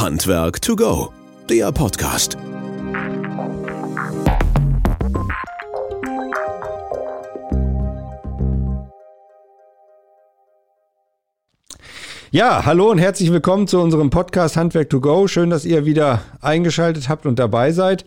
Handwerk 0.00 0.62
to 0.62 0.76
go, 0.76 1.12
der 1.50 1.72
Podcast. 1.72 2.38
Ja, 12.30 12.64
hallo 12.64 12.92
und 12.92 12.98
herzlich 12.98 13.32
willkommen 13.32 13.66
zu 13.66 13.80
unserem 13.80 14.10
Podcast 14.10 14.56
Handwerk 14.56 14.88
to 14.88 15.00
go. 15.00 15.26
Schön, 15.26 15.50
dass 15.50 15.64
ihr 15.64 15.84
wieder 15.84 16.22
eingeschaltet 16.40 17.08
habt 17.08 17.26
und 17.26 17.40
dabei 17.40 17.72
seid. 17.72 18.04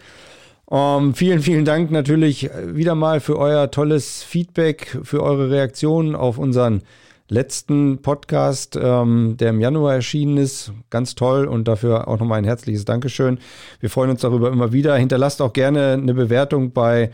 Um, 0.67 0.77
ähm, 1.07 1.13
vielen, 1.13 1.41
vielen 1.41 1.65
Dank 1.65 1.91
natürlich 1.91 2.49
wieder 2.67 2.95
mal 2.95 3.19
für 3.19 3.37
euer 3.37 3.69
tolles 3.69 4.23
Feedback, 4.23 4.97
für 5.03 5.21
eure 5.21 5.49
Reaktionen 5.51 6.15
auf 6.15 6.37
unseren 6.37 6.83
letzten 7.31 8.01
Podcast, 8.01 8.77
ähm, 8.79 9.37
der 9.39 9.51
im 9.51 9.61
Januar 9.61 9.95
erschienen 9.95 10.35
ist. 10.37 10.73
Ganz 10.89 11.15
toll 11.15 11.45
und 11.45 11.67
dafür 11.67 12.09
auch 12.09 12.19
nochmal 12.19 12.39
ein 12.39 12.43
herzliches 12.43 12.83
Dankeschön. 12.83 13.39
Wir 13.79 13.89
freuen 13.89 14.09
uns 14.09 14.21
darüber 14.21 14.51
immer 14.51 14.73
wieder. 14.73 14.95
Hinterlasst 14.97 15.41
auch 15.41 15.53
gerne 15.53 15.93
eine 15.93 16.13
Bewertung 16.13 16.73
bei 16.73 17.09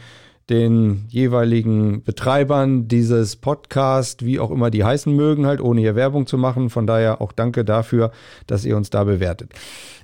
den 0.50 1.06
jeweiligen 1.10 2.04
Betreibern 2.04 2.88
dieses 2.88 3.36
Podcast, 3.36 4.26
wie 4.26 4.40
auch 4.40 4.52
immer 4.52 4.70
die 4.70 4.84
heißen 4.84 5.14
mögen, 5.14 5.46
halt 5.46 5.60
ohne 5.62 5.82
hier 5.82 5.96
Werbung 5.96 6.26
zu 6.26 6.38
machen. 6.38 6.70
Von 6.70 6.88
daher 6.88 7.22
auch 7.22 7.32
danke 7.32 7.66
dafür, 7.66 8.12
dass 8.48 8.64
ihr 8.64 8.78
uns 8.78 8.90
da 8.90 9.04
bewertet. 9.04 9.52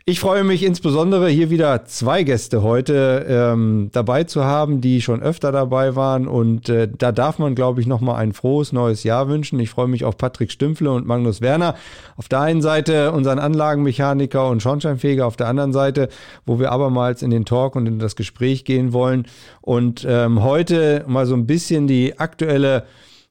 Ich 0.05 0.19
freue 0.19 0.43
mich 0.43 0.63
insbesondere 0.63 1.29
hier 1.29 1.49
wieder 1.49 1.85
zwei 1.85 2.23
Gäste 2.23 2.61
heute 2.61 3.25
ähm, 3.25 3.88
dabei 3.93 4.25
zu 4.25 4.43
haben, 4.43 4.81
die 4.81 5.02
schon 5.02 5.21
öfter 5.23 5.53
dabei 5.53 5.95
waren. 5.95 6.27
Und 6.27 6.67
äh, 6.67 6.89
da 6.89 7.13
darf 7.13 7.39
man, 7.39 7.55
glaube 7.55 7.80
ich, 7.80 7.88
nochmal 7.88 8.17
ein 8.17 8.33
frohes 8.33 8.73
neues 8.73 9.05
Jahr 9.05 9.30
wünschen. 9.30 9.61
Ich 9.61 9.69
freue 9.69 9.88
mich 9.88 10.03
auf 10.03 10.17
Patrick 10.17 10.52
Stümpfle 10.52 10.91
und 10.91 11.07
Magnus 11.07 11.39
Werner. 11.39 11.75
Auf 12.17 12.27
der 12.27 12.41
einen 12.41 12.61
Seite 12.61 13.13
unseren 13.13 13.39
Anlagenmechaniker 13.39 14.49
und 14.49 14.61
Schornsteinfeger, 14.61 15.25
auf 15.25 15.38
der 15.38 15.47
anderen 15.47 15.71
Seite, 15.71 16.09
wo 16.45 16.59
wir 16.59 16.73
abermals 16.73 17.21
in 17.21 17.31
den 17.31 17.45
Talk 17.45 17.77
und 17.77 17.88
in 17.88 17.99
das 17.99 18.17
Gespräch 18.17 18.66
gehen 18.66 18.91
wollen. 18.91 19.25
Und 19.61 20.05
ähm, 20.05 20.33
heute 20.42 21.03
mal 21.08 21.26
so 21.26 21.36
ein 21.36 21.45
bisschen 21.45 21.86
die 21.86 22.17
aktuelle 22.17 22.86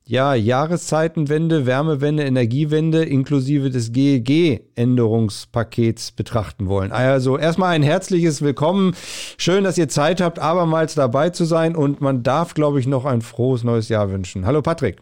ja, 0.05 0.35
Jahreszeitenwende, 0.35 1.65
Wärmewende, 1.65 2.25
Energiewende 2.25 3.05
inklusive 3.05 3.71
des 3.71 3.93
GEG-Änderungspakets 3.93 6.11
betrachten 6.13 6.69
wollen. 6.69 6.93
Also 6.93 7.39
erstmal 7.39 7.75
ein 7.75 7.83
herzliches 7.83 8.43
Willkommen. 8.43 8.95
Schön, 9.39 9.65
dass 9.65 9.79
ihr 9.79 9.89
Zeit 9.89 10.21
habt, 10.21 10.39
abermals 10.39 10.95
dabei 10.95 11.31
zu 11.31 11.45
sein 11.45 11.75
und 11.77 12.01
man 12.01 12.23
darf, 12.23 12.55
glaube 12.55 12.81
ich, 12.81 12.87
noch 12.87 13.05
ein 13.05 13.23
frohes 13.23 13.65
neues 13.65 13.89
Jahr 13.89 14.11
wünschen. 14.11 14.45
Hallo 14.45 14.61
Patrick. 14.61 15.01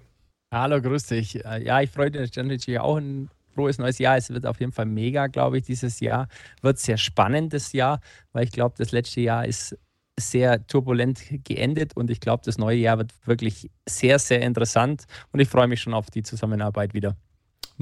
Hallo, 0.53 0.81
grüß 0.81 1.07
dich. 1.07 1.45
Äh, 1.45 1.65
ja, 1.65 1.81
ich 1.81 1.91
freue 1.91 2.11
mich 2.11 2.37
natürlich 2.37 2.81
auch 2.81 2.97
ein 2.97 3.31
frohes 3.55 3.79
neues 3.79 3.99
Jahr. 3.99 4.17
Es 4.17 4.31
wird 4.31 4.47
auf 4.47 4.61
jeden 4.61 4.73
Fall 4.73 4.87
mega, 4.87 5.29
glaube 5.29 5.59
ich, 5.59 5.65
dieses 5.65 6.01
Jahr. 6.01 6.29
Wird 6.63 6.79
sehr 6.79 6.99
spannendes 6.99 7.73
Jahr, 7.73 8.01
weil 8.33 8.45
ich 8.45 8.53
glaube, 8.53 8.75
das 8.79 8.93
letzte 8.93 9.21
Jahr 9.21 9.47
ist 9.47 9.77
sehr 10.21 10.67
turbulent 10.67 11.21
geendet 11.45 11.97
und 11.97 12.11
ich 12.11 12.21
glaube, 12.21 12.43
das 12.45 12.59
neue 12.59 12.79
Jahr 12.79 12.99
wird 12.99 13.13
wirklich 13.25 13.71
sehr, 13.89 14.19
sehr 14.19 14.43
interessant 14.43 15.05
und 15.33 15.41
ich 15.41 15.49
freue 15.49 15.69
mich 15.69 15.81
schon 15.81 15.95
auf 15.95 16.11
die 16.11 16.23
Zusammenarbeit 16.23 16.95
wieder. 16.95 17.17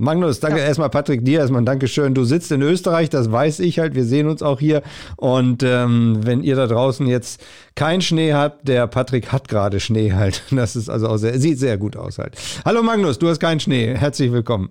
Magnus, 0.01 0.39
danke 0.39 0.61
ja. 0.61 0.67
erstmal 0.67 0.91
Patrick, 0.91 1.25
dir 1.25 1.41
erstmal 1.41 1.63
ein 1.63 1.67
Dankeschön. 1.67 2.15
Du 2.15 2.23
sitzt 2.23 2.53
in 2.53 2.63
Österreich, 2.63 3.11
das 3.11 3.33
weiß 3.33 3.59
ich 3.59 3.81
halt. 3.81 3.97
Wir 3.97 4.05
sehen 4.05 4.29
uns 4.29 4.43
auch 4.43 4.61
hier. 4.61 4.83
Und 5.17 5.65
ähm, 5.65 6.21
wenn 6.23 6.45
ihr 6.45 6.55
da 6.55 6.69
draußen 6.69 7.05
jetzt 7.09 7.45
keinen 7.75 8.01
Schnee 8.01 8.33
habt, 8.33 8.69
der 8.69 8.87
Patrick 8.87 9.33
hat 9.33 9.49
gerade 9.49 9.81
Schnee 9.81 10.13
halt. 10.13 10.45
Das 10.53 10.77
ist 10.77 10.89
also 10.89 11.09
auch 11.09 11.17
sehr, 11.17 11.39
sieht 11.41 11.59
sehr 11.59 11.79
gut 11.79 11.97
aus 11.97 12.19
halt. 12.19 12.37
Hallo 12.65 12.83
Magnus, 12.83 13.19
du 13.19 13.29
hast 13.29 13.41
keinen 13.41 13.59
Schnee. 13.59 13.97
Herzlich 13.97 14.31
willkommen. 14.31 14.71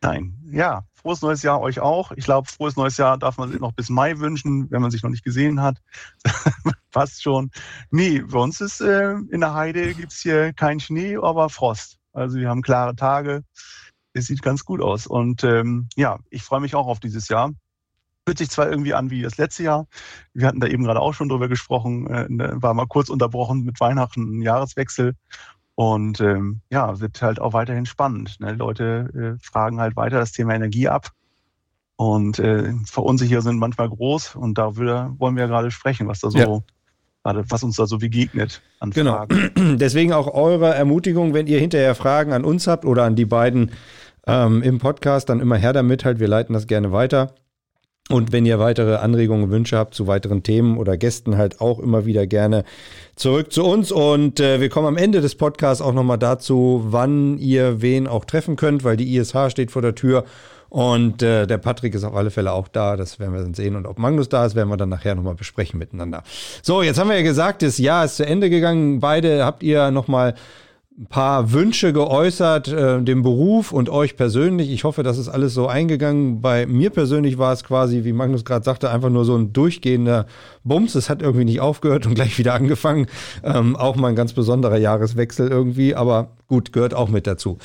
Nein, 0.00 0.38
ja, 0.52 0.84
frohes 0.94 1.22
neues 1.22 1.42
Jahr 1.42 1.60
euch 1.60 1.80
auch. 1.80 2.12
Ich 2.12 2.24
glaube, 2.24 2.48
frohes 2.48 2.76
neues 2.76 2.96
Jahr 2.98 3.18
darf 3.18 3.36
man 3.36 3.50
sich 3.50 3.60
noch 3.60 3.72
bis 3.72 3.88
Mai 3.88 4.18
wünschen, 4.18 4.70
wenn 4.70 4.80
man 4.80 4.92
sich 4.92 5.02
noch 5.02 5.10
nicht 5.10 5.24
gesehen 5.24 5.60
hat. 5.60 5.78
Passt 6.92 7.22
schon. 7.22 7.50
Nee, 7.90 8.20
bei 8.20 8.38
uns 8.38 8.60
ist 8.60 8.80
äh, 8.80 9.14
in 9.30 9.40
der 9.40 9.54
Heide 9.54 9.94
gibt 9.94 10.12
es 10.12 10.20
hier 10.20 10.52
keinen 10.52 10.78
Schnee, 10.78 11.16
aber 11.16 11.48
Frost. 11.48 11.98
Also 12.12 12.38
wir 12.38 12.48
haben 12.48 12.62
klare 12.62 12.94
Tage. 12.94 13.42
Es 14.12 14.26
sieht 14.26 14.42
ganz 14.42 14.64
gut 14.64 14.80
aus. 14.80 15.06
Und 15.06 15.42
ähm, 15.42 15.88
ja, 15.96 16.18
ich 16.30 16.42
freue 16.42 16.60
mich 16.60 16.76
auch 16.76 16.86
auf 16.86 17.00
dieses 17.00 17.28
Jahr. 17.28 17.52
Fühlt 18.26 18.38
sich 18.38 18.50
zwar 18.50 18.70
irgendwie 18.70 18.94
an 18.94 19.10
wie 19.10 19.22
das 19.22 19.36
letzte 19.36 19.64
Jahr. 19.64 19.86
Wir 20.32 20.46
hatten 20.46 20.60
da 20.60 20.68
eben 20.68 20.84
gerade 20.84 21.00
auch 21.00 21.14
schon 21.14 21.28
drüber 21.28 21.48
gesprochen. 21.48 22.06
Äh, 22.06 22.26
war 22.62 22.74
mal 22.74 22.86
kurz 22.86 23.08
unterbrochen 23.08 23.64
mit 23.64 23.80
Weihnachten, 23.80 24.42
Jahreswechsel. 24.42 25.16
Und 25.78 26.20
ähm, 26.20 26.60
ja, 26.70 26.98
wird 26.98 27.22
halt 27.22 27.40
auch 27.40 27.52
weiterhin 27.52 27.86
spannend. 27.86 28.40
Ne? 28.40 28.50
Leute 28.52 29.36
äh, 29.38 29.40
fragen 29.40 29.78
halt 29.78 29.94
weiter 29.94 30.18
das 30.18 30.32
Thema 30.32 30.56
Energie 30.56 30.88
ab. 30.88 31.12
Und 31.94 32.40
äh, 32.40 32.72
Verunsicher 32.84 33.42
sind 33.42 33.60
manchmal 33.60 33.88
groß 33.88 34.34
und 34.34 34.58
da 34.58 34.74
würde, 34.74 35.14
wollen 35.18 35.36
wir 35.36 35.44
ja 35.44 35.46
gerade 35.48 35.70
sprechen, 35.70 36.08
was 36.08 36.18
da 36.18 36.30
so 36.30 36.38
ja 36.38 36.62
was 37.22 37.62
uns 37.62 37.76
da 37.76 37.86
so 37.86 37.98
begegnet 37.98 38.60
an 38.80 38.90
genau. 38.90 39.12
Fragen. 39.12 39.76
Deswegen 39.78 40.12
auch 40.12 40.34
eure 40.34 40.74
Ermutigung, 40.74 41.32
wenn 41.32 41.46
ihr 41.46 41.60
hinterher 41.60 41.94
Fragen 41.94 42.32
an 42.32 42.44
uns 42.44 42.66
habt 42.66 42.84
oder 42.84 43.04
an 43.04 43.14
die 43.14 43.26
beiden 43.26 43.70
ähm, 44.26 44.62
im 44.62 44.78
Podcast, 44.78 45.28
dann 45.28 45.38
immer 45.38 45.56
her 45.56 45.72
damit 45.72 46.04
halt. 46.04 46.18
Wir 46.18 46.28
leiten 46.28 46.54
das 46.54 46.66
gerne 46.66 46.90
weiter. 46.90 47.34
Und 48.10 48.32
wenn 48.32 48.46
ihr 48.46 48.58
weitere 48.58 48.96
Anregungen, 48.96 49.50
Wünsche 49.50 49.76
habt 49.76 49.94
zu 49.94 50.06
weiteren 50.06 50.42
Themen 50.42 50.78
oder 50.78 50.96
Gästen, 50.96 51.36
halt 51.36 51.60
auch 51.60 51.78
immer 51.78 52.06
wieder 52.06 52.26
gerne 52.26 52.64
zurück 53.16 53.52
zu 53.52 53.64
uns. 53.64 53.92
Und 53.92 54.40
äh, 54.40 54.60
wir 54.60 54.70
kommen 54.70 54.86
am 54.86 54.96
Ende 54.96 55.20
des 55.20 55.34
Podcasts 55.34 55.82
auch 55.82 55.92
nochmal 55.92 56.18
dazu, 56.18 56.86
wann 56.88 57.36
ihr 57.36 57.82
wen 57.82 58.06
auch 58.06 58.24
treffen 58.24 58.56
könnt, 58.56 58.82
weil 58.82 58.96
die 58.96 59.16
ISH 59.16 59.50
steht 59.50 59.70
vor 59.70 59.82
der 59.82 59.94
Tür. 59.94 60.24
Und 60.70 61.22
äh, 61.22 61.46
der 61.46 61.58
Patrick 61.58 61.94
ist 61.94 62.04
auf 62.04 62.14
alle 62.14 62.30
Fälle 62.30 62.52
auch 62.52 62.68
da. 62.68 62.96
Das 62.96 63.18
werden 63.18 63.34
wir 63.34 63.42
dann 63.42 63.54
sehen. 63.54 63.76
Und 63.76 63.86
ob 63.86 63.98
Magnus 63.98 64.30
da 64.30 64.46
ist, 64.46 64.54
werden 64.54 64.70
wir 64.70 64.76
dann 64.78 64.88
nachher 64.88 65.14
nochmal 65.14 65.34
besprechen 65.34 65.78
miteinander. 65.78 66.22
So, 66.62 66.82
jetzt 66.82 66.98
haben 66.98 67.08
wir 67.08 67.16
ja 67.16 67.22
gesagt, 67.22 67.60
das 67.60 67.76
Jahr 67.76 68.06
ist 68.06 68.16
zu 68.16 68.24
Ende 68.26 68.48
gegangen. 68.48 69.00
Beide 69.00 69.44
habt 69.44 69.62
ihr 69.62 69.90
nochmal 69.90 70.34
ein 70.98 71.06
paar 71.06 71.52
Wünsche 71.52 71.92
geäußert, 71.92 72.66
äh, 72.66 73.00
dem 73.00 73.22
Beruf 73.22 73.70
und 73.70 73.88
euch 73.88 74.16
persönlich. 74.16 74.68
Ich 74.72 74.82
hoffe, 74.82 75.04
das 75.04 75.16
ist 75.16 75.28
alles 75.28 75.54
so 75.54 75.68
eingegangen. 75.68 76.40
Bei 76.40 76.66
mir 76.66 76.90
persönlich 76.90 77.38
war 77.38 77.52
es 77.52 77.62
quasi, 77.62 78.02
wie 78.02 78.12
Magnus 78.12 78.44
gerade 78.44 78.64
sagte, 78.64 78.90
einfach 78.90 79.08
nur 79.08 79.24
so 79.24 79.36
ein 79.36 79.52
durchgehender 79.52 80.26
Bums. 80.64 80.96
Es 80.96 81.08
hat 81.08 81.22
irgendwie 81.22 81.44
nicht 81.44 81.60
aufgehört 81.60 82.06
und 82.06 82.14
gleich 82.14 82.36
wieder 82.36 82.54
angefangen. 82.54 83.06
Ähm, 83.44 83.76
auch 83.76 83.94
mal 83.94 84.08
ein 84.08 84.16
ganz 84.16 84.32
besonderer 84.32 84.76
Jahreswechsel 84.76 85.46
irgendwie, 85.48 85.94
aber 85.94 86.30
gut, 86.48 86.72
gehört 86.72 86.94
auch 86.94 87.08
mit 87.08 87.28
dazu. 87.28 87.58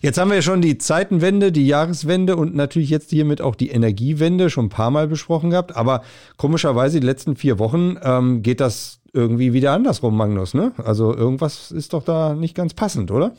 Jetzt 0.00 0.18
haben 0.18 0.30
wir 0.30 0.40
schon 0.42 0.62
die 0.62 0.78
Zeitenwende, 0.78 1.50
die 1.50 1.66
Jahreswende 1.66 2.36
und 2.36 2.54
natürlich 2.54 2.90
jetzt 2.90 3.10
hiermit 3.10 3.40
auch 3.40 3.56
die 3.56 3.70
Energiewende 3.70 4.48
schon 4.48 4.66
ein 4.66 4.68
paar 4.68 4.92
Mal 4.92 5.08
besprochen 5.08 5.50
gehabt. 5.50 5.74
Aber 5.74 6.02
komischerweise 6.36 7.00
die 7.00 7.06
letzten 7.06 7.34
vier 7.34 7.58
Wochen 7.58 7.96
ähm, 8.00 8.42
geht 8.42 8.60
das 8.60 9.00
irgendwie 9.16 9.52
wieder 9.52 9.72
andersrum, 9.72 10.16
Magnus, 10.16 10.54
ne? 10.54 10.72
Also 10.76 11.14
irgendwas 11.14 11.72
ist 11.72 11.92
doch 11.92 12.04
da 12.04 12.34
nicht 12.34 12.54
ganz 12.54 12.74
passend, 12.74 13.10
oder? 13.10 13.34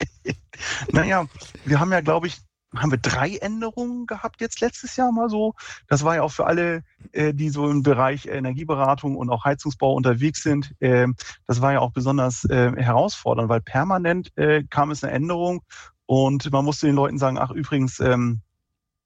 naja, 0.92 1.26
wir 1.64 1.80
haben 1.80 1.92
ja, 1.92 2.00
glaube 2.00 2.28
ich, 2.28 2.38
haben 2.76 2.92
wir 2.92 2.98
drei 2.98 3.36
Änderungen 3.36 4.06
gehabt 4.06 4.40
jetzt 4.40 4.60
letztes 4.60 4.96
Jahr 4.96 5.10
mal 5.10 5.28
so. 5.28 5.54
Das 5.88 6.04
war 6.04 6.14
ja 6.14 6.22
auch 6.22 6.30
für 6.30 6.46
alle, 6.46 6.84
äh, 7.10 7.34
die 7.34 7.50
so 7.50 7.68
im 7.68 7.82
Bereich 7.82 8.26
Energieberatung 8.26 9.16
und 9.16 9.28
auch 9.30 9.44
Heizungsbau 9.44 9.94
unterwegs 9.94 10.42
sind. 10.42 10.72
Äh, 10.80 11.08
das 11.48 11.60
war 11.60 11.72
ja 11.72 11.80
auch 11.80 11.90
besonders 11.90 12.44
äh, 12.44 12.72
herausfordernd, 12.76 13.48
weil 13.48 13.60
permanent 13.60 14.30
äh, 14.36 14.62
kam 14.70 14.92
es 14.92 15.02
eine 15.02 15.12
Änderung 15.12 15.62
und 16.06 16.50
man 16.52 16.64
musste 16.64 16.86
den 16.86 16.94
Leuten 16.94 17.18
sagen, 17.18 17.38
ach 17.38 17.50
übrigens, 17.50 17.98
ähm, 17.98 18.42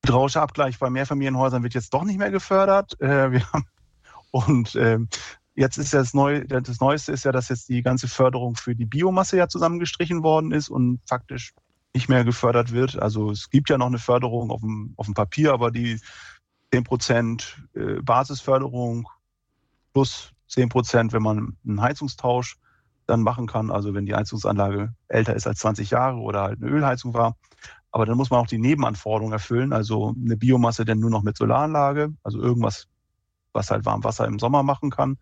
hydraulischer 0.04 0.42
Abgleich 0.42 0.78
bei 0.78 0.91
Mehrfamilienhäusern 0.91 1.62
wird 1.62 1.75
jetzt 1.75 1.94
doch 1.94 2.04
nicht 2.04 2.19
mehr 2.19 2.31
gefördert. 2.31 3.00
Äh, 3.00 3.32
wir 3.32 3.53
haben 3.53 3.65
und 4.31 4.75
ähm, 4.76 5.09
Jetzt 5.54 5.78
ist 5.78 5.92
ja 5.92 6.00
das, 6.00 6.15
Neu 6.15 6.44
das 6.44 6.81
Neueste 6.81 7.12
ist 7.12 7.25
ja, 7.25 7.32
dass 7.32 7.48
jetzt 7.48 7.69
die 7.69 7.82
ganze 7.82 8.09
Förderung 8.09 8.56
für 8.56 8.75
die 8.75 8.87
Biomasse 8.87 9.37
ja 9.37 9.48
zusammengestrichen 9.48 10.22
worden 10.22 10.50
ist 10.50 10.69
und 10.69 11.00
faktisch 11.06 11.54
nicht 11.94 12.09
mehr 12.09 12.25
gefördert 12.25 12.72
wird. 12.72 13.00
Also 13.00 13.31
es 13.31 13.50
gibt 13.50 13.70
ja 13.70 13.78
noch 13.78 13.87
eine 13.87 13.98
Förderung 13.98 14.50
auf 14.50 14.60
dem, 14.60 14.94
auf 14.97 15.06
dem 15.06 15.15
Papier, 15.15 15.53
aber 15.53 15.70
die 15.70 16.00
10 16.72 16.82
Prozent 16.82 17.62
äh, 17.75 18.00
Basisförderung 18.03 19.09
plus 19.92 20.33
10 20.48 20.68
Prozent, 20.68 21.12
wenn 21.12 21.22
man 21.22 21.56
einen 21.65 21.80
Heizungstausch 21.80 22.56
dann 23.06 23.22
machen 23.22 23.47
kann, 23.47 23.71
also 23.71 23.95
wenn 23.95 24.06
die 24.06 24.15
Heizungsanlage 24.15 24.92
älter 25.09 25.36
ist 25.36 25.47
als 25.47 25.60
20 25.60 25.91
Jahre 25.91 26.18
oder 26.18 26.42
halt 26.42 26.60
eine 26.60 26.71
Ölheizung 26.71 27.15
war. 27.15 27.36
Aber 27.92 28.06
dann 28.06 28.16
muss 28.16 28.30
man 28.30 28.41
auch 28.41 28.48
die 28.48 28.59
Nebenanforderungen 28.59 29.33
erfüllen, 29.33 29.72
also 29.72 30.15
eine 30.21 30.36
Biomasse 30.36 30.84
denn 30.84 30.98
nur 30.98 31.10
noch 31.10 31.22
mit 31.22 31.36
Solaranlage, 31.36 32.12
also 32.24 32.41
irgendwas 32.41 32.89
was 33.54 33.71
halt 33.71 33.86
Warmwasser 33.86 34.27
im 34.27 34.39
Sommer 34.39 34.62
machen 34.62 34.91
kann. 34.91 35.16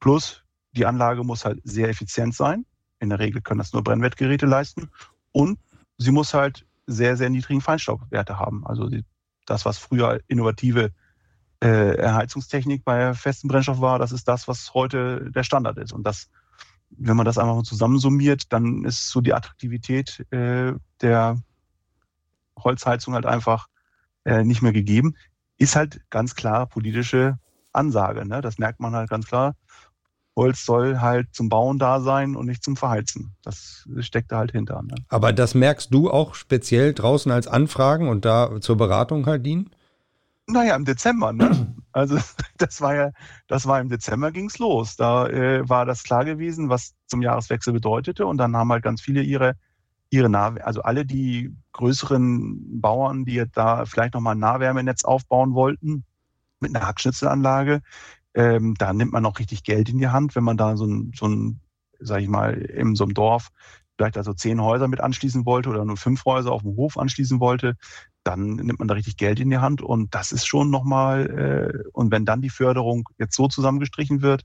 Plus, 0.00 0.42
die 0.72 0.86
Anlage 0.86 1.24
muss 1.24 1.44
halt 1.44 1.60
sehr 1.64 1.88
effizient 1.90 2.34
sein. 2.34 2.64
In 3.00 3.10
der 3.10 3.18
Regel 3.18 3.42
können 3.42 3.58
das 3.58 3.72
nur 3.72 3.84
Brennwertgeräte 3.84 4.46
leisten. 4.46 4.90
Und 5.32 5.58
sie 5.98 6.12
muss 6.12 6.32
halt 6.32 6.64
sehr, 6.86 7.16
sehr 7.16 7.28
niedrigen 7.28 7.60
Feinstaubwerte 7.60 8.38
haben. 8.38 8.66
Also 8.66 8.88
das, 9.46 9.64
was 9.64 9.78
früher 9.78 10.20
innovative 10.28 10.92
äh, 11.62 11.96
Erheizungstechnik 11.96 12.84
bei 12.84 13.12
festem 13.14 13.48
Brennstoff 13.48 13.80
war, 13.80 13.98
das 13.98 14.12
ist 14.12 14.26
das, 14.28 14.48
was 14.48 14.72
heute 14.72 15.30
der 15.30 15.42
Standard 15.42 15.78
ist. 15.78 15.92
Und 15.92 16.04
das, 16.04 16.28
wenn 16.90 17.16
man 17.16 17.26
das 17.26 17.38
einfach 17.38 17.56
mal 17.56 17.64
zusammensummiert, 17.64 18.52
dann 18.52 18.84
ist 18.84 19.08
so 19.08 19.20
die 19.20 19.34
Attraktivität 19.34 20.24
äh, 20.30 20.72
der 21.00 21.42
Holzheizung 22.58 23.14
halt 23.14 23.26
einfach 23.26 23.68
äh, 24.24 24.44
nicht 24.44 24.62
mehr 24.62 24.72
gegeben 24.72 25.16
ist 25.62 25.76
halt 25.76 26.00
ganz 26.10 26.34
klar 26.34 26.66
politische 26.66 27.38
Ansage. 27.72 28.26
Ne? 28.26 28.40
Das 28.40 28.58
merkt 28.58 28.80
man 28.80 28.94
halt 28.94 29.10
ganz 29.10 29.26
klar. 29.26 29.54
Holz 30.34 30.64
soll 30.64 31.00
halt 31.00 31.28
zum 31.32 31.48
Bauen 31.48 31.78
da 31.78 32.00
sein 32.00 32.36
und 32.36 32.46
nicht 32.46 32.64
zum 32.64 32.76
Verheizen. 32.76 33.34
Das 33.42 33.86
steckt 34.00 34.32
da 34.32 34.38
halt 34.38 34.52
hinter. 34.52 34.82
Ne? 34.82 34.94
Aber 35.08 35.32
das 35.32 35.54
merkst 35.54 35.92
du 35.92 36.10
auch 36.10 36.34
speziell 36.34 36.94
draußen 36.94 37.30
als 37.30 37.46
Anfragen 37.46 38.08
und 38.08 38.24
da 38.24 38.60
zur 38.60 38.76
Beratung 38.76 39.26
halt 39.26 39.44
dienen? 39.44 39.70
Naja, 40.46 40.74
im 40.74 40.84
Dezember, 40.84 41.32
ne? 41.32 41.74
Also 41.94 42.16
das 42.56 42.80
war 42.80 42.94
ja, 42.94 43.10
das 43.48 43.66
war 43.66 43.78
im 43.78 43.90
Dezember 43.90 44.32
ging's 44.32 44.58
los. 44.58 44.96
Da 44.96 45.28
äh, 45.28 45.68
war 45.68 45.84
das 45.84 46.04
klar 46.04 46.24
gewesen, 46.24 46.70
was 46.70 46.94
zum 47.06 47.20
Jahreswechsel 47.20 47.74
bedeutete. 47.74 48.24
Und 48.24 48.38
dann 48.38 48.56
haben 48.56 48.72
halt 48.72 48.82
ganz 48.82 49.02
viele 49.02 49.20
ihre, 49.20 49.56
ihre 50.08 50.30
nah 50.30 50.54
also 50.62 50.80
alle 50.80 51.04
die 51.04 51.54
größeren 51.72 52.80
Bauern, 52.80 53.26
die 53.26 53.44
da 53.52 53.84
vielleicht 53.84 54.14
nochmal 54.14 54.36
ein 54.36 54.38
Nahwärmenetz 54.38 55.04
aufbauen 55.04 55.52
wollten, 55.52 56.04
mit 56.62 56.74
einer 56.74 56.86
Hackschnitzelanlage, 56.86 57.82
ähm, 58.34 58.74
da 58.78 58.92
nimmt 58.92 59.12
man 59.12 59.26
auch 59.26 59.38
richtig 59.38 59.64
Geld 59.64 59.88
in 59.88 59.98
die 59.98 60.08
Hand, 60.08 60.34
wenn 60.36 60.44
man 60.44 60.56
da 60.56 60.76
so 60.76 60.86
ein, 60.86 61.12
so 61.14 61.26
ein, 61.26 61.60
sag 62.00 62.22
ich 62.22 62.28
mal, 62.28 62.54
in 62.54 62.94
so 62.94 63.04
einem 63.04 63.14
Dorf 63.14 63.50
vielleicht 63.96 64.16
also 64.16 64.32
zehn 64.32 64.60
Häuser 64.60 64.88
mit 64.88 65.00
anschließen 65.00 65.44
wollte 65.46 65.68
oder 65.68 65.84
nur 65.84 65.96
fünf 65.96 66.24
Häuser 66.24 66.50
auf 66.52 66.62
dem 66.62 66.76
Hof 66.76 66.98
anschließen 66.98 67.40
wollte, 67.40 67.76
dann 68.24 68.56
nimmt 68.56 68.78
man 68.78 68.88
da 68.88 68.94
richtig 68.94 69.16
Geld 69.16 69.38
in 69.38 69.50
die 69.50 69.58
Hand 69.58 69.82
und 69.82 70.14
das 70.14 70.32
ist 70.32 70.46
schon 70.46 70.70
nochmal, 70.70 71.84
äh, 71.84 71.88
und 71.92 72.10
wenn 72.10 72.24
dann 72.24 72.40
die 72.40 72.50
Förderung 72.50 73.08
jetzt 73.18 73.36
so 73.36 73.48
zusammengestrichen 73.48 74.22
wird, 74.22 74.44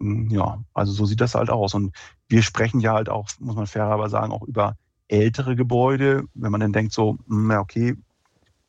hm, 0.00 0.28
ja, 0.30 0.62
also 0.74 0.92
so 0.92 1.06
sieht 1.06 1.20
das 1.20 1.34
halt 1.34 1.50
aus. 1.50 1.74
Und 1.74 1.94
wir 2.28 2.42
sprechen 2.42 2.80
ja 2.80 2.94
halt 2.94 3.08
auch, 3.08 3.28
muss 3.38 3.56
man 3.56 3.66
fairerweise 3.66 4.10
sagen, 4.10 4.32
auch 4.32 4.42
über 4.42 4.76
ältere 5.08 5.56
Gebäude, 5.56 6.24
wenn 6.34 6.52
man 6.52 6.60
dann 6.60 6.72
denkt 6.72 6.92
so, 6.92 7.18
hm, 7.28 7.48
na 7.48 7.60
okay, 7.60 7.96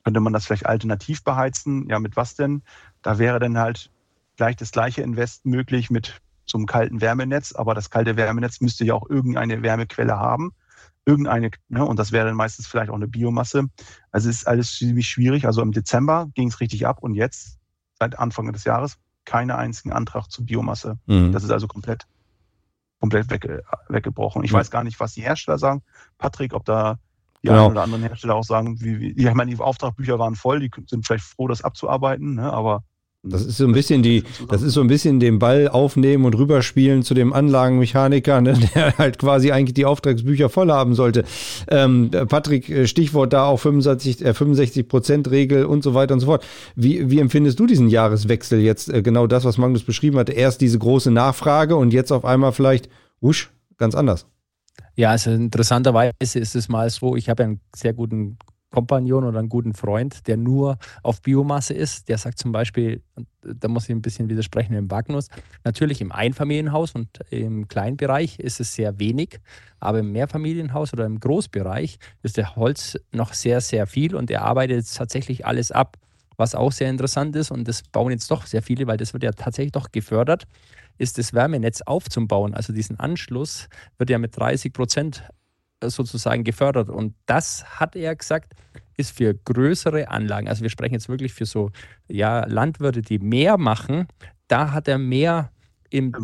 könnte 0.03 0.19
man 0.19 0.33
das 0.33 0.45
vielleicht 0.45 0.65
alternativ 0.65 1.23
beheizen? 1.23 1.87
Ja, 1.89 1.99
mit 1.99 2.15
was 2.15 2.35
denn? 2.35 2.63
Da 3.01 3.19
wäre 3.19 3.39
dann 3.39 3.57
halt 3.57 3.89
gleich 4.35 4.55
das 4.55 4.71
gleiche 4.71 5.01
Invest 5.01 5.45
möglich 5.45 5.89
mit 5.89 6.21
so 6.45 6.57
einem 6.57 6.65
kalten 6.65 7.01
Wärmenetz, 7.01 7.53
aber 7.53 7.73
das 7.73 7.89
kalte 7.89 8.17
Wärmenetz 8.17 8.59
müsste 8.61 8.83
ja 8.85 8.93
auch 8.93 9.09
irgendeine 9.09 9.63
Wärmequelle 9.63 10.17
haben. 10.17 10.53
Irgendeine, 11.05 11.51
ne, 11.67 11.85
und 11.85 11.99
das 11.99 12.11
wäre 12.11 12.27
dann 12.27 12.35
meistens 12.35 12.67
vielleicht 12.67 12.89
auch 12.89 12.95
eine 12.95 13.07
Biomasse. 13.07 13.65
Also 14.11 14.29
es 14.29 14.37
ist 14.37 14.47
alles 14.47 14.75
ziemlich 14.75 15.07
schwierig. 15.07 15.45
Also 15.45 15.61
im 15.61 15.71
Dezember 15.71 16.27
ging 16.33 16.47
es 16.47 16.59
richtig 16.61 16.87
ab 16.87 16.99
und 17.01 17.13
jetzt, 17.13 17.59
seit 17.99 18.17
Anfang 18.17 18.51
des 18.53 18.63
Jahres, 18.63 18.97
keine 19.25 19.57
einzigen 19.57 19.91
Antrag 19.93 20.29
zur 20.29 20.45
Biomasse. 20.45 20.97
Mhm. 21.05 21.31
Das 21.31 21.43
ist 21.43 21.51
also 21.51 21.67
komplett, 21.67 22.07
komplett 22.99 23.29
wegge 23.29 23.63
weggebrochen. 23.89 24.43
Ich 24.43 24.51
mhm. 24.51 24.57
weiß 24.57 24.71
gar 24.71 24.83
nicht, 24.83 24.99
was 24.99 25.13
die 25.13 25.21
Hersteller 25.21 25.57
sagen. 25.57 25.83
Patrick, 26.17 26.53
ob 26.53 26.65
da 26.65 26.99
die 27.43 27.49
genau. 27.49 27.65
einen 27.65 27.71
oder 27.71 27.83
anderen 27.83 28.03
Hersteller 28.03 28.35
auch 28.35 28.43
sagen, 28.43 28.79
wie, 28.79 28.99
wie, 28.99 29.11
ich 29.11 29.33
meine, 29.33 29.51
die 29.51 29.59
Auftragbücher 29.59 30.17
waren 30.17 30.35
voll, 30.35 30.59
die 30.59 30.71
sind 30.87 31.05
vielleicht 31.05 31.25
froh, 31.25 31.47
das 31.47 31.63
abzuarbeiten, 31.63 32.35
ne, 32.35 32.51
aber 32.51 32.83
das 33.25 33.45
ist 33.45 33.55
so 33.55 33.63
ein 33.63 33.71
bisschen 33.71 34.03
die, 34.03 34.25
das 34.49 34.61
ist 34.61 34.73
so 34.73 34.81
ein 34.81 34.87
bisschen 34.87 35.21
den 35.21 35.39
Ball 35.39 35.69
aufnehmen 35.69 36.25
und 36.25 36.37
rüberspielen 36.37 37.03
zu 37.03 37.13
dem 37.13 37.31
Anlagenmechaniker, 37.31 38.41
ne, 38.41 38.53
der 38.75 38.97
halt 38.97 39.17
quasi 39.17 39.53
eigentlich 39.53 39.75
die 39.75 39.85
Auftragsbücher 39.85 40.49
voll 40.49 40.69
haben 40.69 40.93
sollte. 40.93 41.23
Ähm, 41.69 42.11
Patrick, 42.11 42.69
äh, 42.69 42.85
Stichwort 42.85 43.31
da 43.31 43.45
auch 43.45 43.61
65, 43.61 44.25
äh, 44.25 44.33
65 44.33 44.89
Prozent 44.89 45.31
Regel 45.31 45.63
und 45.63 45.83
so 45.83 45.93
weiter 45.93 46.13
und 46.13 46.19
so 46.19 46.25
fort. 46.25 46.45
Wie, 46.75 47.09
wie 47.09 47.19
empfindest 47.19 47.57
du 47.61 47.65
diesen 47.65 47.87
Jahreswechsel 47.87 48.59
jetzt? 48.59 48.89
Äh, 48.89 49.01
genau 49.01 49.25
das, 49.25 49.45
was 49.45 49.57
Magnus 49.57 49.83
beschrieben 49.83 50.17
hatte. 50.17 50.33
Erst 50.33 50.59
diese 50.59 50.77
große 50.77 51.09
Nachfrage 51.09 51.77
und 51.77 51.93
jetzt 51.93 52.11
auf 52.11 52.25
einmal 52.25 52.51
vielleicht, 52.51 52.89
wusch, 53.21 53.51
ganz 53.77 53.95
anders. 53.95 54.25
Ja, 54.95 55.09
also 55.11 55.31
interessanterweise 55.31 56.13
ist 56.39 56.55
es 56.55 56.69
mal 56.69 56.89
so, 56.89 57.15
ich 57.15 57.29
habe 57.29 57.43
einen 57.43 57.61
sehr 57.75 57.93
guten 57.93 58.37
Kompagnon 58.69 59.23
oder 59.23 59.39
einen 59.39 59.49
guten 59.49 59.73
Freund, 59.73 60.27
der 60.27 60.37
nur 60.37 60.77
auf 61.03 61.21
Biomasse 61.21 61.73
ist. 61.73 62.09
Der 62.09 62.17
sagt 62.17 62.39
zum 62.39 62.51
Beispiel, 62.51 63.01
da 63.41 63.67
muss 63.67 63.85
ich 63.85 63.91
ein 63.91 64.01
bisschen 64.01 64.29
widersprechen 64.29 64.73
im 64.73 64.87
Magnus, 64.87 65.29
natürlich 65.63 66.01
im 66.01 66.11
Einfamilienhaus 66.11 66.93
und 66.93 67.07
im 67.29 67.67
Kleinbereich 67.67 68.39
ist 68.39 68.59
es 68.59 68.73
sehr 68.73 68.99
wenig, 68.99 69.39
aber 69.79 69.99
im 69.99 70.11
Mehrfamilienhaus 70.11 70.93
oder 70.93 71.05
im 71.05 71.19
Großbereich 71.19 71.97
ist 72.23 72.37
der 72.37 72.55
Holz 72.55 72.97
noch 73.11 73.33
sehr, 73.33 73.61
sehr 73.61 73.87
viel 73.87 74.15
und 74.15 74.29
er 74.31 74.43
arbeitet 74.43 74.91
tatsächlich 74.93 75.45
alles 75.45 75.71
ab. 75.71 75.97
Was 76.35 76.55
auch 76.55 76.71
sehr 76.71 76.89
interessant 76.89 77.35
ist, 77.35 77.51
und 77.51 77.67
das 77.67 77.83
bauen 77.83 78.11
jetzt 78.11 78.29
doch 78.31 78.47
sehr 78.47 78.63
viele, 78.63 78.87
weil 78.87 78.97
das 78.97 79.13
wird 79.13 79.21
ja 79.23 79.31
tatsächlich 79.31 79.71
doch 79.71 79.91
gefördert, 79.91 80.45
ist 81.03 81.17
das 81.17 81.33
Wärmenetz 81.33 81.81
aufzubauen. 81.81 82.53
Also 82.53 82.73
diesen 82.73 82.99
Anschluss 82.99 83.67
wird 83.97 84.09
ja 84.09 84.17
mit 84.17 84.35
30 84.37 84.73
Prozent 84.73 85.23
sozusagen 85.83 86.43
gefördert. 86.43 86.89
Und 86.89 87.13
das 87.25 87.65
hat 87.79 87.95
er 87.95 88.15
gesagt, 88.15 88.53
ist 88.95 89.15
für 89.17 89.33
größere 89.33 90.07
Anlagen, 90.07 90.47
also 90.47 90.61
wir 90.61 90.69
sprechen 90.69 90.93
jetzt 90.93 91.09
wirklich 91.09 91.33
für 91.33 91.45
so 91.45 91.71
ja, 92.07 92.45
Landwirte, 92.45 93.01
die 93.01 93.19
mehr 93.19 93.57
machen, 93.57 94.07
da 94.47 94.71
hat 94.71 94.87
er 94.87 94.97
mehr 94.97 95.51
im, 95.89 96.15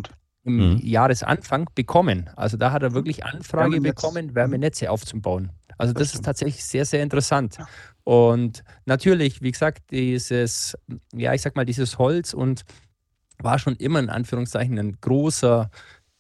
im 0.44 0.74
mhm. 0.74 0.80
Jahresanfang 0.82 1.70
bekommen. 1.76 2.30
Also 2.36 2.58
da 2.58 2.72
hat 2.72 2.84
er 2.84 2.94
wirklich 2.94 3.26
Anfrage 3.26 3.74
Wärmenetz. 3.74 3.96
bekommen, 3.96 4.36
Wärmenetze 4.36 4.92
aufzubauen. 4.92 5.52
Also 5.78 5.94
das, 5.94 6.10
das 6.10 6.16
ist 6.16 6.26
tatsächlich 6.26 6.64
sehr, 6.64 6.86
sehr 6.86 7.02
interessant. 7.02 7.58
Ja. 7.58 7.68
Und 8.04 8.64
natürlich, 8.86 9.42
wie 9.42 9.52
gesagt, 9.52 9.92
dieses, 9.92 10.78
ja, 11.14 11.34
ich 11.34 11.42
sag 11.42 11.56
mal, 11.56 11.66
dieses 11.66 11.98
Holz 11.98 12.34
und 12.34 12.64
war 13.42 13.60
schon 13.60 13.76
immer 13.76 14.00
in 14.00 14.10
Anführungszeichen 14.10 14.78
ein 14.78 14.98
großer 15.02 15.70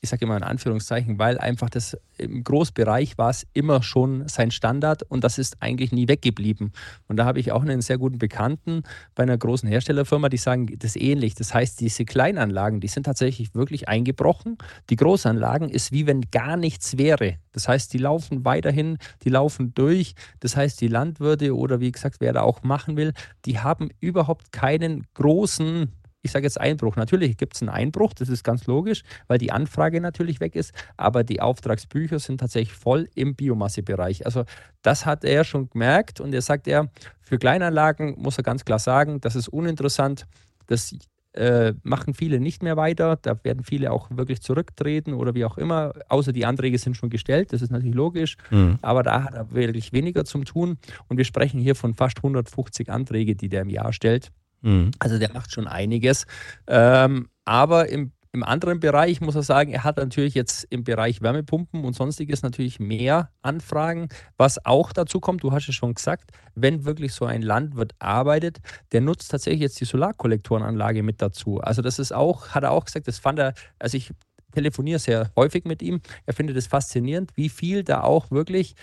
ich 0.01 0.09
sage 0.09 0.25
immer 0.25 0.37
in 0.37 0.43
Anführungszeichen, 0.43 1.19
weil 1.19 1.37
einfach 1.37 1.69
das 1.69 1.97
im 2.17 2.43
Großbereich 2.43 3.17
war 3.17 3.29
es 3.29 3.45
immer 3.53 3.83
schon 3.83 4.27
sein 4.27 4.51
Standard 4.51 5.03
und 5.03 5.23
das 5.23 5.37
ist 5.37 5.57
eigentlich 5.61 5.91
nie 5.91 6.07
weggeblieben. 6.07 6.71
Und 7.07 7.17
da 7.17 7.25
habe 7.25 7.39
ich 7.39 7.51
auch 7.51 7.61
einen 7.61 7.81
sehr 7.81 7.97
guten 7.97 8.17
Bekannten 8.17 8.83
bei 9.13 9.23
einer 9.23 9.37
großen 9.37 9.67
Herstellerfirma, 9.67 10.29
die 10.29 10.37
sagen 10.37 10.67
das 10.79 10.95
ähnlich. 10.95 11.35
Das 11.35 11.53
heißt, 11.53 11.81
diese 11.81 12.05
Kleinanlagen, 12.05 12.79
die 12.79 12.87
sind 12.87 13.03
tatsächlich 13.03 13.55
wirklich 13.55 13.89
eingebrochen. 13.89 14.57
Die 14.89 14.95
Großanlagen 14.95 15.69
ist 15.69 15.91
wie 15.91 16.07
wenn 16.07 16.21
gar 16.31 16.55
nichts 16.55 16.97
wäre. 16.97 17.35
Das 17.51 17.67
heißt, 17.67 17.91
die 17.93 17.97
laufen 17.97 18.45
weiterhin, 18.45 18.97
die 19.23 19.29
laufen 19.29 19.73
durch. 19.73 20.15
Das 20.39 20.55
heißt, 20.55 20.79
die 20.79 20.87
Landwirte 20.87 21.55
oder 21.55 21.81
wie 21.81 21.91
gesagt, 21.91 22.17
wer 22.19 22.31
da 22.31 22.41
auch 22.41 22.63
machen 22.63 22.95
will, 22.95 23.13
die 23.45 23.59
haben 23.59 23.89
überhaupt 23.99 24.53
keinen 24.53 25.05
großen 25.13 25.91
ich 26.21 26.31
sage 26.31 26.45
jetzt 26.45 26.59
Einbruch. 26.59 26.95
Natürlich 26.95 27.37
gibt 27.37 27.55
es 27.55 27.61
einen 27.61 27.69
Einbruch, 27.69 28.13
das 28.13 28.29
ist 28.29 28.43
ganz 28.43 28.65
logisch, 28.67 29.03
weil 29.27 29.37
die 29.37 29.51
Anfrage 29.51 30.01
natürlich 30.01 30.39
weg 30.39 30.55
ist, 30.55 30.73
aber 30.97 31.23
die 31.23 31.41
Auftragsbücher 31.41 32.19
sind 32.19 32.39
tatsächlich 32.39 32.73
voll 32.73 33.07
im 33.15 33.35
Biomassebereich. 33.35 34.25
Also 34.25 34.43
das 34.81 35.05
hat 35.05 35.23
er 35.23 35.43
schon 35.43 35.69
gemerkt 35.69 36.19
und 36.19 36.33
er 36.33 36.41
sagt 36.41 36.67
er, 36.67 36.89
für 37.21 37.37
Kleinanlagen 37.37 38.15
muss 38.17 38.37
er 38.37 38.43
ganz 38.43 38.65
klar 38.65 38.79
sagen, 38.79 39.21
das 39.21 39.35
ist 39.35 39.47
uninteressant. 39.47 40.25
Das 40.67 40.93
äh, 41.33 41.73
machen 41.83 42.13
viele 42.13 42.39
nicht 42.39 42.63
mehr 42.63 42.75
weiter. 42.75 43.17
Da 43.21 43.39
werden 43.43 43.63
viele 43.63 43.91
auch 43.91 44.09
wirklich 44.09 44.41
zurücktreten 44.41 45.13
oder 45.13 45.35
wie 45.35 45.45
auch 45.45 45.57
immer. 45.57 45.93
Außer 46.09 46.33
die 46.33 46.45
Anträge 46.45 46.77
sind 46.77 46.97
schon 46.97 47.09
gestellt, 47.09 47.53
das 47.53 47.61
ist 47.61 47.69
natürlich 47.69 47.95
logisch. 47.95 48.35
Mhm. 48.49 48.79
Aber 48.81 49.03
da 49.03 49.23
hat 49.23 49.35
er 49.35 49.51
wirklich 49.51 49.93
weniger 49.93 50.25
zum 50.25 50.45
tun. 50.45 50.77
Und 51.07 51.17
wir 51.17 51.25
sprechen 51.25 51.59
hier 51.59 51.75
von 51.75 51.93
fast 51.93 52.17
150 52.17 52.89
Anträge, 52.89 53.35
die 53.35 53.49
der 53.49 53.61
im 53.61 53.69
Jahr 53.69 53.93
stellt. 53.93 54.31
Mhm. 54.61 54.91
Also 54.99 55.17
der 55.17 55.31
macht 55.33 55.51
schon 55.51 55.67
einiges. 55.67 56.25
Ähm, 56.67 57.29
aber 57.45 57.89
im, 57.89 58.11
im 58.31 58.43
anderen 58.43 58.79
Bereich 58.79 59.21
muss 59.21 59.35
er 59.35 59.43
sagen, 59.43 59.71
er 59.71 59.83
hat 59.83 59.97
natürlich 59.97 60.35
jetzt 60.35 60.65
im 60.69 60.83
Bereich 60.83 61.21
Wärmepumpen 61.21 61.83
und 61.83 61.95
sonstiges 61.95 62.43
natürlich 62.43 62.79
mehr 62.79 63.31
Anfragen. 63.41 64.09
Was 64.37 64.63
auch 64.65 64.93
dazu 64.93 65.19
kommt, 65.19 65.43
du 65.43 65.51
hast 65.51 65.67
es 65.67 65.75
schon 65.75 65.95
gesagt, 65.95 66.31
wenn 66.55 66.85
wirklich 66.85 67.13
so 67.13 67.25
ein 67.25 67.41
Landwirt 67.41 67.93
arbeitet, 67.99 68.59
der 68.91 69.01
nutzt 69.01 69.31
tatsächlich 69.31 69.61
jetzt 69.61 69.81
die 69.81 69.85
Solarkollektorenanlage 69.85 71.01
mit 71.01 71.21
dazu. 71.21 71.59
Also 71.59 71.81
das 71.81 71.97
ist 71.97 72.13
auch, 72.13 72.49
hat 72.49 72.63
er 72.63 72.71
auch 72.71 72.85
gesagt, 72.85 73.07
das 73.07 73.19
fand 73.19 73.39
er, 73.39 73.53
also 73.79 73.97
ich 73.97 74.11
telefoniere 74.51 74.99
sehr 74.99 75.31
häufig 75.35 75.65
mit 75.65 75.81
ihm. 75.81 76.01
Er 76.25 76.33
findet 76.33 76.57
es 76.57 76.67
faszinierend, 76.67 77.31
wie 77.35 77.49
viel 77.49 77.83
da 77.83 78.01
auch 78.01 78.31
wirklich 78.31 78.75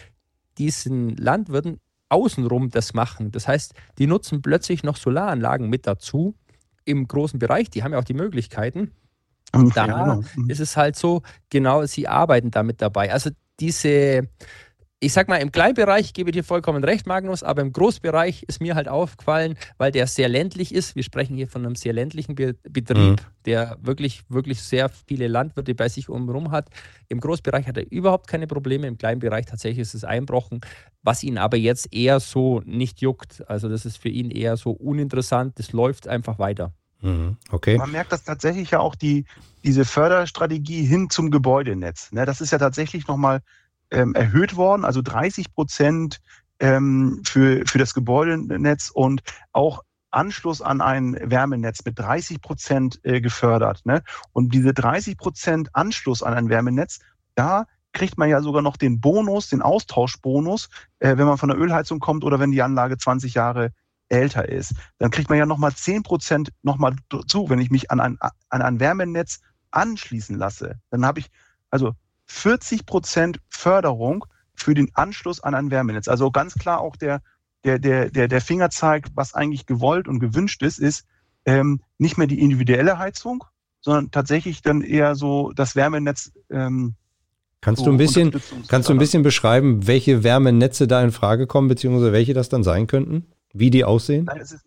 diesen 0.58 1.16
Landwirten 1.16 1.80
außenrum 2.08 2.70
das 2.70 2.94
machen. 2.94 3.32
Das 3.32 3.48
heißt, 3.48 3.74
die 3.98 4.06
nutzen 4.06 4.42
plötzlich 4.42 4.82
noch 4.82 4.96
Solaranlagen 4.96 5.68
mit 5.68 5.86
dazu 5.86 6.34
im 6.84 7.08
großen 7.08 7.38
Bereich. 7.38 7.70
Die 7.70 7.82
haben 7.82 7.92
ja 7.92 7.98
auch 7.98 8.04
die 8.04 8.14
Möglichkeiten. 8.14 8.92
Und 9.52 9.76
da 9.76 9.86
ja, 9.86 10.04
genau. 10.04 10.24
Mhm. 10.36 10.50
ist 10.50 10.60
es 10.60 10.76
halt 10.76 10.96
so, 10.96 11.22
genau, 11.50 11.84
sie 11.86 12.08
arbeiten 12.08 12.50
damit 12.50 12.82
dabei. 12.82 13.12
Also 13.12 13.30
diese, 13.60 14.28
ich 14.98 15.12
sag 15.12 15.28
mal, 15.28 15.36
im 15.36 15.52
Kleinbereich 15.52 16.14
gebe 16.14 16.30
ich 16.30 16.36
dir 16.36 16.44
vollkommen 16.44 16.82
recht, 16.82 17.06
Magnus, 17.06 17.42
aber 17.42 17.60
im 17.60 17.72
Großbereich 17.72 18.44
ist 18.44 18.62
mir 18.62 18.74
halt 18.74 18.88
aufgefallen, 18.88 19.58
weil 19.76 19.92
der 19.92 20.06
sehr 20.06 20.28
ländlich 20.28 20.74
ist. 20.74 20.96
Wir 20.96 21.02
sprechen 21.02 21.36
hier 21.36 21.48
von 21.48 21.66
einem 21.66 21.74
sehr 21.74 21.92
ländlichen 21.92 22.34
Be 22.34 22.54
Betrieb, 22.62 23.20
mhm. 23.20 23.26
der 23.44 23.76
wirklich, 23.82 24.22
wirklich 24.30 24.62
sehr 24.62 24.88
viele 24.88 25.28
Landwirte 25.28 25.74
bei 25.74 25.90
sich 25.90 26.08
umherum 26.08 26.50
hat. 26.50 26.70
Im 27.08 27.20
Großbereich 27.20 27.66
hat 27.66 27.76
er 27.76 27.90
überhaupt 27.90 28.26
keine 28.26 28.46
Probleme. 28.46 28.86
Im 28.86 28.96
Kleinbereich 28.96 29.44
tatsächlich 29.44 29.82
ist 29.82 29.94
es 29.94 30.04
einbrochen, 30.04 30.60
was 31.02 31.22
ihn 31.22 31.36
aber 31.36 31.58
jetzt 31.58 31.94
eher 31.94 32.18
so 32.18 32.62
nicht 32.64 33.02
juckt. 33.02 33.44
Also, 33.48 33.68
das 33.68 33.84
ist 33.84 33.98
für 33.98 34.08
ihn 34.08 34.30
eher 34.30 34.56
so 34.56 34.70
uninteressant. 34.70 35.58
Das 35.58 35.72
läuft 35.72 36.08
einfach 36.08 36.38
weiter. 36.38 36.72
Mhm. 37.02 37.36
Okay. 37.50 37.76
Man 37.76 37.90
merkt 37.90 38.12
das 38.12 38.24
tatsächlich 38.24 38.70
ja 38.70 38.80
auch 38.80 38.94
die, 38.94 39.26
diese 39.62 39.84
Förderstrategie 39.84 40.84
hin 40.84 41.10
zum 41.10 41.30
Gebäudenetz. 41.30 42.12
Ne, 42.12 42.24
das 42.24 42.40
ist 42.40 42.52
ja 42.52 42.58
tatsächlich 42.58 43.06
nochmal 43.06 43.42
ähm, 43.90 44.14
erhöht 44.14 44.56
worden, 44.56 44.84
also 44.84 45.02
30 45.02 45.52
Prozent 45.54 46.20
ähm, 46.60 47.22
für, 47.24 47.64
für 47.66 47.78
das 47.78 47.94
Gebäudenetz 47.94 48.90
und 48.92 49.22
auch 49.52 49.82
Anschluss 50.10 50.62
an 50.62 50.80
ein 50.80 51.16
Wärmenetz 51.20 51.84
mit 51.84 51.98
30 51.98 52.40
Prozent 52.40 53.00
äh, 53.04 53.20
gefördert. 53.20 53.84
Ne? 53.84 54.02
Und 54.32 54.54
diese 54.54 54.72
30 54.72 55.18
Prozent 55.18 55.74
Anschluss 55.74 56.22
an 56.22 56.34
ein 56.34 56.48
Wärmenetz, 56.48 57.00
da 57.34 57.66
kriegt 57.92 58.18
man 58.18 58.28
ja 58.28 58.40
sogar 58.42 58.62
noch 58.62 58.76
den 58.76 59.00
Bonus, 59.00 59.48
den 59.48 59.62
Austauschbonus, 59.62 60.68
äh, 61.00 61.16
wenn 61.16 61.26
man 61.26 61.38
von 61.38 61.48
der 61.48 61.58
Ölheizung 61.58 61.98
kommt 61.98 62.24
oder 62.24 62.40
wenn 62.40 62.50
die 62.50 62.62
Anlage 62.62 62.96
20 62.96 63.34
Jahre 63.34 63.72
älter 64.08 64.48
ist. 64.48 64.74
Dann 64.98 65.10
kriegt 65.10 65.28
man 65.28 65.38
ja 65.38 65.46
nochmal 65.46 65.74
10 65.74 66.02
Prozent 66.02 66.52
nochmal 66.62 66.96
zu, 67.26 67.50
wenn 67.50 67.58
ich 67.58 67.70
mich 67.70 67.90
an 67.90 68.00
ein, 68.00 68.18
an 68.20 68.62
ein 68.62 68.80
Wärmenetz 68.80 69.40
anschließen 69.70 70.36
lasse. 70.36 70.80
Dann 70.90 71.04
habe 71.04 71.20
ich 71.20 71.30
also 71.70 71.94
40 72.26 72.86
Prozent 72.86 73.40
Förderung 73.48 74.24
für 74.54 74.74
den 74.74 74.90
Anschluss 74.94 75.42
an 75.42 75.54
ein 75.54 75.70
Wärmenetz. 75.70 76.08
Also 76.08 76.30
ganz 76.30 76.54
klar 76.54 76.80
auch 76.80 76.96
der, 76.96 77.22
der, 77.64 77.78
der, 77.78 78.10
der, 78.10 78.28
der 78.28 78.40
Fingerzeig, 78.40 79.08
was 79.14 79.34
eigentlich 79.34 79.66
gewollt 79.66 80.08
und 80.08 80.18
gewünscht 80.18 80.62
ist, 80.62 80.78
ist 80.78 81.04
ähm, 81.44 81.80
nicht 81.98 82.18
mehr 82.18 82.26
die 82.26 82.40
individuelle 82.40 82.98
Heizung, 82.98 83.44
sondern 83.80 84.10
tatsächlich 84.10 84.62
dann 84.62 84.82
eher 84.82 85.14
so 85.14 85.52
das 85.52 85.76
Wärmenetz. 85.76 86.32
Ähm, 86.50 86.94
kannst 87.60 87.80
so 87.80 87.86
du 87.86 87.92
ein 87.92 87.98
bisschen, 87.98 88.32
kannst 88.68 88.88
du 88.88 88.92
ein 88.92 88.98
bisschen 88.98 89.22
beschreiben, 89.22 89.86
welche 89.86 90.24
Wärmenetze 90.24 90.88
da 90.88 91.02
in 91.02 91.12
Frage 91.12 91.46
kommen, 91.46 91.68
beziehungsweise 91.68 92.12
welche 92.12 92.34
das 92.34 92.48
dann 92.48 92.64
sein 92.64 92.86
könnten? 92.86 93.26
Wie 93.52 93.70
die 93.70 93.84
aussehen? 93.84 94.24
Nein, 94.24 94.40
es, 94.40 94.52
ist, 94.52 94.64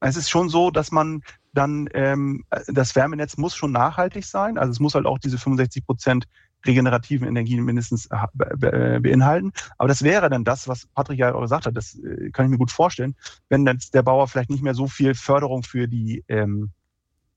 es 0.00 0.16
ist 0.16 0.30
schon 0.30 0.48
so, 0.48 0.70
dass 0.70 0.90
man 0.90 1.22
dann, 1.54 1.88
ähm, 1.94 2.44
das 2.68 2.94
Wärmenetz 2.96 3.36
muss 3.36 3.54
schon 3.54 3.72
nachhaltig 3.72 4.24
sein. 4.24 4.58
Also 4.58 4.72
es 4.72 4.80
muss 4.80 4.94
halt 4.94 5.06
auch 5.06 5.18
diese 5.18 5.38
65 5.38 5.86
Prozent 5.86 6.26
regenerativen 6.66 7.28
Energien 7.28 7.64
mindestens 7.64 8.06
äh, 8.06 8.98
beinhalten. 9.00 9.52
Aber 9.78 9.88
das 9.88 10.02
wäre 10.02 10.28
dann 10.28 10.44
das, 10.44 10.68
was 10.68 10.86
Patrick 10.86 11.18
ja 11.18 11.34
auch 11.34 11.40
gesagt 11.40 11.66
hat, 11.66 11.76
das 11.76 11.94
äh, 11.96 12.30
kann 12.30 12.46
ich 12.46 12.50
mir 12.50 12.58
gut 12.58 12.70
vorstellen, 12.70 13.14
wenn 13.48 13.64
dann 13.64 13.78
der 13.92 14.02
Bauer 14.02 14.28
vielleicht 14.28 14.50
nicht 14.50 14.62
mehr 14.62 14.74
so 14.74 14.88
viel 14.88 15.14
Förderung 15.14 15.62
für 15.62 15.88
die, 15.88 16.24
ähm, 16.28 16.70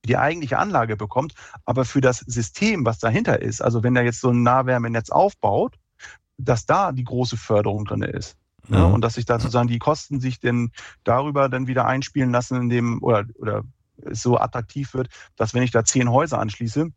die 0.05 0.17
eigentliche 0.17 0.57
Anlage 0.57 0.95
bekommt, 0.97 1.33
aber 1.65 1.85
für 1.85 2.01
das 2.01 2.19
System, 2.19 2.85
was 2.85 2.99
dahinter 2.99 3.41
ist, 3.41 3.61
also 3.61 3.83
wenn 3.83 3.95
er 3.95 4.03
jetzt 4.03 4.21
so 4.21 4.29
ein 4.29 4.43
Nahwärmenetz 4.43 5.09
aufbaut, 5.09 5.75
dass 6.37 6.65
da 6.65 6.91
die 6.91 7.03
große 7.03 7.37
Förderung 7.37 7.85
drin 7.85 8.01
ist. 8.01 8.37
Ja, 8.67 8.87
mhm. 8.87 8.95
und 8.95 9.01
dass 9.01 9.15
sich 9.15 9.25
da 9.25 9.39
sozusagen 9.39 9.67
die 9.67 9.79
Kosten 9.79 10.19
sich 10.19 10.39
denn 10.39 10.71
darüber 11.03 11.49
dann 11.49 11.67
wieder 11.67 11.85
einspielen 11.85 12.31
lassen, 12.31 12.61
in 12.61 12.69
dem 12.69 13.01
oder, 13.01 13.25
oder 13.35 13.63
es 14.05 14.21
so 14.21 14.37
attraktiv 14.37 14.93
wird, 14.93 15.09
dass 15.35 15.53
wenn 15.53 15.63
ich 15.63 15.71
da 15.71 15.83
zehn 15.83 16.09
Häuser 16.09 16.39
anschließe, 16.39 16.91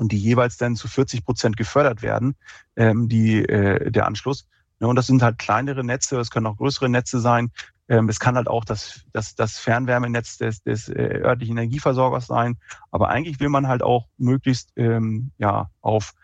und 0.00 0.12
die 0.12 0.18
jeweils 0.18 0.56
dann 0.56 0.76
zu 0.76 0.88
40 0.88 1.26
Prozent 1.26 1.58
gefördert 1.58 2.00
werden, 2.00 2.34
ähm, 2.74 3.10
die, 3.10 3.44
äh, 3.44 3.90
der 3.90 4.06
Anschluss. 4.06 4.48
Ja, 4.80 4.86
und 4.86 4.96
das 4.96 5.06
sind 5.06 5.22
halt 5.22 5.36
kleinere 5.36 5.84
Netze, 5.84 6.18
es 6.18 6.30
können 6.30 6.46
auch 6.46 6.56
größere 6.56 6.88
Netze 6.88 7.20
sein. 7.20 7.50
Ähm, 7.86 8.08
es 8.08 8.18
kann 8.18 8.34
halt 8.34 8.48
auch 8.48 8.64
das, 8.64 9.04
das, 9.12 9.34
das 9.34 9.58
Fernwärmenetz 9.58 10.38
des, 10.38 10.62
des 10.62 10.88
äh, 10.88 11.20
örtlichen 11.22 11.58
Energieversorgers 11.58 12.26
sein. 12.26 12.56
Aber 12.90 13.10
eigentlich 13.10 13.40
will 13.40 13.50
man 13.50 13.68
halt 13.68 13.82
auch 13.82 14.08
möglichst 14.16 14.72
ähm, 14.76 15.32
ja, 15.36 15.68
auf 15.82 16.14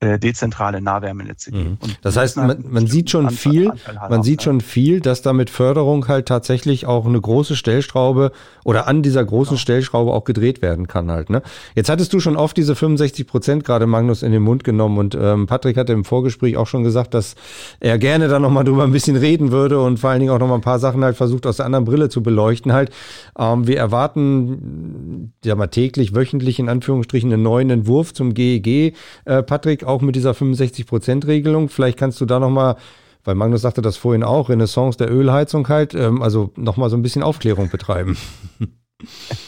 dezentrale 0.00 0.80
Nahwärmenetze 0.80 1.50
geben. 1.50 1.78
Mhm. 1.82 1.90
Das 2.00 2.16
heißt, 2.16 2.38
man, 2.38 2.64
man 2.66 2.86
sieht 2.86 3.10
schon 3.10 3.26
Anteil, 3.26 3.36
viel, 3.36 3.70
Anteil 3.70 3.94
man 3.94 4.12
haben, 4.12 4.22
sieht 4.22 4.42
schon 4.42 4.62
viel, 4.62 5.00
dass 5.00 5.20
da 5.20 5.34
mit 5.34 5.50
Förderung 5.50 6.08
halt 6.08 6.26
tatsächlich 6.26 6.86
auch 6.86 7.04
eine 7.04 7.20
große 7.20 7.54
Stellschraube 7.54 8.32
oder 8.64 8.88
an 8.88 9.02
dieser 9.02 9.22
großen 9.22 9.56
ja. 9.56 9.60
Stellschraube 9.60 10.12
auch 10.12 10.24
gedreht 10.24 10.62
werden 10.62 10.86
kann 10.86 11.10
halt. 11.10 11.28
Ne? 11.28 11.42
Jetzt 11.74 11.90
hattest 11.90 12.14
du 12.14 12.20
schon 12.20 12.36
oft 12.36 12.56
diese 12.56 12.74
65 12.74 13.26
Prozent 13.26 13.64
gerade 13.64 13.86
Magnus 13.86 14.22
in 14.22 14.32
den 14.32 14.42
Mund 14.42 14.64
genommen 14.64 14.96
und 14.96 15.14
ähm, 15.20 15.46
Patrick 15.46 15.76
hatte 15.76 15.92
im 15.92 16.06
Vorgespräch 16.06 16.56
auch 16.56 16.66
schon 16.66 16.82
gesagt, 16.82 17.12
dass 17.12 17.34
er 17.78 17.98
gerne 17.98 18.28
da 18.28 18.38
nochmal 18.38 18.64
drüber 18.64 18.84
ein 18.84 18.92
bisschen 18.92 19.16
reden 19.16 19.52
würde 19.52 19.82
und 19.82 19.98
vor 19.98 20.08
allen 20.08 20.20
Dingen 20.20 20.32
auch 20.32 20.38
nochmal 20.38 20.58
ein 20.58 20.62
paar 20.62 20.78
Sachen 20.78 21.04
halt 21.04 21.18
versucht 21.18 21.46
aus 21.46 21.58
der 21.58 21.66
anderen 21.66 21.84
Brille 21.84 22.08
zu 22.08 22.22
beleuchten 22.22 22.72
halt. 22.72 22.90
Ähm, 23.38 23.66
wir 23.66 23.76
erwarten 23.76 25.32
ja 25.44 25.54
mal 25.56 25.66
täglich, 25.66 26.14
wöchentlich 26.14 26.58
in 26.58 26.70
Anführungsstrichen 26.70 27.30
einen 27.30 27.42
neuen 27.42 27.68
Entwurf 27.68 28.14
zum 28.14 28.32
GEG, 28.32 28.94
äh, 29.26 29.42
Patrick, 29.42 29.84
auch 29.90 30.02
mit 30.02 30.16
dieser 30.16 30.32
65%-Regelung. 30.32 31.68
Vielleicht 31.68 31.98
kannst 31.98 32.20
du 32.20 32.26
da 32.26 32.38
nochmal, 32.38 32.76
weil 33.24 33.34
Magnus 33.34 33.62
sagte 33.62 33.82
das 33.82 33.96
vorhin 33.96 34.22
auch, 34.22 34.48
Renaissance 34.48 34.96
der 34.98 35.10
Ölheizung 35.10 35.68
halt, 35.68 35.94
ähm, 35.94 36.22
also 36.22 36.52
nochmal 36.56 36.90
so 36.90 36.96
ein 36.96 37.02
bisschen 37.02 37.22
Aufklärung 37.22 37.70
betreiben. 37.70 38.16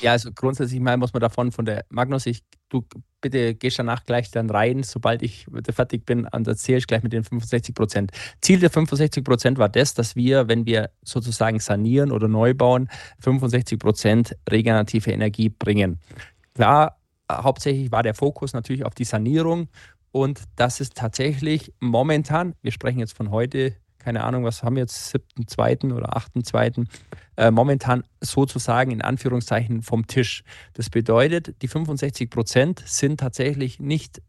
Ja, 0.00 0.12
also 0.12 0.30
grundsätzlich 0.32 0.80
mal 0.80 0.96
muss 0.96 1.12
man 1.12 1.20
davon 1.20 1.52
von 1.52 1.64
der 1.64 1.84
Magnus, 1.90 2.26
ich, 2.26 2.42
du 2.68 2.84
bitte 3.20 3.54
gehst 3.54 3.78
danach 3.78 4.04
gleich 4.04 4.30
dann 4.30 4.50
rein, 4.50 4.82
sobald 4.82 5.22
ich 5.22 5.46
fertig 5.70 6.04
bin, 6.06 6.26
und 6.26 6.48
erzähle 6.48 6.78
ich 6.78 6.86
gleich 6.86 7.02
mit 7.02 7.12
den 7.12 7.24
65 7.24 7.74
Prozent. 7.74 8.12
Ziel 8.40 8.60
der 8.60 8.70
65 8.70 9.22
Prozent 9.24 9.58
war 9.58 9.68
das, 9.68 9.94
dass 9.94 10.16
wir, 10.16 10.48
wenn 10.48 10.66
wir 10.66 10.90
sozusagen 11.02 11.60
sanieren 11.60 12.12
oder 12.12 12.28
neu 12.28 12.54
bauen, 12.54 12.88
65 13.20 13.78
Prozent 13.78 14.36
regenerative 14.50 15.12
Energie 15.12 15.48
bringen. 15.48 15.98
Klar, 16.54 16.98
hauptsächlich 17.30 17.92
war 17.92 18.02
der 18.02 18.14
Fokus 18.14 18.52
natürlich 18.52 18.84
auf 18.84 18.94
die 18.94 19.04
Sanierung 19.04 19.68
und 20.12 20.42
das 20.56 20.80
ist 20.80 20.94
tatsächlich 20.94 21.72
momentan, 21.80 22.54
wir 22.62 22.70
sprechen 22.70 23.00
jetzt 23.00 23.16
von 23.16 23.30
heute, 23.30 23.74
keine 23.98 24.24
Ahnung, 24.24 24.44
was 24.44 24.62
haben 24.62 24.76
wir 24.76 24.82
jetzt, 24.82 25.14
7.2. 25.14 25.94
oder 25.94 26.16
8.2., 26.16 26.86
äh, 27.36 27.50
momentan 27.50 28.04
sozusagen 28.20 28.90
in 28.90 29.00
Anführungszeichen 29.00 29.82
vom 29.82 30.06
Tisch. 30.06 30.44
Das 30.74 30.90
bedeutet, 30.90 31.62
die 31.62 31.68
65 31.68 32.28
Prozent 32.28 32.82
sind 32.84 33.20
tatsächlich 33.20 33.80
nicht 33.80 34.20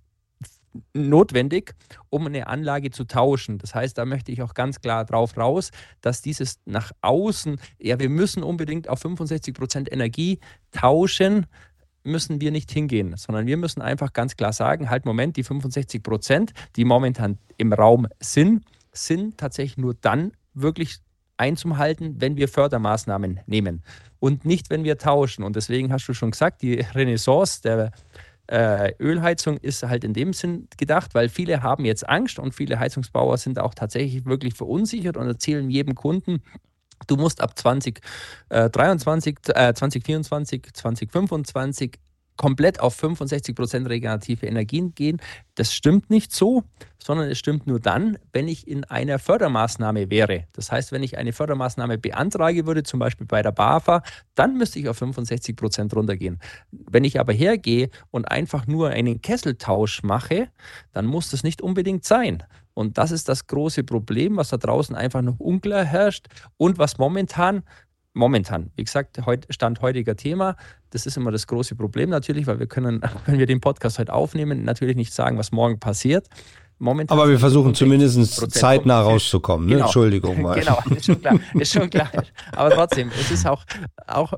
notwendig, 0.94 1.76
um 2.10 2.26
eine 2.26 2.48
Anlage 2.48 2.92
zu 2.92 3.04
tauschen. 3.04 3.58
Das 3.58 3.76
heißt, 3.76 3.98
da 3.98 4.06
möchte 4.06 4.32
ich 4.32 4.42
auch 4.42 4.54
ganz 4.54 4.80
klar 4.80 5.06
drauf 5.06 5.38
raus, 5.38 5.72
dass 6.02 6.22
dieses 6.22 6.60
nach 6.66 6.92
außen, 7.02 7.60
ja, 7.80 8.00
wir 8.00 8.10
müssen 8.10 8.44
unbedingt 8.44 8.90
auf 8.90 9.00
65 9.00 9.54
Prozent 9.54 9.92
Energie 9.92 10.40
tauschen, 10.72 11.46
müssen 12.04 12.42
wir 12.42 12.52
nicht 12.52 12.72
hingehen, 12.72 13.16
sondern 13.18 13.48
wir 13.48 13.58
müssen 13.58 13.82
einfach 13.82 14.14
ganz 14.14 14.36
klar 14.36 14.54
sagen, 14.54 14.90
halt 14.90 15.06
Moment, 15.06 15.38
die 15.38 15.44
65 15.44 16.04
Prozent, 16.04 16.54
die 16.76 16.86
momentan 16.86 17.38
im 17.58 17.74
Raum 17.74 18.08
sind, 18.20 18.66
sind 18.92 19.38
tatsächlich 19.38 19.78
nur 19.78 19.96
dann 19.96 20.34
wirklich 20.54 20.98
einzuhalten, 21.38 22.16
wenn 22.20 22.38
wir 22.38 22.48
Fördermaßnahmen 22.48 23.40
nehmen 23.48 23.84
und 24.20 24.46
nicht, 24.46 24.70
wenn 24.70 24.84
wir 24.84 24.98
tauschen. 24.98 25.44
Und 25.44 25.56
deswegen 25.56 25.92
hast 25.92 26.08
du 26.08 26.14
schon 26.14 26.32
gesagt, 26.32 26.62
die 26.62 26.76
Renaissance 26.76 27.62
der 27.62 27.92
äh, 28.48 28.94
Ölheizung 29.00 29.58
ist 29.58 29.84
halt 29.84 30.04
in 30.04 30.14
dem 30.14 30.34
Sinn 30.34 30.68
gedacht, 30.78 31.16
weil 31.16 31.30
viele 31.30 31.64
haben 31.64 31.86
jetzt 31.86 32.08
Angst 32.08 32.40
und 32.40 32.54
viele 32.54 32.80
Heizungsbauer 32.80 33.38
sind 33.38 33.60
auch 33.60 33.74
tatsächlich 33.74 34.26
wirklich 34.26 34.54
verunsichert 34.54 35.18
und 35.18 35.28
erzählen 35.28 35.70
jedem 35.70 35.96
Kunden, 35.96 36.42
Du 37.08 37.16
musst 37.16 37.42
ab 37.42 37.58
2023, 37.58 39.38
äh, 39.50 39.74
2024, 39.74 40.74
2025 40.74 42.00
komplett 42.38 42.80
auf 42.80 42.96
65 42.96 43.56
Prozent 43.56 43.88
regenerative 43.90 44.46
Energien 44.46 44.96
gehen. 44.96 45.22
Das 45.56 45.74
stimmt 45.74 46.10
nicht 46.10 46.32
so, 46.32 46.64
sondern 46.98 47.30
es 47.30 47.38
stimmt 47.38 47.68
nur 47.68 47.80
dann, 47.80 48.18
wenn 48.32 48.48
ich 48.48 48.68
in 48.68 48.86
einer 48.86 49.20
Fördermaßnahme 49.20 50.10
wäre. 50.10 50.46
Das 50.54 50.72
heißt, 50.72 50.92
wenn 50.92 51.04
ich 51.04 51.18
eine 51.18 51.34
Fördermaßnahme 51.34 51.98
beantrage 51.98 52.66
würde, 52.66 52.84
zum 52.84 53.00
Beispiel 53.00 53.28
bei 53.28 53.42
der 53.42 53.52
BAFA, 53.52 54.02
dann 54.36 54.58
müsste 54.58 54.80
ich 54.80 54.90
auf 54.90 54.98
65 54.98 55.56
Prozent 55.56 55.96
runtergehen. 55.96 56.40
Wenn 56.72 57.04
ich 57.04 57.20
aber 57.20 57.34
hergehe 57.34 57.90
und 58.10 58.26
einfach 58.32 58.68
nur 58.68 58.90
einen 58.90 59.22
Kesseltausch 59.22 60.02
mache, 60.04 60.50
dann 60.92 61.06
muss 61.06 61.30
das 61.30 61.44
nicht 61.44 61.62
unbedingt 61.62 62.06
sein, 62.06 62.44
und 62.74 62.98
das 62.98 63.12
ist 63.12 63.30
das 63.30 63.48
große 63.48 63.84
Problem, 63.84 64.38
was 64.38 64.50
da 64.50 64.58
draußen 64.58 64.96
einfach 64.96 65.22
noch 65.22 65.40
unklar 65.40 65.84
herrscht 65.84 66.28
und 66.58 66.78
was 66.78 66.98
momentan, 66.98 67.64
momentan, 68.14 68.72
wie 68.76 68.84
gesagt, 68.84 69.20
Stand 69.50 69.82
heutiger 69.82 70.16
Thema, 70.16 70.56
das 70.90 71.06
ist 71.06 71.18
immer 71.18 71.32
das 71.32 71.48
große 71.48 71.76
Problem 71.76 72.10
natürlich, 72.10 72.48
weil 72.48 72.60
wir 72.60 72.68
können, 72.68 73.02
wenn 73.26 73.40
wir 73.40 73.46
den 73.46 73.62
Podcast 73.62 74.00
heute 74.00 74.14
aufnehmen, 74.14 74.64
natürlich 74.64 74.96
nicht 74.96 75.14
sagen, 75.14 75.38
was 75.38 75.52
morgen 75.52 75.80
passiert. 75.80 76.28
Momentan 76.84 77.18
Aber 77.18 77.30
wir 77.30 77.40
versuchen 77.40 77.74
zumindest 77.74 78.52
zeitnah 78.52 79.00
rauszukommen. 79.00 79.68
Ne? 79.68 79.76
Genau. 79.76 79.86
Entschuldigung 79.86 80.42
mal. 80.42 80.60
Genau, 80.60 80.78
ist 80.96 81.06
schon 81.06 81.22
klar. 81.22 81.40
Ist 81.54 81.74
schon 81.74 81.90
klar. 81.90 82.12
Aber 82.52 82.72
trotzdem, 82.72 83.10
es 83.18 83.32
ist 83.32 83.48
auch, 83.48 83.64
auch, 84.06 84.34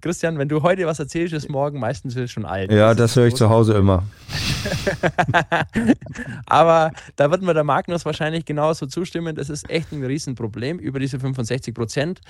Christian, 0.00 0.38
wenn 0.38 0.48
du 0.48 0.62
heute 0.62 0.86
was 0.86 1.00
erzählst, 1.00 1.34
ist 1.34 1.50
morgen 1.50 1.80
meistens 1.80 2.30
schon 2.30 2.44
alt. 2.44 2.70
Ja, 2.70 2.90
das, 2.90 2.96
das 2.96 3.16
höre 3.16 3.26
ich 3.26 3.34
zu 3.34 3.50
Hause 3.50 3.74
immer. 3.74 4.04
Aber 6.46 6.92
da 7.16 7.32
wird 7.32 7.42
mir 7.42 7.54
der 7.54 7.64
Magnus 7.64 8.04
wahrscheinlich 8.04 8.44
genauso 8.44 8.86
zustimmen. 8.86 9.34
Das 9.34 9.50
ist 9.50 9.68
echt 9.68 9.90
ein 9.90 10.04
Riesenproblem 10.04 10.78
über 10.78 11.00
diese 11.00 11.18
65 11.18 11.74
Prozent 11.74 12.20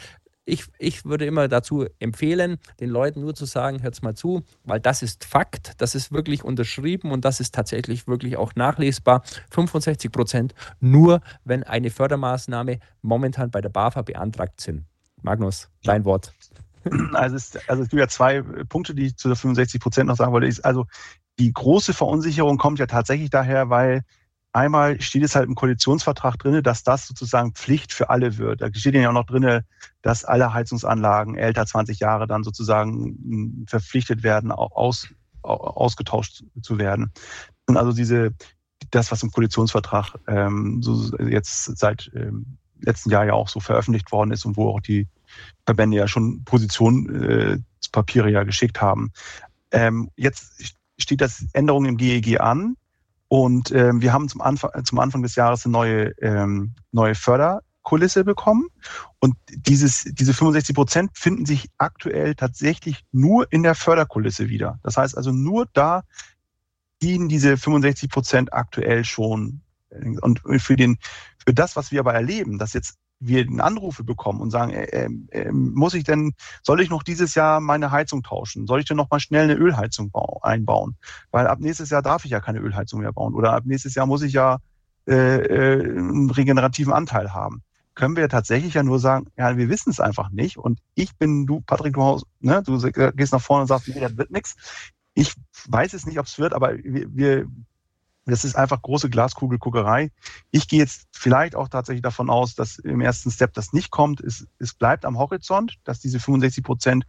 ich, 0.44 0.66
ich 0.78 1.04
würde 1.04 1.24
immer 1.24 1.48
dazu 1.48 1.86
empfehlen, 1.98 2.58
den 2.80 2.90
Leuten 2.90 3.20
nur 3.20 3.34
zu 3.34 3.44
sagen, 3.46 3.82
hört 3.82 4.02
mal 4.02 4.14
zu, 4.14 4.42
weil 4.64 4.80
das 4.80 5.02
ist 5.02 5.24
Fakt, 5.24 5.72
das 5.78 5.94
ist 5.94 6.12
wirklich 6.12 6.44
unterschrieben 6.44 7.12
und 7.12 7.24
das 7.24 7.40
ist 7.40 7.54
tatsächlich 7.54 8.06
wirklich 8.06 8.36
auch 8.36 8.54
nachlesbar. 8.54 9.22
65 9.50 10.12
Prozent 10.12 10.54
nur, 10.80 11.20
wenn 11.44 11.62
eine 11.62 11.90
Fördermaßnahme 11.90 12.78
momentan 13.02 13.50
bei 13.50 13.60
der 13.60 13.70
BAFA 13.70 14.02
beantragt 14.02 14.60
sind. 14.60 14.84
Magnus, 15.22 15.70
dein 15.82 16.04
Wort. 16.04 16.32
Also 17.14 17.36
es, 17.36 17.56
also 17.66 17.82
es 17.82 17.88
gibt 17.88 17.98
ja 17.98 18.08
zwei 18.08 18.42
Punkte, 18.42 18.94
die 18.94 19.06
ich 19.06 19.16
zu 19.16 19.28
der 19.28 19.38
65 19.38 19.80
Prozent 19.80 20.08
noch 20.08 20.16
sagen 20.16 20.32
wollte. 20.32 20.62
Also 20.64 20.84
die 21.38 21.50
große 21.50 21.94
Verunsicherung 21.94 22.58
kommt 22.58 22.78
ja 22.78 22.84
tatsächlich 22.84 23.30
daher, 23.30 23.70
weil 23.70 24.04
einmal 24.54 25.00
steht 25.00 25.24
es 25.24 25.34
halt 25.34 25.48
im 25.48 25.54
Koalitionsvertrag 25.54 26.38
drin, 26.38 26.62
dass 26.62 26.84
das 26.84 27.06
sozusagen 27.06 27.52
Pflicht 27.52 27.92
für 27.92 28.08
alle 28.08 28.38
wird. 28.38 28.62
Da 28.62 28.68
steht 28.72 28.94
ja 28.94 29.08
auch 29.08 29.12
noch 29.14 29.26
drin, 29.26 29.62
dass 30.02 30.24
alle 30.24 30.54
Heizungsanlagen 30.54 31.36
älter 31.36 31.66
20 31.66 31.98
Jahre 31.98 32.26
dann 32.26 32.44
sozusagen 32.44 33.66
verpflichtet 33.68 34.22
werden, 34.22 34.52
aus, 34.52 35.08
ausgetauscht 35.42 36.44
zu 36.62 36.78
werden. 36.78 37.12
Und 37.66 37.76
also 37.76 37.92
diese, 37.92 38.32
das, 38.90 39.10
was 39.10 39.22
im 39.22 39.30
Koalitionsvertrag 39.30 40.14
ähm, 40.28 40.82
so 40.82 41.16
jetzt 41.18 41.76
seit 41.76 42.10
ähm, 42.14 42.58
letzten 42.80 43.10
Jahr 43.10 43.24
ja 43.24 43.32
auch 43.32 43.48
so 43.48 43.60
veröffentlicht 43.60 44.12
worden 44.12 44.30
ist 44.30 44.44
und 44.44 44.56
wo 44.56 44.68
auch 44.68 44.80
die 44.80 45.08
Verbände 45.66 45.96
ja 45.96 46.06
schon 46.06 46.44
Positionspapiere 46.44 48.28
äh, 48.28 48.32
ja 48.32 48.44
geschickt 48.44 48.80
haben. 48.80 49.12
Ähm, 49.72 50.10
jetzt 50.16 50.76
steht 50.98 51.20
das 51.20 51.44
Änderung 51.54 51.86
im 51.86 51.96
GEG 51.96 52.40
an 52.40 52.76
und 53.34 53.72
ähm, 53.72 54.00
wir 54.00 54.12
haben 54.12 54.28
zum 54.28 54.40
Anfang, 54.42 54.70
zum 54.84 55.00
Anfang 55.00 55.24
des 55.24 55.34
Jahres 55.34 55.64
eine 55.64 55.72
neue, 55.72 56.04
ähm, 56.20 56.72
neue 56.92 57.16
Förderkulisse 57.16 58.22
bekommen. 58.22 58.68
Und 59.18 59.34
dieses, 59.48 60.04
diese 60.04 60.32
65 60.32 60.72
Prozent 60.72 61.10
finden 61.18 61.44
sich 61.44 61.68
aktuell 61.76 62.36
tatsächlich 62.36 63.04
nur 63.10 63.52
in 63.52 63.64
der 63.64 63.74
Förderkulisse 63.74 64.50
wieder. 64.50 64.78
Das 64.84 64.96
heißt 64.96 65.16
also 65.16 65.32
nur 65.32 65.66
da 65.72 66.04
dienen 67.02 67.28
diese 67.28 67.56
65 67.56 68.08
Prozent 68.08 68.52
aktuell 68.52 69.04
schon. 69.04 69.62
Und 70.20 70.40
für 70.58 70.76
den, 70.76 70.98
für 71.44 71.52
das, 71.52 71.74
was 71.74 71.90
wir 71.90 71.98
aber 71.98 72.14
erleben, 72.14 72.60
dass 72.60 72.72
jetzt 72.72 72.98
wir 73.26 73.46
Anrufe 73.58 74.04
bekommen 74.04 74.40
und 74.40 74.50
sagen, 74.50 74.72
äh, 74.72 75.08
äh, 75.30 75.52
muss 75.52 75.94
ich 75.94 76.04
denn, 76.04 76.34
soll 76.62 76.80
ich 76.80 76.90
noch 76.90 77.02
dieses 77.02 77.34
Jahr 77.34 77.60
meine 77.60 77.90
Heizung 77.90 78.22
tauschen? 78.22 78.66
Soll 78.66 78.80
ich 78.80 78.86
denn 78.86 78.96
noch 78.96 79.10
mal 79.10 79.20
schnell 79.20 79.44
eine 79.44 79.54
Ölheizung 79.54 80.12
einbauen? 80.42 80.96
Weil 81.30 81.46
ab 81.46 81.60
nächstes 81.60 81.90
Jahr 81.90 82.02
darf 82.02 82.24
ich 82.24 82.30
ja 82.30 82.40
keine 82.40 82.60
Ölheizung 82.60 83.00
mehr 83.00 83.12
bauen 83.12 83.34
oder 83.34 83.52
ab 83.52 83.64
nächstes 83.66 83.94
Jahr 83.94 84.06
muss 84.06 84.22
ich 84.22 84.32
ja 84.32 84.58
äh, 85.06 85.14
äh, 85.14 85.82
einen 85.82 86.30
regenerativen 86.30 86.92
Anteil 86.92 87.32
haben. 87.32 87.62
Können 87.94 88.16
wir 88.16 88.28
tatsächlich 88.28 88.74
ja 88.74 88.82
nur 88.82 88.98
sagen, 88.98 89.26
ja, 89.36 89.56
wir 89.56 89.68
wissen 89.68 89.90
es 89.90 90.00
einfach 90.00 90.30
nicht. 90.30 90.56
Und 90.56 90.80
ich 90.94 91.16
bin, 91.16 91.46
du, 91.46 91.60
Patrick, 91.60 91.94
du, 91.94 92.20
ne, 92.40 92.62
du 92.64 92.78
gehst 93.12 93.32
nach 93.32 93.40
vorne 93.40 93.62
und 93.62 93.68
sagst, 93.68 93.88
nee, 93.88 94.00
das 94.00 94.16
wird 94.16 94.30
nichts. 94.30 94.56
Ich 95.14 95.32
weiß 95.68 95.94
es 95.94 96.06
nicht, 96.06 96.18
ob 96.18 96.26
es 96.26 96.38
wird, 96.38 96.54
aber 96.54 96.74
wir, 96.76 97.06
wir 97.14 97.46
das 98.26 98.44
ist 98.44 98.56
einfach 98.56 98.80
große 98.80 99.10
Glaskugelguckerei. 99.10 100.10
Ich 100.50 100.66
gehe 100.68 100.78
jetzt 100.78 101.06
vielleicht 101.12 101.54
auch 101.54 101.68
tatsächlich 101.68 102.02
davon 102.02 102.30
aus, 102.30 102.54
dass 102.54 102.78
im 102.78 103.00
ersten 103.00 103.30
Step 103.30 103.52
das 103.52 103.72
nicht 103.72 103.90
kommt. 103.90 104.20
Es, 104.20 104.46
es 104.58 104.74
bleibt 104.74 105.04
am 105.04 105.18
Horizont, 105.18 105.78
dass 105.84 106.00
diese 106.00 106.18
65 106.18 106.64
Prozent 106.64 107.06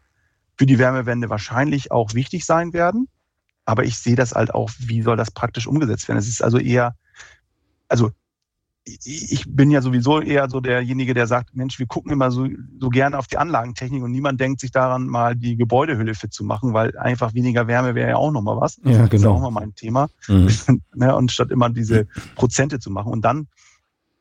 für 0.58 0.66
die 0.66 0.78
Wärmewende 0.78 1.30
wahrscheinlich 1.30 1.92
auch 1.92 2.14
wichtig 2.14 2.46
sein 2.46 2.74
werden. 2.74 3.08
Aber 3.64 3.84
ich 3.84 3.98
sehe 3.98 4.16
das 4.16 4.34
halt 4.34 4.54
auch, 4.54 4.70
wie 4.78 5.02
soll 5.02 5.18
das 5.18 5.32
praktisch 5.32 5.68
umgesetzt 5.68 6.08
werden. 6.08 6.20
Es 6.20 6.28
ist 6.28 6.44
also 6.44 6.58
eher, 6.58 6.96
also 7.88 8.12
ich 8.86 9.44
bin 9.48 9.72
ja 9.72 9.82
sowieso 9.82 10.22
eher 10.22 10.48
so 10.50 10.60
derjenige, 10.60 11.16
der 11.16 11.26
sagt, 11.26 11.56
Mensch, 11.56 11.80
wir 11.80 11.88
gucken 11.88 12.12
immer 12.12 12.30
so, 12.30 12.48
so 12.80 12.90
gerne 12.90 13.18
auf 13.18 13.26
die 13.26 13.38
Anlagentechnik 13.38 14.04
und 14.04 14.12
niemand 14.12 14.40
denkt 14.40 14.60
sich 14.60 14.72
daran, 14.72 15.08
mal 15.08 15.36
die 15.36 15.56
Gebäudehülle 15.56 16.14
fit 16.14 16.34
zu 16.34 16.44
machen, 16.44 16.74
weil 16.74 16.96
einfach 16.98 17.34
weniger 17.34 17.68
Wärme 17.68 17.96
wäre 17.96 18.10
ja 18.10 18.16
auch 18.18 18.32
nochmal 18.32 18.58
was. 18.62 18.78
Ja, 18.78 18.84
genau. 18.84 18.98
Das 18.98 19.14
ist 19.14 19.22
genau. 19.22 19.34
auch 19.36 19.42
mal 19.42 19.52
mein 19.52 19.76
Thema. 19.76 20.10
Mhm. 20.28 20.50
Ne, 20.98 21.14
und 21.14 21.32
statt 21.32 21.52
immer 21.52 21.70
diese 21.70 22.08
Prozente 22.36 22.80
zu 22.80 22.90
machen. 22.90 23.12
Und 23.12 23.24
dann 23.24 23.48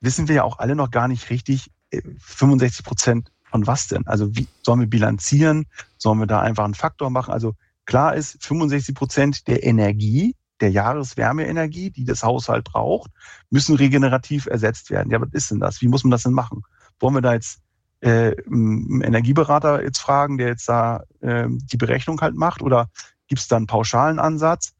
wissen 0.00 0.26
wir 0.26 0.34
ja 0.34 0.42
auch 0.42 0.58
alle 0.58 0.74
noch 0.74 0.90
gar 0.90 1.06
nicht 1.06 1.30
richtig, 1.30 1.70
65 2.18 2.80
äh, 2.80 2.82
Prozent 2.82 3.32
von 3.44 3.66
was 3.68 3.86
denn? 3.86 4.04
Also 4.08 4.34
wie 4.34 4.48
sollen 4.62 4.80
wir 4.80 4.88
bilanzieren? 4.88 5.66
Sollen 5.98 6.18
wir 6.18 6.26
da 6.26 6.40
einfach 6.40 6.64
einen 6.64 6.74
Faktor 6.74 7.10
machen? 7.10 7.32
Also 7.32 7.54
klar 7.84 8.16
ist, 8.16 8.42
65 8.42 8.94
Prozent 8.94 9.46
der 9.46 9.62
Energie 9.62 10.34
der 10.60 10.70
Jahreswärmeenergie, 10.70 11.90
die 11.90 12.04
das 12.04 12.22
Haushalt 12.22 12.64
braucht, 12.64 13.10
müssen 13.50 13.76
regenerativ 13.76 14.46
ersetzt 14.46 14.90
werden. 14.90 15.10
Ja, 15.10 15.20
was 15.20 15.32
ist 15.32 15.50
denn 15.50 15.60
das? 15.60 15.80
Wie 15.80 15.88
muss 15.88 16.04
man 16.04 16.10
das 16.10 16.22
denn 16.22 16.32
machen? 16.32 16.62
Wollen 17.00 17.14
wir 17.14 17.22
da 17.22 17.34
jetzt 17.34 17.60
äh, 18.00 18.34
einen 18.46 19.00
Energieberater 19.00 19.82
jetzt 19.82 19.98
fragen, 19.98 20.38
der 20.38 20.48
jetzt 20.48 20.68
da 20.68 21.02
äh, 21.20 21.46
die 21.48 21.76
Berechnung 21.76 22.20
halt 22.20 22.36
macht? 22.36 22.62
Oder 22.62 22.88
gibt 23.26 23.40
es 23.40 23.48
da 23.48 23.56
einen 23.56 23.66
pauschalen 23.66 24.18
Ansatz? 24.18 24.74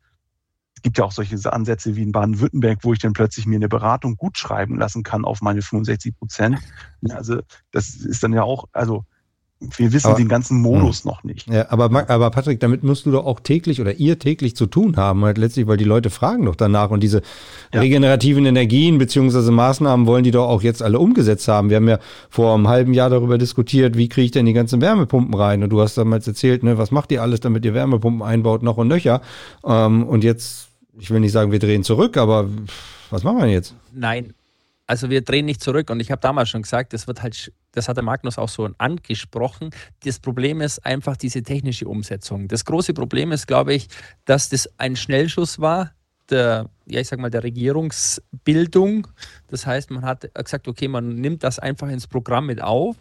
Es 0.76 0.83
gibt 0.83 0.99
ja 0.99 1.05
auch 1.05 1.12
solche 1.12 1.53
Ansätze 1.53 1.96
wie 1.96 2.03
in 2.03 2.12
Baden-Württemberg, 2.12 2.81
wo 2.83 2.92
ich 2.92 2.99
dann 2.99 3.14
plötzlich 3.14 3.46
mir 3.46 3.57
eine 3.57 3.68
Beratung 3.68 4.16
gut 4.16 4.37
schreiben 4.37 4.79
lassen 4.79 5.03
kann 5.03 5.25
auf 5.25 5.40
meine 5.40 5.62
65 5.62 6.16
Prozent. 6.16 6.59
Also 7.09 7.40
das 7.70 7.94
ist 7.94 8.22
dann 8.22 8.33
ja 8.33 8.42
auch, 8.42 8.66
also 8.72 9.05
wir 9.77 9.92
wissen 9.92 10.09
aber, 10.09 10.16
den 10.16 10.29
ganzen 10.29 10.61
Modus 10.61 11.05
mh. 11.05 11.11
noch 11.11 11.24
nicht. 11.24 11.48
Ja, 11.48 11.70
aber, 11.70 12.09
aber 12.09 12.31
Patrick, 12.31 12.61
damit 12.61 12.83
musst 12.83 13.07
du 13.07 13.11
doch 13.11 13.24
auch 13.24 13.40
täglich 13.40 13.81
oder 13.81 13.94
ihr 13.94 14.18
täglich 14.18 14.57
zu 14.57 14.66
tun 14.66 14.96
haben, 14.96 15.24
halt 15.24 15.38
letztlich, 15.38 15.66
weil 15.66 15.77
die 15.77 15.85
Leute 15.85 16.11
fragen 16.11 16.46
doch 16.46 16.57
danach 16.57 16.90
und 16.90 17.00
diese 17.03 17.22
ja. 17.72 17.81
regenerativen 17.81 18.46
Energien 18.46 18.98
beziehungsweise 18.98 19.50
Maßnahmen 19.50 20.07
wollen 20.07 20.24
die 20.24 20.31
doch 20.31 20.48
auch 20.48 20.62
jetzt 20.62 20.83
alle 20.83 20.98
umgesetzt 20.98 21.48
haben. 21.48 21.70
Wir 21.70 21.77
haben 21.77 21.88
ja 21.88 21.98
vor 22.31 22.55
einem 22.55 22.68
halben 22.68 22.94
Jahr 22.94 23.11
darüber 23.11 23.38
diskutiert, 23.38 23.96
wie 23.96 24.09
kriege 24.09 24.27
ich 24.27 24.31
denn 24.31 24.46
die 24.46 24.53
ganzen 24.53 24.81
Wärmepumpen 24.81 25.35
rein? 25.35 25.62
Und 25.62 25.70
du 25.70 25.81
hast 25.81 25.96
damals 25.96 26.27
erzählt, 26.27 26.62
ne, 26.62 26.79
was 26.79 26.90
macht 26.90 27.12
ihr 27.12 27.22
alles, 27.22 27.40
damit 27.40 27.64
ihr 27.64 27.74
Wärmepumpen 27.74 28.22
einbaut, 28.22 28.62
noch 28.62 28.77
und 28.77 28.88
nöcher. 28.88 29.20
Ähm, 29.64 30.05
und 30.05 30.24
jetzt, 30.24 30.68
ich 30.98 31.11
will 31.11 31.20
nicht 31.20 31.33
sagen, 31.33 31.53
wir 31.53 31.59
drehen 31.59 31.85
zurück, 31.85 32.16
aber 32.16 32.48
was 33.11 33.22
machen 33.22 33.38
wir 33.38 33.46
jetzt? 33.46 33.74
Nein, 33.92 34.35
also 34.87 35.11
wir 35.11 35.22
drehen 35.22 35.46
nicht 35.46 35.62
zurück 35.62 35.90
und 35.90 36.00
ich 36.00 36.11
habe 36.11 36.20
damals 36.20 36.48
schon 36.48 36.62
gesagt, 36.62 36.92
das 36.92 37.07
wird 37.07 37.22
halt, 37.22 37.53
das 37.75 37.89
hat 37.89 37.97
der 37.97 38.05
Magnus 38.05 38.39
auch 38.39 38.49
so 38.49 38.69
angesprochen. 38.79 39.71
Das 40.05 40.19
Problem 40.19 40.61
ist 40.61 40.85
einfach 40.87 41.17
diese 41.17 41.43
technische 41.43 41.87
Umsetzung. 41.89 42.49
Das 42.49 42.65
große 42.65 42.95
Problem 42.95 43.33
ist, 43.33 43.47
glaube 43.47 43.75
ich, 43.75 43.89
dass 44.25 44.49
das 44.49 44.69
ein 44.79 44.97
Schnellschuss 44.97 45.59
war, 45.59 45.93
der, 46.31 46.71
ja, 46.87 47.01
ich 47.01 47.09
sag 47.09 47.19
mal, 47.19 47.31
der 47.31 47.43
Regierungsbildung. 47.43 49.09
Das 49.49 49.67
heißt, 49.67 49.91
man 49.91 50.05
hat 50.05 50.33
gesagt, 50.35 50.69
okay, 50.69 50.89
man 50.89 51.17
nimmt 51.17 51.43
das 51.43 51.59
einfach 51.59 51.89
ins 51.89 52.07
Programm 52.07 52.47
mit 52.47 52.63
auf 52.63 52.97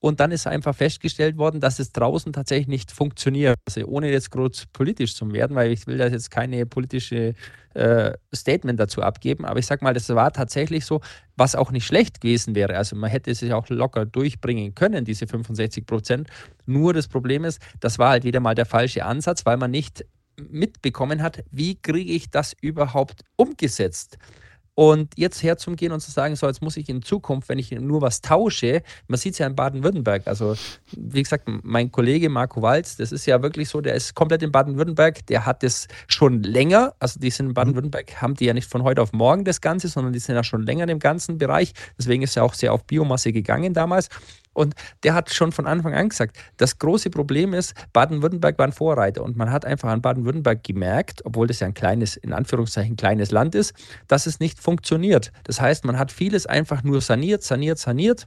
und 0.00 0.20
dann 0.20 0.30
ist 0.32 0.46
einfach 0.46 0.74
festgestellt 0.74 1.36
worden, 1.36 1.60
dass 1.60 1.78
es 1.78 1.92
draußen 1.92 2.32
tatsächlich 2.32 2.68
nicht 2.68 2.92
funktioniert. 2.92 3.56
Also 3.66 3.86
ohne 3.86 4.10
jetzt 4.10 4.30
groß 4.30 4.66
politisch 4.72 5.14
zu 5.14 5.30
werden, 5.32 5.56
weil 5.56 5.72
ich 5.72 5.86
will 5.86 5.98
da 5.98 6.06
jetzt 6.06 6.30
keine 6.30 6.66
politische 6.66 7.34
äh, 7.74 8.12
Statement 8.34 8.80
dazu 8.80 9.02
abgeben. 9.02 9.44
Aber 9.44 9.58
ich 9.58 9.66
sage 9.66 9.84
mal, 9.84 9.94
das 9.94 10.08
war 10.08 10.32
tatsächlich 10.32 10.84
so, 10.84 11.00
was 11.36 11.54
auch 11.54 11.70
nicht 11.70 11.86
schlecht 11.86 12.20
gewesen 12.20 12.54
wäre. 12.54 12.76
Also 12.76 12.96
man 12.96 13.10
hätte 13.10 13.34
sich 13.34 13.52
auch 13.52 13.68
locker 13.68 14.06
durchbringen 14.06 14.74
können, 14.74 15.04
diese 15.04 15.26
65 15.26 15.86
Prozent. 15.86 16.28
Nur 16.64 16.94
das 16.94 17.08
Problem 17.08 17.44
ist, 17.44 17.60
das 17.80 17.98
war 17.98 18.10
halt 18.10 18.24
wieder 18.24 18.40
mal 18.40 18.54
der 18.54 18.66
falsche 18.66 19.04
Ansatz, 19.04 19.44
weil 19.44 19.56
man 19.56 19.70
nicht 19.70 20.04
mitbekommen 20.36 21.22
hat, 21.22 21.44
wie 21.50 21.76
kriege 21.76 22.12
ich 22.12 22.30
das 22.30 22.54
überhaupt 22.60 23.22
umgesetzt. 23.36 24.18
Und 24.78 25.14
jetzt 25.16 25.42
herzugehen 25.42 25.90
und 25.90 26.00
zu 26.00 26.10
sagen, 26.10 26.36
so, 26.36 26.46
jetzt 26.46 26.60
muss 26.60 26.76
ich 26.76 26.90
in 26.90 27.00
Zukunft, 27.00 27.48
wenn 27.48 27.58
ich 27.58 27.70
nur 27.70 28.02
was 28.02 28.20
tausche, 28.20 28.82
man 29.08 29.18
sieht 29.18 29.32
es 29.32 29.38
ja 29.38 29.46
in 29.46 29.56
Baden-Württemberg, 29.56 30.26
also 30.26 30.54
wie 30.94 31.22
gesagt, 31.22 31.48
mein 31.62 31.90
Kollege 31.90 32.28
Marco 32.28 32.60
Walz, 32.60 32.96
das 32.96 33.10
ist 33.10 33.24
ja 33.24 33.40
wirklich 33.40 33.70
so, 33.70 33.80
der 33.80 33.94
ist 33.94 34.14
komplett 34.14 34.42
in 34.42 34.52
Baden-Württemberg, 34.52 35.24
der 35.28 35.46
hat 35.46 35.62
das 35.62 35.88
schon 36.08 36.42
länger, 36.42 36.94
also 36.98 37.18
die 37.18 37.30
sind 37.30 37.46
in 37.46 37.54
Baden-Württemberg, 37.54 38.20
haben 38.20 38.34
die 38.34 38.44
ja 38.44 38.52
nicht 38.52 38.70
von 38.70 38.82
heute 38.82 39.00
auf 39.00 39.14
morgen 39.14 39.46
das 39.46 39.62
Ganze, 39.62 39.88
sondern 39.88 40.12
die 40.12 40.18
sind 40.18 40.34
ja 40.34 40.44
schon 40.44 40.62
länger 40.66 40.86
im 40.88 40.98
ganzen 40.98 41.38
Bereich, 41.38 41.72
deswegen 41.98 42.22
ist 42.22 42.36
er 42.36 42.44
auch 42.44 42.52
sehr 42.52 42.74
auf 42.74 42.84
Biomasse 42.84 43.32
gegangen 43.32 43.72
damals. 43.72 44.10
Und 44.56 44.74
der 45.02 45.14
hat 45.14 45.32
schon 45.32 45.52
von 45.52 45.66
Anfang 45.66 45.92
an 45.92 46.08
gesagt, 46.08 46.38
das 46.56 46.78
große 46.78 47.10
Problem 47.10 47.52
ist, 47.52 47.74
Baden-Württemberg 47.92 48.58
war 48.58 48.66
ein 48.66 48.72
Vorreiter. 48.72 49.22
Und 49.22 49.36
man 49.36 49.52
hat 49.52 49.66
einfach 49.66 49.90
an 49.90 50.00
Baden-Württemberg 50.00 50.64
gemerkt, 50.64 51.20
obwohl 51.26 51.46
das 51.46 51.60
ja 51.60 51.66
ein 51.66 51.74
kleines, 51.74 52.16
in 52.16 52.32
Anführungszeichen 52.32 52.96
kleines 52.96 53.30
Land 53.30 53.54
ist, 53.54 53.74
dass 54.08 54.26
es 54.26 54.40
nicht 54.40 54.58
funktioniert. 54.58 55.30
Das 55.44 55.60
heißt, 55.60 55.84
man 55.84 55.98
hat 55.98 56.10
vieles 56.10 56.46
einfach 56.46 56.82
nur 56.82 57.02
saniert, 57.02 57.42
saniert, 57.42 57.78
saniert. 57.78 58.26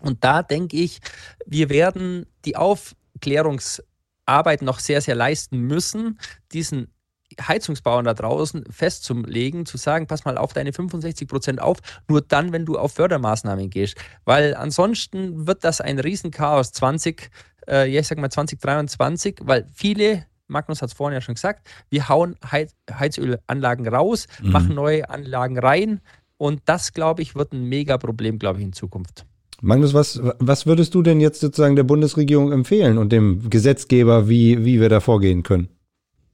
Und 0.00 0.22
da 0.22 0.44
denke 0.44 0.76
ich, 0.76 1.00
wir 1.46 1.68
werden 1.68 2.26
die 2.44 2.54
Aufklärungsarbeit 2.54 4.62
noch 4.62 4.78
sehr, 4.78 5.00
sehr 5.00 5.16
leisten 5.16 5.62
müssen, 5.62 6.20
diesen 6.52 6.94
Heizungsbauern 7.40 8.04
da 8.04 8.14
draußen 8.14 8.64
festzulegen, 8.70 9.66
zu 9.66 9.76
sagen, 9.76 10.06
pass 10.06 10.24
mal 10.24 10.36
auf 10.36 10.52
deine 10.52 10.72
65 10.72 11.28
Prozent 11.28 11.60
auf, 11.60 11.78
nur 12.08 12.22
dann, 12.22 12.52
wenn 12.52 12.66
du 12.66 12.78
auf 12.78 12.92
Fördermaßnahmen 12.92 13.70
gehst. 13.70 13.96
Weil 14.24 14.54
ansonsten 14.54 15.46
wird 15.46 15.64
das 15.64 15.80
ein 15.80 15.98
Riesenchaos 15.98 16.72
20, 16.72 17.30
äh, 17.68 17.90
ja, 17.90 18.00
ich 18.00 18.06
sag 18.06 18.18
mal 18.18 18.30
2023, 18.30 19.40
weil 19.42 19.66
viele 19.72 20.26
Magnus 20.50 20.82
hat 20.82 20.90
es 20.90 20.94
vorhin 20.94 21.14
ja 21.14 21.20
schon 21.20 21.36
gesagt, 21.36 21.68
wir 21.90 22.08
hauen 22.08 22.36
Heiz 22.50 22.74
Heizölanlagen 22.92 23.86
raus, 23.86 24.26
mhm. 24.42 24.50
machen 24.50 24.74
neue 24.74 25.08
Anlagen 25.08 25.58
rein 25.58 26.00
und 26.36 26.62
das, 26.64 26.92
glaube 26.92 27.22
ich, 27.22 27.36
wird 27.36 27.52
ein 27.52 27.64
Mega-Problem, 27.64 28.38
glaube 28.38 28.58
ich, 28.58 28.64
in 28.64 28.72
Zukunft. 28.72 29.26
Magnus, 29.62 29.94
was, 29.94 30.20
was 30.38 30.66
würdest 30.66 30.94
du 30.94 31.02
denn 31.02 31.20
jetzt 31.20 31.40
sozusagen 31.40 31.76
der 31.76 31.84
Bundesregierung 31.84 32.50
empfehlen 32.50 32.98
und 32.98 33.12
dem 33.12 33.50
Gesetzgeber, 33.50 34.28
wie, 34.28 34.64
wie 34.64 34.80
wir 34.80 34.88
da 34.88 35.00
vorgehen 35.00 35.42
können? 35.42 35.68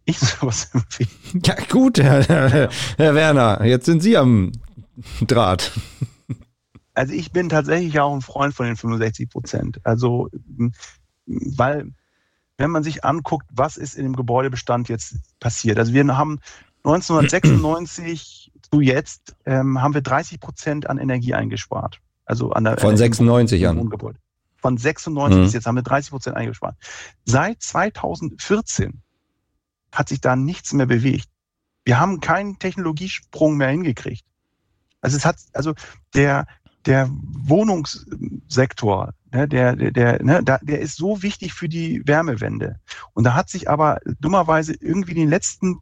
Ich 0.07 0.19
sowas 0.21 0.71
empfehlen. 0.73 1.11
Ja, 1.45 1.55
gut, 1.69 1.99
Herr, 1.99 2.25
Herr, 2.25 2.71
Herr 2.97 3.15
Werner, 3.15 3.65
jetzt 3.65 3.85
sind 3.87 4.03
Sie 4.03 4.17
am 4.17 4.53
Draht. 5.21 5.73
Also 6.95 7.13
ich 7.13 7.31
bin 7.31 7.51
tatsächlich 7.51 8.01
auch 8.01 8.15
ein 8.15 8.23
Freund 8.23 8.55
von 8.55 8.65
den 8.67 8.77
65 8.77 9.29
Prozent. 9.29 9.81
Also, 9.85 10.31
weil, 11.27 11.93
wenn 12.57 12.71
man 12.71 12.83
sich 12.83 13.05
anguckt, 13.05 13.47
was 13.53 13.77
ist 13.77 13.95
in 13.95 14.05
dem 14.05 14.17
Gebäudebestand 14.17 14.89
jetzt 14.89 15.17
passiert. 15.39 15.79
Also 15.79 15.93
wir 15.93 16.07
haben 16.17 16.41
1996 16.85 18.53
zu 18.71 18.81
jetzt 18.81 19.37
ähm, 19.45 19.83
haben 19.83 19.93
wir 19.93 20.01
30 20.01 20.41
Prozent 20.41 20.89
an 20.89 20.99
Energie 20.99 21.35
eingespart. 21.35 22.01
Also 22.25 22.51
an 22.53 22.65
der 22.65 22.79
Von 22.79 22.97
96 22.97 23.67
an. 23.69 23.77
Wohngebäude. 23.79 24.19
Von 24.57 24.79
96 24.79 25.39
Mhm. 25.39 25.43
bis 25.45 25.53
jetzt 25.53 25.67
haben 25.67 25.77
wir 25.77 25.83
30 25.83 26.11
Prozent 26.11 26.37
eingespart. 26.37 26.77
Seit 27.25 27.61
2014 27.63 29.03
hat 29.93 30.09
sich 30.09 30.21
da 30.21 30.37
nichts 30.37 30.73
mehr 30.73 30.87
bewegt. 30.87 31.29
Wir 31.85 32.01
haben 32.01 32.21
keinen 32.21 32.59
Technologiesprung 32.59 33.57
mehr 33.57 33.69
hingekriegt. 33.69 34.25
Also 35.01 35.17
es 35.17 35.25
hat, 35.25 35.37
also 35.53 35.75
der, 36.15 36.47
der 36.85 37.09
Wohnungssektor, 37.11 39.13
ne, 39.33 39.49
der, 39.49 39.77
der, 39.77 39.91
der, 39.93 40.23
ne, 40.23 40.43
der 40.43 40.81
ist 40.81 40.97
so 40.97 41.23
wichtig 41.23 41.53
für 41.53 41.69
die 41.69 42.07
Wärmewende. 42.07 42.81
Und 43.13 43.25
da 43.25 43.35
hat 43.35 43.49
sich 43.49 43.69
aber 43.69 44.01
dummerweise 44.21 44.75
irgendwie 44.75 45.13
in 45.13 45.19
den 45.19 45.29
letzten 45.29 45.79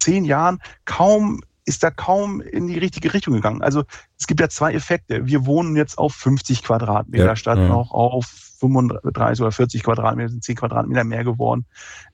zehn 0.00 0.24
Jahren 0.24 0.60
kaum, 0.84 1.42
ist 1.66 1.82
da 1.82 1.90
kaum 1.90 2.40
in 2.40 2.66
die 2.66 2.78
richtige 2.78 3.12
Richtung 3.14 3.34
gegangen. 3.34 3.62
Also 3.62 3.84
es 4.18 4.26
gibt 4.26 4.40
ja 4.40 4.48
zwei 4.48 4.74
Effekte. 4.74 5.26
Wir 5.26 5.46
wohnen 5.46 5.76
jetzt 5.76 5.96
auf 5.98 6.14
50 6.14 6.62
Quadratmeter 6.62 7.24
Ja, 7.26 7.36
statt 7.36 7.58
ja. 7.58 7.68
noch 7.68 7.90
auf 7.92 8.26
35 8.60 9.40
oder 9.42 9.52
40 9.52 9.82
Quadratmeter, 9.82 10.28
sind 10.30 10.44
10 10.44 10.56
Quadratmeter 10.56 11.04
mehr 11.04 11.24
geworden. 11.24 11.64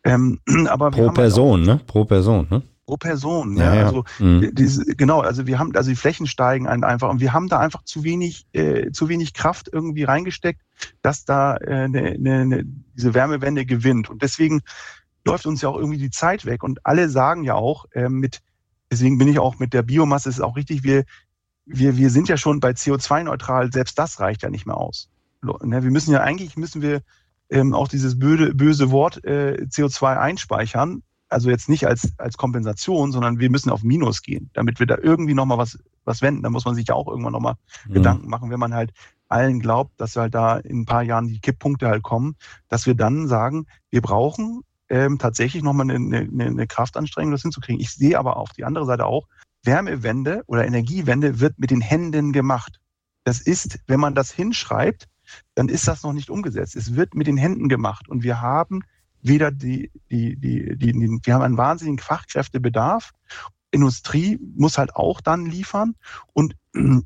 Ähm, 0.04 0.40
aber 0.68 0.90
Pro 0.90 1.06
halt 1.06 1.14
Person, 1.14 1.62
ne? 1.62 1.80
Pro 1.86 2.04
Person, 2.04 2.46
ne? 2.50 2.62
pro 2.86 2.96
Person. 2.96 3.56
Ja, 3.56 3.74
Ja. 3.74 3.86
Also 3.86 4.04
Mhm. 4.18 4.50
diese, 4.52 4.84
genau, 4.96 5.20
also 5.20 5.46
wir 5.46 5.58
haben, 5.58 5.74
also 5.76 5.90
die 5.90 5.96
Flächen 5.96 6.26
steigen 6.26 6.66
ein- 6.66 6.82
einfach 6.84 7.08
und 7.08 7.20
wir 7.20 7.32
haben 7.32 7.48
da 7.48 7.58
einfach 7.60 7.84
zu 7.84 8.02
wenig, 8.04 8.46
äh, 8.52 8.90
zu 8.90 9.08
wenig 9.08 9.32
Kraft 9.34 9.68
irgendwie 9.72 10.02
reingesteckt, 10.04 10.60
dass 11.02 11.24
da 11.24 11.56
äh, 11.56 11.88
ne, 11.88 12.16
ne, 12.18 12.46
ne, 12.46 12.64
diese 12.96 13.14
Wärmewende 13.14 13.64
gewinnt. 13.64 14.10
Und 14.10 14.22
deswegen 14.22 14.60
läuft 15.24 15.46
uns 15.46 15.60
ja 15.62 15.68
auch 15.68 15.76
irgendwie 15.76 15.98
die 15.98 16.10
Zeit 16.10 16.46
weg. 16.46 16.62
Und 16.64 16.84
alle 16.84 17.08
sagen 17.10 17.44
ja 17.44 17.54
auch, 17.54 17.84
äh, 17.92 18.08
mit, 18.08 18.40
deswegen 18.90 19.18
bin 19.18 19.28
ich 19.28 19.38
auch 19.38 19.58
mit 19.58 19.72
der 19.72 19.82
Biomasse, 19.82 20.28
ist 20.28 20.40
auch 20.40 20.56
richtig, 20.56 20.82
wir, 20.82 21.04
wir, 21.64 21.96
wir 21.96 22.10
sind 22.10 22.28
ja 22.28 22.36
schon 22.36 22.60
bei 22.60 22.70
CO2-neutral, 22.70 23.72
selbst 23.72 23.98
das 23.98 24.20
reicht 24.20 24.42
ja 24.42 24.50
nicht 24.50 24.66
mehr 24.66 24.76
aus. 24.76 25.08
Ne, 25.42 25.82
wir 25.82 25.90
müssen 25.90 26.12
ja 26.12 26.20
eigentlich 26.20 26.56
müssen 26.56 26.82
wir 26.82 27.02
ähm, 27.48 27.74
auch 27.74 27.88
dieses 27.88 28.18
böse, 28.18 28.54
böse 28.54 28.90
Wort 28.90 29.24
äh, 29.24 29.66
CO2 29.68 30.18
einspeichern, 30.18 31.02
also 31.28 31.48
jetzt 31.48 31.68
nicht 31.68 31.86
als, 31.86 32.12
als 32.18 32.36
Kompensation, 32.36 33.12
sondern 33.12 33.38
wir 33.38 33.50
müssen 33.50 33.70
auf 33.70 33.82
Minus 33.82 34.22
gehen, 34.22 34.50
damit 34.52 34.80
wir 34.80 34.86
da 34.86 34.98
irgendwie 35.00 35.34
nochmal 35.34 35.58
was, 35.58 35.78
was 36.04 36.22
wenden. 36.22 36.42
Da 36.42 36.50
muss 36.50 36.64
man 36.64 36.74
sich 36.74 36.88
ja 36.88 36.94
auch 36.94 37.08
irgendwann 37.08 37.32
nochmal 37.32 37.54
Mhm. 37.86 37.94
Gedanken 37.94 38.28
machen, 38.28 38.50
wenn 38.50 38.58
man 38.58 38.74
halt 38.74 38.92
allen 39.28 39.60
glaubt, 39.60 40.00
dass 40.00 40.16
halt 40.16 40.34
da 40.34 40.58
in 40.58 40.80
ein 40.80 40.86
paar 40.86 41.02
Jahren 41.02 41.28
die 41.28 41.38
Kipppunkte 41.38 41.86
halt 41.88 42.02
kommen, 42.02 42.34
dass 42.68 42.86
wir 42.86 42.94
dann 42.94 43.28
sagen, 43.28 43.66
wir 43.90 44.02
brauchen 44.02 44.62
ähm, 44.90 45.18
tatsächlich 45.18 45.62
nochmal 45.62 45.90
eine, 45.90 45.94
eine, 45.94 46.44
eine 46.44 46.66
Kraftanstrengung, 46.66 47.32
das 47.32 47.42
hinzukriegen. 47.42 47.80
Ich 47.80 47.92
sehe 47.92 48.18
aber 48.18 48.36
auf 48.36 48.50
die 48.50 48.64
andere 48.64 48.84
Seite 48.84 49.06
auch, 49.06 49.26
Wärmewende 49.62 50.42
oder 50.46 50.66
Energiewende 50.66 51.38
wird 51.40 51.58
mit 51.58 51.70
den 51.70 51.80
Händen 51.80 52.32
gemacht. 52.32 52.80
Das 53.24 53.40
ist, 53.40 53.78
wenn 53.86 54.00
man 54.00 54.14
das 54.14 54.30
hinschreibt, 54.32 55.06
dann 55.54 55.68
ist 55.68 55.86
das 55.86 56.02
noch 56.02 56.12
nicht 56.12 56.30
umgesetzt. 56.30 56.76
Es 56.76 56.96
wird 56.96 57.14
mit 57.14 57.26
den 57.26 57.36
Händen 57.36 57.68
gemacht 57.68 58.08
und 58.08 58.22
wir 58.22 58.40
haben 58.40 58.82
weder 59.22 59.50
die, 59.50 59.90
die, 60.10 60.36
die, 60.36 60.76
die, 60.76 60.92
die 60.92 61.20
wir 61.22 61.34
haben 61.34 61.42
einen 61.42 61.58
wahnsinnigen 61.58 61.98
Fachkräftebedarf. 61.98 63.12
Industrie 63.70 64.40
muss 64.56 64.78
halt 64.78 64.96
auch 64.96 65.20
dann 65.20 65.46
liefern 65.46 65.94
und 66.32 66.56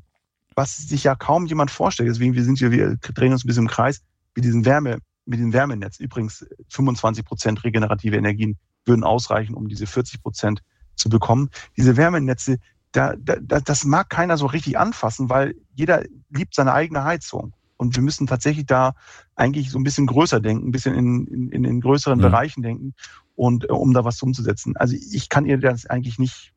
was 0.55 0.77
sich 0.77 1.03
ja 1.03 1.15
kaum 1.15 1.45
jemand 1.45 1.69
vorstellt. 1.69 2.09
Deswegen, 2.09 2.33
wir 2.33 2.43
sind 2.43 2.57
hier, 2.57 2.71
wir 2.71 2.95
drehen 2.97 3.33
uns 3.33 3.43
ein 3.43 3.47
bisschen 3.47 3.65
im 3.65 3.69
Kreis, 3.69 4.01
mit 4.33 4.45
diesem 4.45 4.65
Wärme, 4.65 4.99
mit 5.25 5.39
dem 5.39 5.53
Wärmenetz. 5.53 5.99
Übrigens, 5.99 6.45
25 6.69 7.25
Prozent 7.25 7.63
regenerative 7.63 8.15
Energien 8.15 8.57
würden 8.85 9.03
ausreichen, 9.03 9.55
um 9.55 9.67
diese 9.67 9.87
40 9.87 10.21
Prozent 10.21 10.61
zu 10.95 11.09
bekommen. 11.09 11.49
Diese 11.77 11.97
Wärmenetze, 11.97 12.57
da, 12.91 13.15
da, 13.17 13.35
da- 13.41 13.59
das 13.59 13.83
mag 13.85 14.09
keiner 14.09 14.37
so 14.37 14.45
richtig 14.45 14.77
anfassen, 14.77 15.29
weil 15.29 15.55
jeder 15.73 16.03
liebt 16.29 16.55
seine 16.55 16.73
eigene 16.73 17.03
Heizung. 17.03 17.53
Und 17.77 17.95
wir 17.95 18.03
müssen 18.03 18.25
tatsächlich 18.25 18.65
da 18.67 18.93
eigentlich 19.35 19.69
so 19.69 19.77
ein 19.77 19.83
bisschen 19.83 20.07
größer 20.07 20.39
denken, 20.39 20.69
ein 20.69 20.71
bisschen 20.71 20.95
in, 20.95 21.27
in, 21.27 21.49
in 21.51 21.63
den 21.63 21.81
größeren 21.81 22.19
Mhm. 22.19 22.23
Bereichen 22.23 22.61
denken 22.63 22.93
und 23.35 23.65
äh, 23.65 23.73
um 23.73 23.93
da 23.93 24.05
was 24.05 24.21
umzusetzen. 24.21 24.77
Also 24.77 24.95
ich 24.95 25.27
kann 25.27 25.45
ihr 25.45 25.57
das 25.57 25.85
eigentlich 25.85 26.17
nicht, 26.17 26.53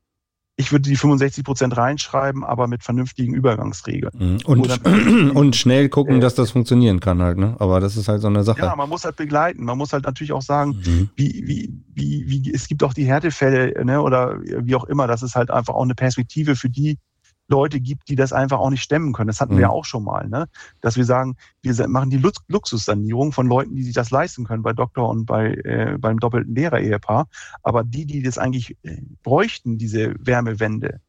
ich 0.60 0.72
würde 0.72 0.88
die 0.88 0.96
65 0.96 1.44
Prozent 1.44 1.76
reinschreiben, 1.76 2.42
aber 2.44 2.66
mit 2.66 2.82
vernünftigen 2.82 3.32
Übergangsregeln. 3.32 4.12
Mhm. 4.18 4.38
Und, 4.44 4.86
und 5.36 5.54
schnell 5.54 5.88
gucken, 5.88 6.16
Äh, 6.16 6.20
dass 6.20 6.34
das 6.34 6.50
funktionieren 6.50 6.98
kann 6.98 7.22
halt, 7.22 7.38
ne? 7.38 7.54
Aber 7.60 7.78
das 7.78 7.96
ist 7.96 8.08
halt 8.08 8.20
so 8.20 8.26
eine 8.26 8.42
Sache. 8.42 8.60
Ja, 8.60 8.74
man 8.74 8.88
muss 8.88 9.04
halt 9.04 9.14
begleiten. 9.14 9.64
Man 9.64 9.78
muss 9.78 9.92
halt 9.92 10.04
natürlich 10.04 10.32
auch 10.32 10.42
sagen, 10.42 10.70
Mhm. 10.84 11.10
wie, 11.14 11.44
wie, 11.46 11.72
wie, 11.94 12.24
wie, 12.28 12.52
es 12.52 12.66
gibt 12.66 12.82
auch 12.82 12.92
die 12.92 13.04
Härtefälle, 13.06 13.84
ne, 13.84 14.02
oder 14.02 14.40
wie 14.42 14.74
auch 14.74 14.84
immer, 14.84 15.06
dass 15.06 15.22
es 15.22 15.36
halt 15.36 15.50
einfach 15.52 15.74
auch 15.74 15.84
eine 15.84 15.94
Perspektive 15.94 16.56
für 16.56 16.68
die 16.68 16.98
Leute 17.48 17.80
gibt, 17.80 18.08
die 18.08 18.14
das 18.16 18.32
einfach 18.32 18.58
auch 18.58 18.70
nicht 18.70 18.82
stemmen 18.82 19.12
können. 19.12 19.28
Das 19.28 19.40
hatten 19.40 19.54
Mhm. 19.54 19.58
wir 19.58 19.62
ja 19.62 19.70
auch 19.70 19.84
schon 19.84 20.04
mal, 20.04 20.28
ne? 20.28 20.48
Dass 20.80 20.96
wir 20.96 21.04
sagen, 21.04 21.36
wir 21.62 21.88
machen 21.88 22.10
die 22.10 22.18
Lux 22.18 22.38
Luxussanierung 22.48 23.32
von 23.32 23.46
Leuten, 23.46 23.74
die 23.74 23.82
sich 23.82 23.94
das 23.94 24.10
leisten 24.10 24.44
können, 24.44 24.62
bei 24.62 24.72
Doktor 24.72 25.08
und 25.08 25.26
bei 25.26 25.54
äh, 25.64 25.96
beim 25.98 26.18
doppelten 26.18 26.54
Lehrer-Ehepaar. 26.54 27.28
Aber 27.62 27.84
die, 27.84 28.06
die 28.06 28.22
das 28.22 28.38
eigentlich 28.38 28.76
äh, 28.82 29.02
bräuchten, 29.22 29.78
diese 29.78 30.14
Wärmewende, 30.18 31.00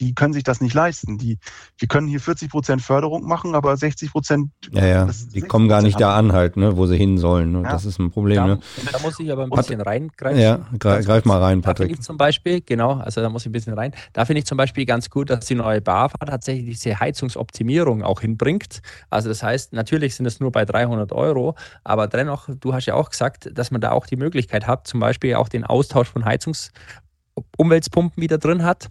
die 0.00 0.14
können 0.14 0.32
sich 0.32 0.44
das 0.44 0.60
nicht 0.60 0.74
leisten. 0.74 1.18
Die, 1.18 1.38
wir 1.76 1.88
können 1.88 2.06
hier 2.06 2.20
40 2.20 2.50
Prozent 2.50 2.82
Förderung 2.82 3.24
machen, 3.26 3.54
aber 3.54 3.76
60 3.76 4.12
Prozent 4.12 4.50
Ja, 4.70 4.86
ja. 4.86 5.08
Die 5.34 5.40
kommen 5.40 5.68
gar 5.68 5.82
nicht 5.82 6.00
da 6.00 6.16
an 6.16 6.32
halt, 6.32 6.56
ne? 6.56 6.76
Wo 6.76 6.86
sie 6.86 6.96
hin 6.96 7.18
sollen. 7.18 7.50
Ne? 7.52 7.62
Ja. 7.62 7.72
Das 7.72 7.84
ist 7.84 7.98
ein 7.98 8.10
Problem, 8.10 8.36
Da, 8.36 8.46
ne? 8.46 8.58
da 8.92 8.98
muss 9.00 9.18
ich 9.18 9.30
aber 9.32 9.42
ein 9.44 9.50
Pat- 9.50 9.66
bisschen 9.66 9.80
reingreifen. 9.80 10.40
Ja, 10.40 10.60
greif, 10.78 11.04
greif 11.04 11.24
mal 11.24 11.38
rein, 11.42 11.60
Da 11.62 11.68
finde 11.74 11.82
Patrick. 11.86 11.90
ich 11.92 12.00
zum 12.02 12.16
Beispiel, 12.16 12.60
genau, 12.60 12.94
also 12.98 13.20
da 13.20 13.28
muss 13.28 13.42
ich 13.42 13.48
ein 13.48 13.52
bisschen 13.52 13.74
rein. 13.74 13.92
Da 14.12 14.24
finde 14.24 14.38
ich 14.38 14.46
zum 14.46 14.56
Beispiel 14.56 14.86
ganz 14.86 15.10
gut, 15.10 15.30
dass 15.30 15.46
die 15.46 15.56
neue 15.56 15.80
BAFA 15.80 16.18
tatsächlich 16.26 16.78
diese 16.80 17.00
Heizungsoptimierung 17.00 18.02
auch 18.04 18.20
hinbringt. 18.20 18.80
Also 19.10 19.28
das 19.28 19.42
heißt, 19.42 19.72
natürlich 19.72 20.14
sind 20.14 20.26
es 20.26 20.38
nur 20.38 20.52
bei 20.52 20.64
300 20.64 21.12
Euro, 21.12 21.56
aber 21.82 22.06
dennoch, 22.06 22.48
du 22.60 22.72
hast 22.72 22.86
ja 22.86 22.94
auch 22.94 23.10
gesagt, 23.10 23.50
dass 23.52 23.70
man 23.72 23.80
da 23.80 23.90
auch 23.90 24.06
die 24.06 24.16
Möglichkeit 24.16 24.66
hat, 24.66 24.86
zum 24.86 25.00
Beispiel 25.00 25.34
auch 25.34 25.48
den 25.48 25.64
Austausch 25.64 26.08
von 26.08 26.24
Heizungsumweltpumpen 26.24 28.22
wieder 28.22 28.38
drin 28.38 28.62
hat. 28.62 28.88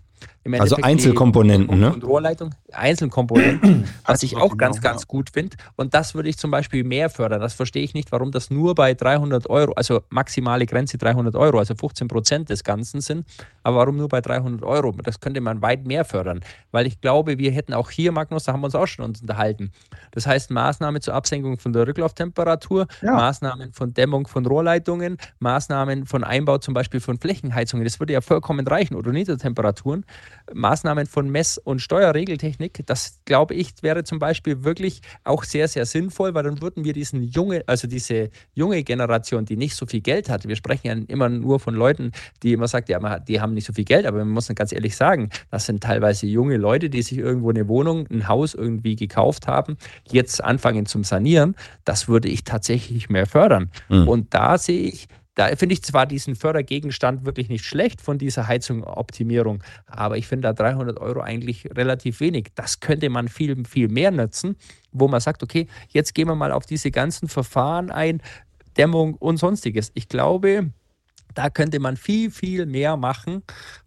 Im 0.47 0.61
Also 0.61 0.77
Einzelkomponenten, 0.77 1.79
ne? 1.79 1.93
Und 1.93 2.03
Rohrleitung, 2.03 2.55
Einzelkomponenten, 2.71 3.85
was 4.05 4.23
ich 4.23 4.35
auch 4.35 4.51
Genau, 4.51 4.55
ganz, 4.57 4.77
ja. 4.77 4.81
ganz 4.81 5.07
gut 5.07 5.29
finde. 5.31 5.57
Und 5.75 5.93
das 5.93 6.15
würde 6.15 6.29
ich 6.29 6.37
zum 6.37 6.51
Beispiel 6.51 6.83
mehr 6.83 7.09
fördern. 7.09 7.41
Das 7.41 7.53
verstehe 7.53 7.83
ich 7.83 7.93
nicht, 7.93 8.11
warum 8.11 8.31
das 8.31 8.49
nur 8.49 8.75
bei 8.75 8.93
300 8.93 9.49
Euro, 9.49 9.73
also 9.73 10.01
maximale 10.09 10.65
Grenze 10.65 10.97
300 10.97 11.35
Euro, 11.35 11.59
also 11.59 11.75
15 11.75 12.07
Prozent 12.07 12.49
des 12.49 12.63
Ganzen 12.63 13.01
sind. 13.01 13.27
Aber 13.63 13.77
warum 13.77 13.97
nur 13.97 14.07
bei 14.07 14.21
300 14.21 14.63
Euro? 14.63 14.93
Das 15.03 15.19
könnte 15.19 15.41
man 15.41 15.61
weit 15.61 15.85
mehr 15.85 16.05
fördern. 16.05 16.39
Weil 16.71 16.87
ich 16.87 17.01
glaube, 17.01 17.37
wir 17.37 17.51
hätten 17.51 17.73
auch 17.73 17.91
hier, 17.91 18.11
Magnus, 18.11 18.45
da 18.45 18.53
haben 18.53 18.61
wir 18.61 18.65
uns 18.65 18.75
auch 18.75 18.87
schon 18.87 19.05
uns 19.05 19.21
unterhalten. 19.21 19.71
Das 20.11 20.25
heißt, 20.25 20.49
Maßnahmen 20.51 21.01
zur 21.01 21.13
Absenkung 21.13 21.59
von 21.59 21.73
der 21.73 21.85
Rücklauftemperatur, 21.87 22.87
Ja. 23.01 23.13
Maßnahmen 23.13 23.73
von 23.73 23.93
Dämmung 23.93 24.27
von 24.27 24.45
Rohrleitungen, 24.45 25.17
Maßnahmen 25.39 26.05
von 26.05 26.23
Einbau 26.23 26.57
zum 26.57 26.73
Beispiel 26.73 26.99
von 27.01 27.17
Flächenheizungen. 27.19 27.83
Das 27.83 27.99
würde 27.99 28.13
ja 28.13 28.21
vollkommen 28.21 28.65
reichen 28.67 28.95
oder 28.95 29.11
Niedertemperaturen. 29.11 30.05
Maßnahmen 30.53 31.05
von 31.05 31.29
Mess- 31.29 31.57
und 31.57 31.81
Steuerregeltechnik, 31.81 32.83
das 32.85 33.19
glaube 33.25 33.53
ich, 33.55 33.71
wäre 33.81 34.03
zum 34.03 34.19
Beispiel 34.19 34.63
wirklich 34.63 35.01
auch 35.23 35.43
sehr, 35.43 35.67
sehr 35.67 35.85
sinnvoll, 35.85 36.33
weil 36.33 36.43
dann 36.43 36.61
würden 36.61 36.83
wir 36.83 36.93
diesen 36.93 37.23
junge, 37.23 37.63
also 37.67 37.87
diese 37.87 38.29
junge 38.53 38.83
Generation, 38.83 39.45
die 39.45 39.57
nicht 39.57 39.75
so 39.75 39.85
viel 39.85 40.01
Geld 40.01 40.29
hat, 40.29 40.47
wir 40.47 40.55
sprechen 40.55 40.87
ja 40.87 40.93
immer 41.07 41.29
nur 41.29 41.59
von 41.59 41.75
Leuten, 41.75 42.11
die 42.43 42.53
immer 42.53 42.67
sagt, 42.67 42.89
ja, 42.89 43.19
die 43.19 43.41
haben 43.41 43.53
nicht 43.53 43.65
so 43.65 43.73
viel 43.73 43.85
Geld, 43.85 44.05
aber 44.05 44.19
man 44.19 44.29
muss 44.29 44.47
ganz 44.55 44.71
ehrlich 44.71 44.95
sagen, 44.95 45.29
das 45.51 45.65
sind 45.65 45.83
teilweise 45.83 46.25
junge 46.27 46.57
Leute, 46.57 46.89
die 46.89 47.01
sich 47.01 47.17
irgendwo 47.17 47.49
eine 47.49 47.67
Wohnung, 47.67 48.07
ein 48.07 48.27
Haus 48.27 48.53
irgendwie 48.53 48.95
gekauft 48.95 49.47
haben, 49.47 49.77
jetzt 50.09 50.43
anfangen 50.43 50.85
zum 50.85 51.03
Sanieren. 51.03 51.55
Das 51.85 52.07
würde 52.07 52.29
ich 52.29 52.43
tatsächlich 52.43 53.09
mehr 53.09 53.25
fördern. 53.25 53.71
Mhm. 53.89 54.07
Und 54.07 54.33
da 54.33 54.57
sehe 54.57 54.81
ich, 54.81 55.07
da 55.37 55.55
finde 55.55 55.73
ich 55.73 55.83
zwar 55.83 56.07
diesen 56.07 56.35
Fördergegenstand 56.35 57.23
wirklich 57.23 57.47
nicht 57.47 57.63
schlecht 57.63 58.01
von 58.01 58.17
dieser 58.17 58.47
Heizung-Optimierung, 58.47 59.63
aber 59.85 60.17
ich 60.17 60.25
finde 60.25 60.47
da 60.47 60.53
300 60.53 60.99
Euro 60.99 61.21
eigentlich 61.21 61.69
relativ 61.75 62.21
wenig. 62.21 62.47
Das 62.55 62.79
könnte 62.79 63.07
man 63.11 63.27
viel, 63.27 63.63
viel 63.65 63.87
mehr 63.87 64.09
nutzen, 64.09 64.55
wo 64.91 65.07
man 65.07 65.21
sagt, 65.21 65.43
okay, 65.43 65.67
jetzt 65.89 66.15
gehen 66.15 66.27
wir 66.27 66.33
mal 66.33 66.51
auf 66.51 66.65
diese 66.65 66.89
ganzen 66.89 67.29
Verfahren 67.29 67.91
ein, 67.91 68.19
Dämmung 68.77 69.13
und 69.13 69.37
sonstiges. 69.37 69.91
Ich 69.93 70.09
glaube, 70.09 70.71
da 71.35 71.51
könnte 71.51 71.79
man 71.79 71.97
viel, 71.97 72.31
viel 72.31 72.65
mehr 72.65 72.97
machen 72.97 73.43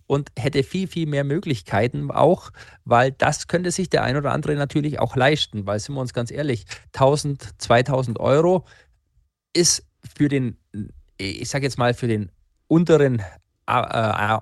und 0.06 0.30
hätte 0.38 0.62
viel, 0.62 0.86
viel 0.86 1.08
mehr 1.08 1.24
Möglichkeiten 1.24 2.12
auch, 2.12 2.50
weil 2.84 3.10
das 3.10 3.48
könnte 3.48 3.72
sich 3.72 3.90
der 3.90 4.04
ein 4.04 4.16
oder 4.16 4.30
andere 4.30 4.54
natürlich 4.54 5.00
auch 5.00 5.16
leisten, 5.16 5.66
weil 5.66 5.80
sind 5.80 5.96
wir 5.96 6.00
uns 6.00 6.14
ganz 6.14 6.30
ehrlich, 6.30 6.64
1000, 6.94 7.60
2000 7.60 8.20
Euro 8.20 8.66
ist 9.52 9.84
für 10.16 10.28
den, 10.28 10.56
ich 11.20 11.48
sage 11.48 11.64
jetzt 11.64 11.78
mal, 11.78 11.94
für 11.94 12.08
den 12.08 12.30
unteren 12.68 13.20
äh, 13.66 13.72
äh, 13.72 14.38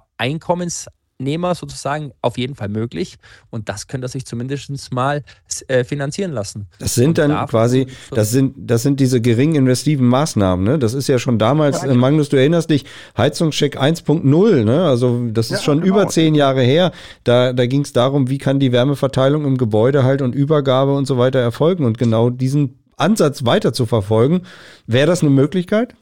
Arbeitnehmer 1.18 1.54
sozusagen 1.54 2.12
auf 2.22 2.38
jeden 2.38 2.54
Fall 2.54 2.68
möglich. 2.68 3.16
Und 3.50 3.68
das 3.68 3.86
könnte 3.86 4.06
er 4.06 4.08
sich 4.08 4.24
zumindest 4.24 4.92
mal 4.92 5.22
äh, 5.66 5.84
finanzieren 5.84 6.32
lassen. 6.32 6.68
Das 6.78 6.94
sind 6.94 7.18
dann 7.18 7.46
quasi, 7.46 7.86
das 8.10 8.30
sind, 8.30 8.54
das 8.56 8.82
sind 8.82 9.00
diese 9.00 9.20
gering 9.20 9.54
investiven 9.54 10.06
Maßnahmen. 10.06 10.64
Ne? 10.64 10.78
Das 10.78 10.94
ist 10.94 11.08
ja 11.08 11.18
schon 11.18 11.38
damals, 11.38 11.82
ja, 11.82 11.92
Magnus, 11.94 12.28
du 12.28 12.36
erinnerst 12.36 12.70
dich, 12.70 12.84
Heizungscheck 13.16 13.80
1.0. 13.80 14.64
Ne? 14.64 14.84
Also 14.84 15.28
das 15.30 15.46
ist 15.46 15.58
ja, 15.58 15.64
schon 15.64 15.80
genau. 15.80 15.94
über 15.94 16.08
zehn 16.08 16.34
Jahre 16.34 16.62
her. 16.62 16.92
Da, 17.24 17.52
da 17.52 17.66
ging 17.66 17.82
es 17.82 17.92
darum, 17.92 18.28
wie 18.30 18.38
kann 18.38 18.60
die 18.60 18.72
Wärmeverteilung 18.72 19.44
im 19.44 19.58
Gebäude 19.58 20.04
halt 20.04 20.22
und 20.22 20.34
Übergabe 20.34 20.94
und 20.94 21.06
so 21.06 21.18
weiter 21.18 21.40
erfolgen. 21.40 21.84
Und 21.84 21.98
genau 21.98 22.30
diesen 22.30 22.78
Ansatz 22.96 23.44
weiter 23.44 23.72
zu 23.72 23.86
verfolgen, 23.86 24.42
wäre 24.86 25.06
das 25.06 25.22
eine 25.22 25.30
Möglichkeit? 25.30 25.94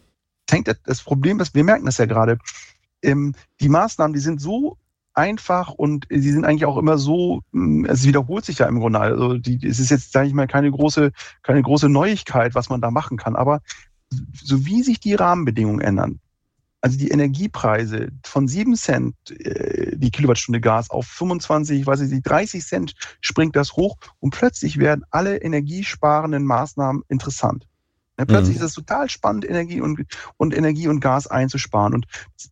Das 0.84 1.02
Problem 1.02 1.40
ist, 1.40 1.54
wir 1.54 1.64
merken 1.64 1.86
das 1.86 1.98
ja 1.98 2.06
gerade, 2.06 2.38
ähm, 3.02 3.34
die 3.60 3.68
Maßnahmen, 3.68 4.14
die 4.14 4.20
sind 4.20 4.40
so 4.40 4.78
einfach 5.14 5.70
und 5.70 6.06
sie 6.10 6.30
sind 6.30 6.44
eigentlich 6.44 6.66
auch 6.66 6.76
immer 6.76 6.98
so, 6.98 7.42
hm, 7.52 7.86
es 7.86 8.04
wiederholt 8.04 8.44
sich 8.44 8.58
ja 8.58 8.66
im 8.66 8.78
Grunde. 8.78 9.00
Also 9.00 9.38
die, 9.38 9.66
es 9.66 9.78
ist 9.78 9.90
jetzt, 9.90 10.12
sage 10.12 10.28
ich 10.28 10.34
mal, 10.34 10.46
keine 10.46 10.70
große, 10.70 11.12
keine 11.42 11.62
große 11.62 11.88
Neuigkeit, 11.88 12.54
was 12.54 12.68
man 12.68 12.80
da 12.80 12.90
machen 12.90 13.16
kann. 13.16 13.34
Aber 13.34 13.60
so 14.34 14.66
wie 14.66 14.82
sich 14.82 15.00
die 15.00 15.14
Rahmenbedingungen 15.14 15.80
ändern, 15.80 16.20
also 16.82 16.98
die 16.98 17.08
Energiepreise 17.08 18.10
von 18.24 18.46
7 18.46 18.76
Cent 18.76 19.16
äh, 19.30 19.96
die 19.96 20.10
Kilowattstunde 20.10 20.60
Gas 20.60 20.90
auf 20.90 21.06
25, 21.06 21.86
weiß 21.86 22.02
ich 22.02 22.12
nicht, 22.12 22.22
30 22.22 22.64
Cent 22.64 22.94
springt 23.20 23.56
das 23.56 23.72
hoch 23.72 23.96
und 24.20 24.30
plötzlich 24.30 24.78
werden 24.78 25.04
alle 25.10 25.38
energiesparenden 25.38 26.44
Maßnahmen 26.44 27.02
interessant. 27.08 27.66
Ja, 28.18 28.24
plötzlich 28.24 28.56
mhm. 28.56 28.62
ist 28.62 28.70
es 28.70 28.74
total 28.74 29.08
spannend, 29.10 29.44
Energie 29.48 29.80
und, 29.80 30.04
und 30.36 30.56
Energie 30.56 30.88
und 30.88 31.00
Gas 31.00 31.26
einzusparen. 31.26 31.94
Und, 31.94 32.06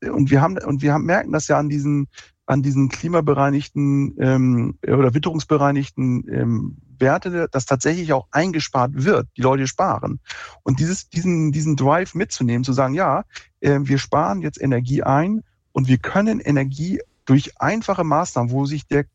und 0.07 0.31
wir 0.31 0.41
haben, 0.41 0.59
und 0.59 0.83
wir 0.83 0.93
haben, 0.93 1.05
merken 1.05 1.33
das 1.33 1.49
ja 1.49 1.59
an 1.59 1.69
diesen, 1.69 2.09
an 2.47 2.63
diesen 2.63 2.91
klimabereinigten 2.91 4.17
ähm, 4.21 4.79
oder 4.83 5.15
witterungsbereinigten 5.15 6.29
ähm, 6.29 6.77
Werte, 6.99 7.49
dass 7.51 7.67
tatsächlich 7.67 8.13
auch 8.13 8.27
eingespart 8.31 8.93
wird, 8.95 9.29
die 9.37 9.43
Leute 9.43 9.67
sparen. 9.67 10.21
Und 10.63 10.81
dieses, 10.81 11.09
diesen, 11.09 11.53
diesen 11.53 11.77
Drive 11.77 12.15
mitzunehmen, 12.15 12.65
zu 12.65 12.73
sagen, 12.73 12.95
ja, 12.95 13.25
äh, 13.61 13.81
wir 13.83 13.99
sparen 13.99 14.43
jetzt 14.43 14.61
Energie 14.61 15.03
ein 15.03 15.43
und 15.73 15.89
wir 15.89 15.99
können 15.99 16.41
Energie 16.41 17.01
durch 17.25 17.59
einfache 17.61 18.05
Maßnahmen, 18.05 18.53
wo 18.53 18.67
sich 18.67 18.87
der 18.87 19.07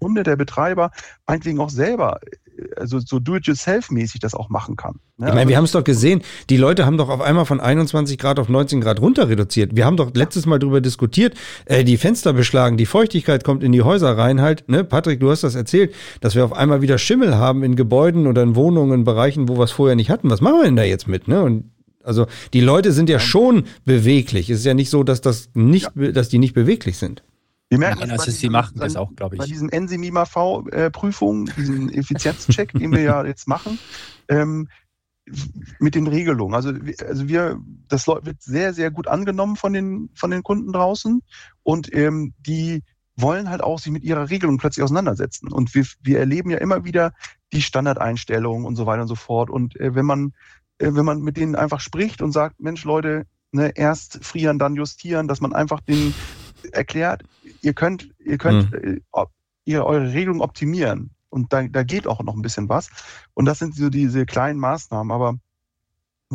Kunde, 0.00 0.22
der 0.22 0.36
Betreiber, 0.36 0.90
meinetwegen 1.26 1.60
auch 1.60 1.70
selber 1.70 2.20
also 2.76 3.00
so 3.00 3.18
do-it-yourself-mäßig 3.18 4.20
das 4.20 4.34
auch 4.34 4.48
machen 4.48 4.76
kann. 4.76 4.96
Ne? 5.16 5.28
Ich 5.28 5.34
meine, 5.34 5.48
wir 5.48 5.56
haben 5.56 5.64
es 5.64 5.72
doch 5.72 5.84
gesehen, 5.84 6.22
die 6.50 6.56
Leute 6.56 6.86
haben 6.86 6.96
doch 6.96 7.08
auf 7.08 7.20
einmal 7.20 7.44
von 7.44 7.60
21 7.60 8.18
Grad 8.18 8.38
auf 8.38 8.48
19 8.48 8.80
Grad 8.80 9.00
runter 9.00 9.28
reduziert. 9.28 9.76
Wir 9.76 9.84
haben 9.84 9.96
doch 9.96 10.12
letztes 10.14 10.46
Mal 10.46 10.58
darüber 10.58 10.80
diskutiert, 10.80 11.34
äh, 11.66 11.84
die 11.84 11.96
Fenster 11.96 12.32
beschlagen, 12.32 12.76
die 12.76 12.86
Feuchtigkeit 12.86 13.44
kommt 13.44 13.62
in 13.62 13.72
die 13.72 13.82
Häuser 13.82 14.16
rein 14.16 14.40
halt. 14.40 14.68
Ne? 14.68 14.84
Patrick, 14.84 15.20
du 15.20 15.30
hast 15.30 15.44
das 15.44 15.54
erzählt, 15.54 15.94
dass 16.20 16.34
wir 16.34 16.44
auf 16.44 16.52
einmal 16.52 16.82
wieder 16.82 16.98
Schimmel 16.98 17.36
haben 17.36 17.62
in 17.62 17.76
Gebäuden 17.76 18.26
oder 18.26 18.42
in 18.42 18.56
Wohnungen, 18.56 19.00
in 19.00 19.04
Bereichen, 19.04 19.48
wo 19.48 19.58
wir 19.58 19.64
es 19.64 19.72
vorher 19.72 19.96
nicht 19.96 20.10
hatten. 20.10 20.30
Was 20.30 20.40
machen 20.40 20.60
wir 20.60 20.64
denn 20.64 20.76
da 20.76 20.84
jetzt 20.84 21.08
mit? 21.08 21.28
Ne? 21.28 21.42
Und 21.42 21.64
also 22.04 22.26
die 22.52 22.60
Leute 22.60 22.92
sind 22.92 23.08
ja 23.08 23.18
schon 23.18 23.64
beweglich. 23.84 24.50
Es 24.50 24.60
ist 24.60 24.66
ja 24.66 24.74
nicht 24.74 24.90
so, 24.90 25.04
dass 25.04 25.20
das 25.20 25.50
nicht, 25.54 25.90
ja. 25.94 26.12
dass 26.12 26.28
die 26.28 26.38
nicht 26.38 26.54
beweglich 26.54 26.98
sind. 26.98 27.22
Wir 27.72 27.78
merken 27.78 28.00
Nein, 28.00 28.10
also 28.10 28.30
sie 28.30 28.50
machen 28.50 28.78
das 28.78 28.96
auch, 28.96 29.16
glaube 29.16 29.36
ich. 29.36 29.38
Bei 29.38 29.46
diesen 29.46 29.70
Enzymima-V-Prüfungen, 29.70 31.50
diesen 31.56 31.88
Effizienzcheck, 31.90 32.70
den 32.74 32.92
wir 32.92 33.00
ja 33.00 33.24
jetzt 33.24 33.48
machen, 33.48 33.78
ähm, 34.28 34.68
mit 35.78 35.94
den 35.94 36.06
Regelungen. 36.06 36.54
Also, 36.54 36.74
also 37.08 37.28
wir, 37.28 37.58
das 37.88 38.06
wird 38.06 38.42
sehr, 38.42 38.74
sehr 38.74 38.90
gut 38.90 39.08
angenommen 39.08 39.56
von 39.56 39.72
den, 39.72 40.10
von 40.12 40.30
den 40.30 40.42
Kunden 40.42 40.70
draußen 40.70 41.22
und 41.62 41.94
ähm, 41.94 42.34
die 42.40 42.82
wollen 43.16 43.48
halt 43.48 43.62
auch 43.62 43.78
sich 43.78 43.90
mit 43.90 44.04
ihrer 44.04 44.28
Regelung 44.28 44.58
plötzlich 44.58 44.84
auseinandersetzen. 44.84 45.50
Und 45.50 45.74
wir, 45.74 45.86
wir 46.02 46.18
erleben 46.18 46.50
ja 46.50 46.58
immer 46.58 46.84
wieder 46.84 47.14
die 47.54 47.62
Standardeinstellungen 47.62 48.66
und 48.66 48.76
so 48.76 48.84
weiter 48.84 49.00
und 49.00 49.08
so 49.08 49.14
fort. 49.14 49.48
Und 49.48 49.80
äh, 49.80 49.94
wenn 49.94 50.04
man, 50.04 50.34
äh, 50.76 50.90
wenn 50.92 51.06
man 51.06 51.22
mit 51.22 51.38
denen 51.38 51.54
einfach 51.54 51.80
spricht 51.80 52.20
und 52.20 52.32
sagt, 52.32 52.60
Mensch, 52.60 52.84
Leute, 52.84 53.24
ne, 53.50 53.72
erst 53.74 54.22
frieren, 54.22 54.58
dann 54.58 54.74
justieren, 54.74 55.26
dass 55.26 55.40
man 55.40 55.54
einfach 55.54 55.80
den 55.80 56.12
erklärt, 56.72 57.24
ihr 57.62 57.72
könnt, 57.72 58.10
ihr 58.18 58.38
könnt 58.38 58.70
mhm. 58.72 59.00
ihr 59.64 59.84
eure 59.84 60.12
Regelung 60.12 60.40
optimieren. 60.40 61.10
Und 61.30 61.52
da, 61.52 61.62
da 61.62 61.82
geht 61.82 62.06
auch 62.06 62.22
noch 62.22 62.34
ein 62.34 62.42
bisschen 62.42 62.68
was. 62.68 62.90
Und 63.32 63.46
das 63.46 63.58
sind 63.58 63.74
so 63.74 63.88
diese 63.88 64.26
kleinen 64.26 64.58
Maßnahmen. 64.58 65.10
Aber 65.10 65.36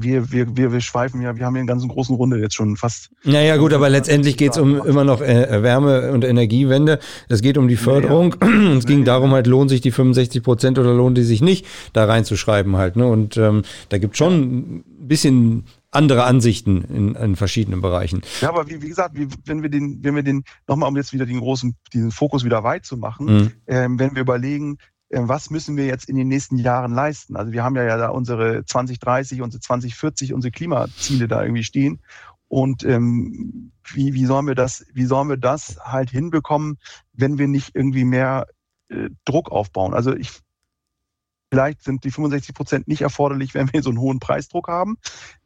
wir, 0.03 0.31
wir, 0.31 0.55
wir, 0.55 0.71
wir 0.71 0.81
schweifen 0.81 1.21
ja, 1.21 1.35
wir 1.35 1.45
haben 1.45 1.53
hier 1.53 1.59
einen 1.59 1.67
ganzen 1.67 1.89
großen 1.89 2.15
Runde 2.15 2.39
jetzt 2.39 2.55
schon 2.55 2.77
fast. 2.77 3.09
Naja, 3.23 3.57
gut, 3.57 3.73
aber 3.73 3.89
letztendlich 3.89 4.37
geht 4.37 4.51
es 4.51 4.57
um 4.57 4.83
immer 4.85 5.03
noch 5.03 5.21
äh, 5.21 5.61
Wärme- 5.63 6.11
und 6.11 6.23
Energiewende. 6.23 6.99
Es 7.29 7.41
geht 7.41 7.57
um 7.57 7.67
die 7.67 7.75
Förderung. 7.75 8.35
Ja, 8.41 8.47
ja. 8.47 8.73
es 8.77 8.85
ging 8.85 9.05
darum 9.05 9.31
halt, 9.31 9.47
lohnt 9.47 9.69
sich 9.69 9.81
die 9.81 9.91
65 9.91 10.43
Prozent 10.43 10.79
oder 10.79 10.93
lohnt 10.93 11.17
die 11.17 11.23
sich 11.23 11.41
nicht, 11.41 11.65
da 11.93 12.05
reinzuschreiben 12.05 12.77
halt. 12.77 12.95
Ne? 12.95 13.07
Und 13.07 13.37
ähm, 13.37 13.63
da 13.89 13.97
gibt 13.97 14.17
schon 14.17 14.33
ein 14.33 14.83
bisschen 15.07 15.65
andere 15.91 16.25
Ansichten 16.25 16.83
in, 16.83 17.15
in 17.15 17.35
verschiedenen 17.35 17.81
Bereichen. 17.81 18.21
Ja, 18.41 18.49
aber 18.49 18.69
wie, 18.69 18.81
wie 18.81 18.89
gesagt, 18.89 19.15
wie, 19.17 19.27
wenn 19.45 19.63
wir 19.63 19.69
den, 19.69 20.03
wenn 20.03 20.15
wir 20.15 20.23
den, 20.23 20.43
nochmal 20.67 20.89
um 20.89 20.97
jetzt 20.97 21.13
wieder 21.13 21.25
den 21.25 21.39
großen, 21.39 21.75
diesen 21.93 22.11
Fokus 22.11 22.43
wieder 22.43 22.63
weit 22.63 22.85
zu 22.85 22.97
machen, 22.97 23.25
mhm. 23.25 23.51
ähm, 23.67 23.99
wenn 23.99 24.13
wir 24.15 24.21
überlegen, 24.21 24.77
äh, 25.09 25.21
was 25.21 25.49
müssen 25.49 25.77
wir 25.77 25.85
jetzt 25.85 26.09
in 26.09 26.15
den 26.15 26.27
nächsten 26.27 26.57
Jahren 26.57 26.93
leisten? 26.93 27.35
Also 27.35 27.51
wir 27.51 27.63
haben 27.63 27.75
ja, 27.75 27.83
ja 27.83 27.97
da 27.97 28.09
unsere 28.09 28.65
2030, 28.65 29.41
unsere 29.41 29.61
2040, 29.61 30.33
unsere 30.33 30.51
Klimaziele 30.51 31.27
da 31.27 31.41
irgendwie 31.41 31.63
stehen. 31.63 32.01
Und 32.49 32.83
ähm, 32.83 33.71
wie, 33.93 34.13
wie 34.13 34.25
sollen 34.25 34.47
wir 34.47 34.55
das, 34.55 34.85
wie 34.93 35.05
sollen 35.05 35.29
wir 35.29 35.37
das 35.37 35.79
halt 35.83 36.09
hinbekommen, 36.09 36.77
wenn 37.13 37.37
wir 37.37 37.47
nicht 37.47 37.75
irgendwie 37.75 38.05
mehr 38.05 38.47
äh, 38.89 39.09
Druck 39.25 39.51
aufbauen? 39.51 39.93
Also 39.93 40.15
ich 40.15 40.31
Vielleicht 41.49 41.83
sind 41.83 42.03
die 42.03 42.11
65 42.11 42.53
Prozent 42.53 42.87
nicht 42.87 43.01
erforderlich, 43.01 43.53
wenn 43.53 43.71
wir 43.71 43.81
so 43.81 43.89
einen 43.89 43.99
hohen 43.99 44.19
Preisdruck 44.19 44.67
haben. 44.67 44.97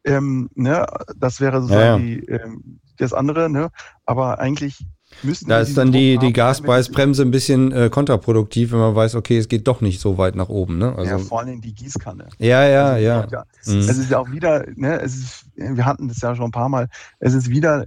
Ähm, 0.04 0.50
ne, 0.54 0.86
das 1.16 1.40
wäre 1.40 1.60
sozusagen 1.60 2.06
ja, 2.06 2.14
ja. 2.14 2.20
Die, 2.20 2.26
ähm, 2.26 2.80
das 2.96 3.12
andere. 3.12 3.48
Ne? 3.48 3.70
Aber 4.04 4.40
eigentlich 4.40 4.84
müssen 5.22 5.48
Da 5.48 5.60
ist 5.60 5.76
dann 5.76 5.92
die, 5.92 6.18
die 6.18 6.32
Gaspreisbremse 6.32 7.22
ein 7.22 7.30
bisschen 7.30 7.70
äh, 7.72 7.90
kontraproduktiv, 7.90 8.72
wenn 8.72 8.80
man 8.80 8.94
weiß, 8.94 9.14
okay, 9.14 9.38
es 9.38 9.48
geht 9.48 9.68
doch 9.68 9.80
nicht 9.80 10.00
so 10.00 10.18
weit 10.18 10.34
nach 10.34 10.48
oben. 10.48 10.78
Ne? 10.78 10.94
Also, 10.96 11.10
ja, 11.10 11.18
vor 11.18 11.40
allem 11.40 11.60
die 11.60 11.74
Gießkanne. 11.74 12.28
Ja, 12.38 12.66
ja, 12.66 12.86
also, 12.86 13.04
ja. 13.04 13.26
ja. 13.30 13.44
Mhm. 13.66 13.78
Es 13.78 13.98
ist 13.98 14.10
ja 14.10 14.18
auch 14.18 14.30
wieder, 14.30 14.64
ne, 14.74 15.00
es 15.00 15.14
ist, 15.14 15.46
wir 15.54 15.84
hatten 15.84 16.08
das 16.08 16.20
ja 16.20 16.34
schon 16.34 16.46
ein 16.46 16.52
paar 16.52 16.68
Mal, 16.68 16.88
es 17.18 17.34
ist 17.34 17.48
wieder, 17.48 17.84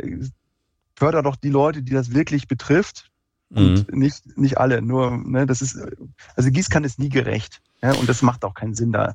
fördert 0.95 1.25
doch 1.25 1.35
die 1.35 1.49
Leute, 1.49 1.81
die 1.81 1.93
das 1.93 2.13
wirklich 2.13 2.47
betrifft, 2.47 3.11
und 3.49 3.91
mhm. 3.91 3.99
nicht, 3.99 4.37
nicht 4.37 4.57
alle, 4.57 4.81
nur, 4.81 5.11
ne, 5.11 5.45
das 5.45 5.61
ist, 5.61 5.77
also 6.35 6.49
Gießkanne 6.49 6.85
ist 6.85 6.99
nie 6.99 7.09
gerecht. 7.09 7.61
Ja, 7.85 7.93
und 7.93 8.09
das 8.09 8.21
macht 8.21 8.43
auch 8.43 8.53
keinen 8.53 8.73
Sinn, 8.73 8.91
da 8.91 9.13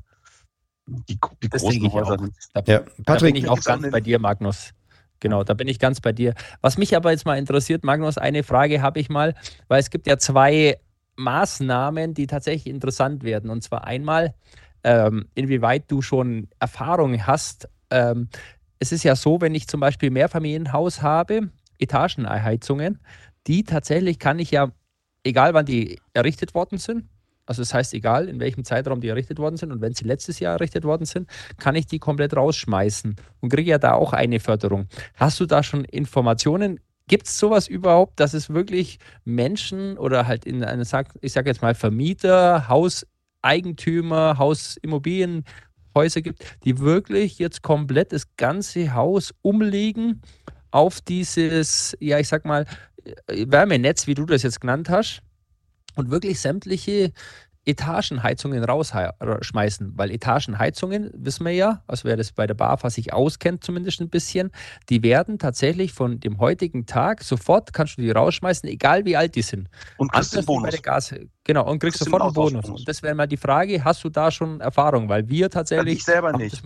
die, 0.87 1.17
die 1.43 1.49
großen 1.49 1.91
Häuser. 1.91 2.17
Da, 2.53 2.63
ja. 2.65 2.79
Patrick, 2.79 3.05
da 3.05 3.15
bin 3.17 3.35
ich 3.35 3.49
auch 3.49 3.61
ganz 3.61 3.89
bei 3.91 3.99
dir, 3.99 4.19
Magnus. 4.19 4.71
Genau, 5.19 5.43
da 5.43 5.53
bin 5.53 5.67
ich 5.67 5.77
ganz 5.77 5.99
bei 5.99 6.13
dir. 6.13 6.33
Was 6.61 6.77
mich 6.77 6.95
aber 6.95 7.11
jetzt 7.11 7.25
mal 7.25 7.37
interessiert, 7.37 7.83
Magnus, 7.83 8.17
eine 8.17 8.43
Frage 8.43 8.81
habe 8.81 8.99
ich 8.99 9.09
mal, 9.09 9.35
weil 9.67 9.79
es 9.79 9.89
gibt 9.89 10.07
ja 10.07 10.17
zwei 10.17 10.77
Maßnahmen, 11.17 12.13
die 12.13 12.27
tatsächlich 12.27 12.73
interessant 12.73 13.23
werden. 13.23 13.49
Und 13.49 13.61
zwar 13.61 13.83
einmal, 13.83 14.33
ähm, 14.83 15.27
inwieweit 15.35 15.91
du 15.91 16.01
schon 16.01 16.47
Erfahrung 16.59 17.27
hast. 17.27 17.67
Ähm, 17.89 18.29
es 18.79 18.91
ist 18.91 19.03
ja 19.03 19.15
so, 19.15 19.41
wenn 19.41 19.53
ich 19.53 19.67
zum 19.67 19.79
Beispiel 19.79 20.09
Mehrfamilienhaus 20.09 21.01
habe, 21.01 21.49
Etagenheizungen, 21.77 22.99
die 23.47 23.63
tatsächlich 23.63 24.17
kann 24.17 24.39
ich 24.39 24.51
ja, 24.51 24.71
egal 25.23 25.53
wann 25.53 25.65
die 25.65 25.99
errichtet 26.13 26.55
worden 26.55 26.77
sind, 26.77 27.10
also 27.51 27.63
das 27.63 27.73
heißt, 27.73 27.93
egal 27.93 28.29
in 28.29 28.39
welchem 28.39 28.63
Zeitraum 28.63 29.01
die 29.01 29.09
errichtet 29.09 29.37
worden 29.37 29.57
sind 29.57 29.73
und 29.73 29.81
wenn 29.81 29.93
sie 29.93 30.05
letztes 30.05 30.39
Jahr 30.39 30.53
errichtet 30.53 30.85
worden 30.85 31.05
sind, 31.05 31.29
kann 31.57 31.75
ich 31.75 31.85
die 31.85 31.99
komplett 31.99 32.33
rausschmeißen 32.33 33.17
und 33.41 33.49
kriege 33.49 33.71
ja 33.71 33.77
da 33.77 33.91
auch 33.91 34.13
eine 34.13 34.39
Förderung. 34.39 34.87
Hast 35.15 35.41
du 35.41 35.45
da 35.45 35.61
schon 35.61 35.83
Informationen? 35.83 36.79
Gibt 37.09 37.27
es 37.27 37.37
sowas 37.37 37.67
überhaupt, 37.67 38.21
dass 38.21 38.33
es 38.33 38.51
wirklich 38.51 38.99
Menschen 39.25 39.97
oder 39.97 40.27
halt 40.27 40.45
in 40.45 40.63
eine, 40.63 40.83
ich 41.19 41.33
sage 41.33 41.49
jetzt 41.49 41.61
mal 41.61 41.75
Vermieter, 41.75 42.69
Hauseigentümer, 42.69 44.37
Hausimmobilienhäuser 44.37 46.21
gibt, 46.21 46.45
die 46.63 46.79
wirklich 46.79 47.37
jetzt 47.37 47.63
komplett 47.63 48.13
das 48.13 48.33
ganze 48.37 48.93
Haus 48.93 49.33
umlegen 49.41 50.21
auf 50.71 51.01
dieses, 51.01 51.97
ja, 51.99 52.17
ich 52.17 52.29
sag 52.29 52.45
mal, 52.45 52.65
Wärmenetz, 53.27 54.07
wie 54.07 54.13
du 54.13 54.25
das 54.25 54.43
jetzt 54.43 54.61
genannt 54.61 54.89
hast, 54.89 55.21
und 55.95 56.11
wirklich 56.11 56.39
sämtliche 56.39 57.13
Etagenheizungen 57.65 58.63
rausschmeißen, 58.63 59.93
weil 59.95 60.09
Etagenheizungen, 60.09 61.11
wissen 61.13 61.45
wir 61.45 61.53
ja, 61.53 61.83
also 61.85 62.05
wer 62.05 62.17
das 62.17 62.31
bei 62.31 62.47
der 62.47 62.55
BAFA 62.55 62.89
sich 62.89 63.13
auskennt 63.13 63.63
zumindest 63.63 64.01
ein 64.01 64.09
bisschen, 64.09 64.51
die 64.89 65.03
werden 65.03 65.37
tatsächlich 65.37 65.93
von 65.93 66.19
dem 66.19 66.39
heutigen 66.39 66.87
Tag 66.87 67.21
sofort, 67.21 67.71
kannst 67.71 67.97
du 67.97 68.01
die 68.01 68.09
rausschmeißen, 68.09 68.67
egal 68.67 69.05
wie 69.05 69.15
alt 69.15 69.35
die 69.35 69.43
sind. 69.43 69.69
Und 69.97 70.11
kriegst 70.11 70.35
einen 70.35 70.45
Bonus. 70.45 70.81
Gas, 70.81 71.13
genau, 71.43 71.69
und 71.69 71.77
kriegst, 71.77 71.99
sofort 71.99 72.23
einen 72.23 72.33
Bonus. 72.33 72.67
Und 72.67 72.87
das 72.87 73.03
wäre 73.03 73.13
mal 73.13 73.27
die 73.27 73.37
Frage, 73.37 73.83
hast 73.83 74.03
du 74.03 74.09
da 74.09 74.31
schon 74.31 74.59
Erfahrung? 74.59 75.07
Weil 75.07 75.29
wir 75.29 75.49
tatsächlich... 75.49 75.99
Ich 75.99 76.03
selber 76.03 76.35
nicht. 76.35 76.63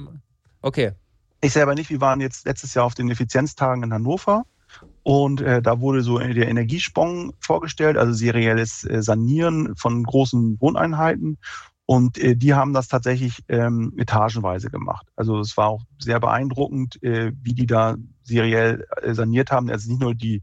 okay. 0.62 0.94
Ich 1.42 1.52
selber 1.52 1.76
nicht, 1.76 1.90
wir 1.90 2.00
waren 2.00 2.22
jetzt 2.22 2.46
letztes 2.46 2.74
Jahr 2.74 2.86
auf 2.86 2.96
den 2.96 3.12
Effizienztagen 3.12 3.84
in 3.84 3.94
Hannover 3.94 4.46
Und 5.06 5.40
äh, 5.42 5.62
da 5.62 5.82
wurde 5.82 6.02
so 6.02 6.18
der 6.18 6.48
Energiespong 6.48 7.36
vorgestellt, 7.40 7.96
also 7.96 8.12
serielles 8.12 8.84
äh, 8.86 9.04
Sanieren 9.04 9.76
von 9.76 10.04
großen 10.04 10.60
Wohneinheiten. 10.60 11.38
Und 11.86 12.18
äh, 12.18 12.36
die 12.36 12.56
haben 12.56 12.74
das 12.74 12.88
tatsächlich 12.88 13.44
ähm, 13.48 13.94
etagenweise 13.98 14.72
gemacht. 14.72 15.06
Also 15.16 15.40
es 15.40 15.56
war 15.58 15.68
auch 15.68 15.84
sehr 16.00 16.20
beeindruckend, 16.20 17.04
äh, 17.04 17.34
wie 17.40 17.54
die 17.54 17.68
da 17.68 17.98
seriell 18.24 18.88
äh, 19.04 19.14
saniert 19.14 19.52
haben. 19.52 19.70
Also 19.70 19.92
nicht 19.92 20.02
nur 20.02 20.16
die, 20.16 20.42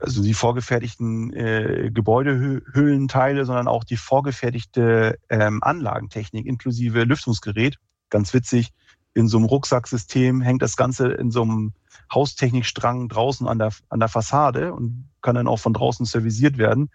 also 0.00 0.22
die 0.22 0.32
vorgefertigten 0.32 1.34
äh, 1.34 1.90
Gebäudehüllenteile, 1.92 3.44
sondern 3.44 3.68
auch 3.68 3.84
die 3.84 3.98
vorgefertigte 3.98 5.18
ähm, 5.28 5.62
Anlagentechnik 5.62 6.46
inklusive 6.46 7.04
Lüftungsgerät. 7.04 7.76
Ganz 8.08 8.32
witzig, 8.32 8.72
in 9.16 9.28
so 9.28 9.38
einem 9.38 9.46
Rucksacksystem 9.46 10.42
hängt 10.42 10.60
das 10.60 10.76
Ganze 10.76 11.08
in 11.08 11.30
so 11.30 11.40
einem 11.40 11.72
Haustechnikstrang 12.12 13.08
draußen 13.08 13.48
an 13.48 13.58
der, 13.58 13.72
an 13.88 13.98
der 13.98 14.10
Fassade 14.10 14.74
und 14.74 15.08
kann 15.22 15.36
dann 15.36 15.48
auch 15.48 15.56
von 15.56 15.72
draußen 15.72 16.04
servisiert 16.04 16.58
werden. 16.58 16.90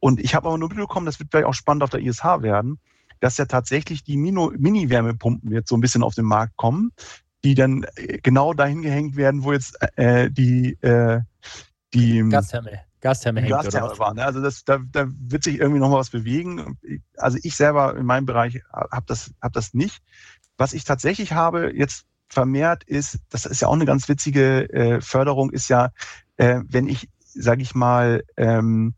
Und 0.00 0.18
ich 0.18 0.34
habe 0.34 0.48
aber 0.48 0.58
nur 0.58 0.68
mitbekommen, 0.68 1.06
das 1.06 1.20
wird 1.20 1.30
gleich 1.30 1.44
auch 1.44 1.54
spannend 1.54 1.84
auf 1.84 1.90
der 1.90 2.00
ISH 2.00 2.24
werden, 2.24 2.80
dass 3.20 3.38
ja 3.38 3.44
tatsächlich 3.44 4.02
die 4.02 4.16
Mini-Wärmepumpen 4.16 5.52
jetzt 5.52 5.68
so 5.68 5.76
ein 5.76 5.80
bisschen 5.80 6.02
auf 6.02 6.16
den 6.16 6.24
Markt 6.24 6.56
kommen, 6.56 6.90
die 7.44 7.54
dann 7.54 7.86
äh, 7.94 8.18
genau 8.18 8.52
dahin 8.52 8.82
gehängt 8.82 9.14
werden, 9.14 9.44
wo 9.44 9.52
jetzt 9.52 9.78
äh, 9.96 10.28
die, 10.28 10.72
äh, 10.82 11.20
die 11.94 12.28
Gastherme. 12.28 12.80
Gastherme 13.00 13.42
hängt, 13.42 13.52
Gastherme 13.52 13.96
waren. 13.98 14.16
Ne? 14.16 14.24
Also 14.24 14.42
das, 14.42 14.64
da, 14.64 14.78
da 14.90 15.06
wird 15.08 15.44
sich 15.44 15.60
irgendwie 15.60 15.78
noch 15.78 15.88
mal 15.88 15.98
was 15.98 16.10
bewegen. 16.10 16.78
Also 17.16 17.38
ich 17.42 17.54
selber 17.54 17.96
in 17.96 18.04
meinem 18.06 18.26
Bereich 18.26 18.60
habe 18.72 19.06
das, 19.06 19.32
hab 19.40 19.52
das 19.52 19.72
nicht. 19.72 20.02
Was 20.60 20.74
ich 20.74 20.84
tatsächlich 20.84 21.32
habe 21.32 21.72
jetzt 21.74 22.04
vermehrt 22.28 22.84
ist, 22.84 23.18
das 23.30 23.46
ist 23.46 23.62
ja 23.62 23.68
auch 23.68 23.72
eine 23.72 23.86
ganz 23.86 24.10
witzige 24.10 24.70
äh, 24.70 25.00
Förderung, 25.00 25.48
ist 25.48 25.70
ja, 25.70 25.90
äh, 26.36 26.60
wenn 26.68 26.86
ich, 26.86 27.08
sage 27.24 27.62
ich 27.62 27.74
mal, 27.74 28.24
ähm, 28.36 28.92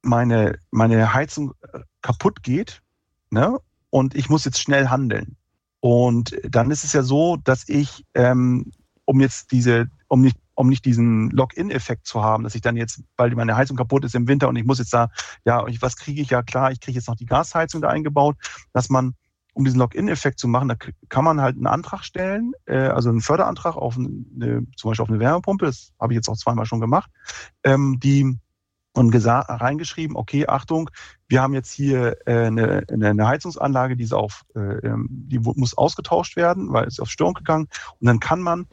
meine, 0.00 0.58
meine 0.70 1.12
Heizung 1.12 1.52
äh, 1.70 1.80
kaputt 2.00 2.42
geht, 2.42 2.80
ne? 3.28 3.58
Und 3.90 4.14
ich 4.14 4.30
muss 4.30 4.46
jetzt 4.46 4.58
schnell 4.58 4.88
handeln. 4.88 5.36
Und 5.80 6.34
dann 6.48 6.70
ist 6.70 6.82
es 6.82 6.94
ja 6.94 7.02
so, 7.02 7.36
dass 7.36 7.68
ich, 7.68 8.06
ähm, 8.14 8.72
um 9.04 9.20
jetzt 9.20 9.52
diese, 9.52 9.90
um 10.08 10.22
nicht, 10.22 10.38
um 10.54 10.70
nicht 10.70 10.86
diesen 10.86 11.28
Login-Effekt 11.28 12.06
zu 12.06 12.22
haben, 12.22 12.42
dass 12.42 12.54
ich 12.54 12.62
dann 12.62 12.78
jetzt, 12.78 13.02
weil 13.18 13.34
meine 13.34 13.54
Heizung 13.54 13.76
kaputt 13.76 14.06
ist 14.06 14.14
im 14.14 14.28
Winter 14.28 14.48
und 14.48 14.56
ich 14.56 14.64
muss 14.64 14.78
jetzt 14.78 14.94
da, 14.94 15.10
ja, 15.44 15.62
was 15.80 15.96
kriege 15.98 16.22
ich? 16.22 16.30
Ja 16.30 16.42
klar, 16.42 16.72
ich 16.72 16.80
kriege 16.80 16.96
jetzt 16.96 17.08
noch 17.08 17.16
die 17.16 17.26
Gasheizung 17.26 17.82
da 17.82 17.88
eingebaut, 17.90 18.36
dass 18.72 18.88
man 18.88 19.14
um 19.54 19.64
diesen 19.64 19.78
Login-Effekt 19.78 20.38
zu 20.38 20.48
machen, 20.48 20.68
da 20.68 20.76
kann 21.08 21.24
man 21.24 21.40
halt 21.40 21.56
einen 21.56 21.66
Antrag 21.66 22.04
stellen, 22.04 22.52
äh, 22.66 22.76
also 22.76 23.08
einen 23.08 23.20
Förderantrag 23.20 23.76
auf 23.76 23.96
eine, 23.96 24.66
zum 24.76 24.90
Beispiel 24.90 25.02
auf 25.02 25.08
eine 25.08 25.20
Wärmepumpe, 25.20 25.64
das 25.64 25.92
habe 25.98 26.12
ich 26.12 26.16
jetzt 26.16 26.28
auch 26.28 26.36
zweimal 26.36 26.66
schon 26.66 26.80
gemacht, 26.80 27.10
ähm, 27.62 27.98
die 28.00 28.38
und 28.96 29.12
reingeschrieben, 29.12 30.16
okay, 30.16 30.46
Achtung, 30.46 30.88
wir 31.26 31.42
haben 31.42 31.52
jetzt 31.52 31.72
hier 31.72 32.16
äh, 32.26 32.46
eine, 32.46 32.84
eine 32.88 33.26
Heizungsanlage, 33.26 33.96
die, 33.96 34.04
ist 34.04 34.14
auf, 34.14 34.44
äh, 34.54 34.60
ähm, 34.60 35.08
die 35.10 35.40
muss 35.40 35.76
ausgetauscht 35.76 36.36
werden, 36.36 36.72
weil 36.72 36.86
es 36.86 37.00
auf 37.00 37.10
Störung 37.10 37.34
gegangen. 37.34 37.66
Und 37.98 38.06
dann 38.06 38.20
kann 38.20 38.40
man 38.40 38.68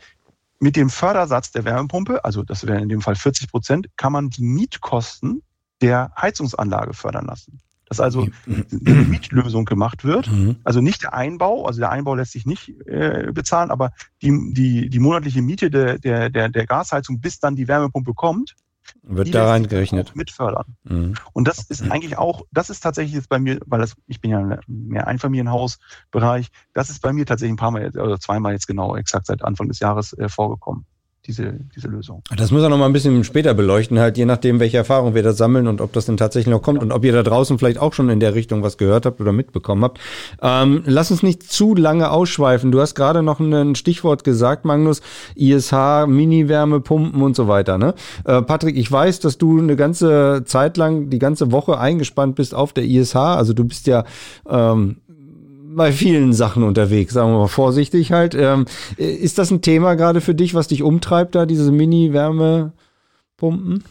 mit 0.60 0.76
dem 0.76 0.92
Fördersatz 0.92 1.52
der 1.52 1.66
Wärmepumpe, 1.66 2.24
also 2.24 2.44
das 2.44 2.68
wäre 2.68 2.80
in 2.82 2.90
dem 2.90 3.02
Fall 3.02 3.16
40 3.16 3.50
Prozent, 3.50 3.88
kann 3.98 4.14
man 4.14 4.30
die 4.30 4.44
Mietkosten 4.44 5.42
der 5.82 6.12
Heizungsanlage 6.16 6.94
fördern 6.94 7.26
lassen 7.26 7.60
dass 7.92 8.00
also 8.00 8.26
eine 8.52 9.02
Mietlösung 9.02 9.66
gemacht 9.66 10.06
wird. 10.06 10.32
Mhm. 10.32 10.56
Also 10.64 10.80
nicht 10.80 11.04
der 11.04 11.14
Einbau, 11.14 11.66
also 11.66 11.82
der 11.82 11.92
Einbau 11.92 12.16
lässt 12.16 12.32
sich 12.32 12.46
nicht 12.46 12.70
äh, 12.88 13.32
bezahlen, 13.34 13.70
aber 13.70 13.92
die, 14.22 14.54
die, 14.54 14.90
die 14.90 15.00
monatliche 15.00 15.42
Miete 15.42 15.70
der, 15.70 16.00
der, 16.00 16.30
der, 16.30 16.48
der 16.48 16.66
Gasheizung, 16.66 17.20
bis 17.20 17.42
dann 17.42 17.58
die 17.58 17.68
Wärmepumpe 17.68 18.14
kommt, 18.14 18.56
wird 19.04 19.36
da 19.36 19.50
reingerechnet. 19.50 20.16
Mitfördern. 20.16 20.78
Mhm. 20.86 21.16
Und 21.34 21.50
das 21.50 21.70
ist 21.70 21.84
mhm. 21.84 21.92
eigentlich 21.92 22.18
auch, 22.18 22.44
das 22.52 22.70
ist 22.70 22.80
tatsächlich 22.80 23.16
jetzt 23.16 23.28
bei 23.28 23.40
mir, 23.40 23.60
weil 23.66 23.82
das, 23.82 23.96
ich 24.08 24.22
bin 24.22 24.32
ja 24.32 24.60
mehr 24.68 25.08
Einfamilienhausbereich, 25.08 26.48
das 26.74 26.90
ist 26.90 27.02
bei 27.02 27.12
mir 27.12 27.26
tatsächlich 27.26 27.56
ein 27.56 27.58
paar 27.58 27.72
Mal 27.72 27.90
oder 27.90 28.22
zweimal 28.22 28.54
jetzt 28.54 28.68
genau 28.68 28.96
exakt 28.96 29.26
seit 29.26 29.44
Anfang 29.44 29.68
des 29.68 29.80
Jahres 29.80 30.14
äh, 30.14 30.30
vorgekommen 30.30 30.86
diese, 31.28 31.54
diese 31.76 31.88
Lösung. 31.88 32.24
Das 32.36 32.50
muss 32.50 32.64
er 32.64 32.70
noch 32.70 32.80
mal 32.80 32.88
ein 32.88 32.94
bisschen 32.94 33.24
später 33.24 33.54
beleuchten, 33.54 34.00
halt 34.00 34.18
je 34.18 34.26
nachdem, 34.26 34.60
welche 34.60 34.78
Erfahrung 34.78 35.14
wir 35.14 35.22
da 35.22 35.34
sammeln 35.34 35.68
und 35.68 35.80
ob 35.80 35.94
das 35.94 36.08
denn 36.08 36.18
tatsächlich 36.18 36.52
noch 36.52 36.64
kommt 36.64 36.80
ja. 36.80 36.84
und 36.84 36.92
ob 36.92 37.06
ihr 37.06 37.14
da 37.14 37.22
draußen 37.22 37.60
vielleicht 37.60 37.78
auch 37.78 37.94
schon 37.94 38.10
in 38.10 38.20
der 38.20 38.34
Richtung 38.34 38.64
was 38.64 38.78
gehört 38.78 39.06
habt 39.06 39.22
oder 39.22 39.32
mitbekommen 39.32 39.84
habt. 39.84 40.00
Ähm, 40.42 40.82
lass 40.86 41.12
uns 41.12 41.22
nicht 41.22 41.44
zu 41.44 41.76
lange 41.76 42.10
ausschweifen. 42.10 42.72
Du 42.72 42.82
hast 42.82 42.96
gerade 42.96 43.22
noch 43.22 43.40
ein 43.40 43.76
Stichwort 43.76 44.24
gesagt, 44.24 44.66
Magnus, 44.66 45.02
ISH, 45.36 45.74
Mini-Wärmepumpen 46.08 47.22
und 47.22 47.36
so 47.36 47.48
weiter. 47.48 47.78
Ne? 47.78 47.94
Äh, 48.26 48.42
Patrick, 48.42 48.76
ich 48.76 48.92
weiß, 48.92 49.20
dass 49.20 49.38
du 49.38 49.60
eine 49.60 49.76
ganze 49.76 50.44
Zeit 50.46 50.78
lang, 50.78 51.12
die 51.12 51.20
ganze 51.20 51.52
Woche 51.52 51.78
eingespannt 51.78 52.36
bist 52.36 52.56
auf 52.56 52.74
der 52.74 52.86
ISH. 52.86 53.16
Also 53.16 53.54
du 53.54 53.66
bist 53.66 53.86
ja 53.86 54.06
ähm, 54.50 55.01
bei 55.76 55.92
vielen 55.92 56.34
Sachen 56.34 56.64
unterwegs, 56.64 57.14
sagen 57.14 57.32
wir 57.32 57.40
mal 57.40 57.48
vorsichtig 57.48 58.12
halt. 58.12 58.36
Ähm, 58.36 58.66
ist 58.98 59.38
das 59.38 59.52
ein 59.52 59.62
Thema 59.62 59.96
gerade 59.96 60.22
für 60.22 60.36
dich, 60.36 60.54
was 60.54 60.68
dich 60.68 60.84
umtreibt, 60.84 61.36
da 61.36 61.46
diese 61.46 61.72
Mini-Wärmepumpen? 61.72 63.84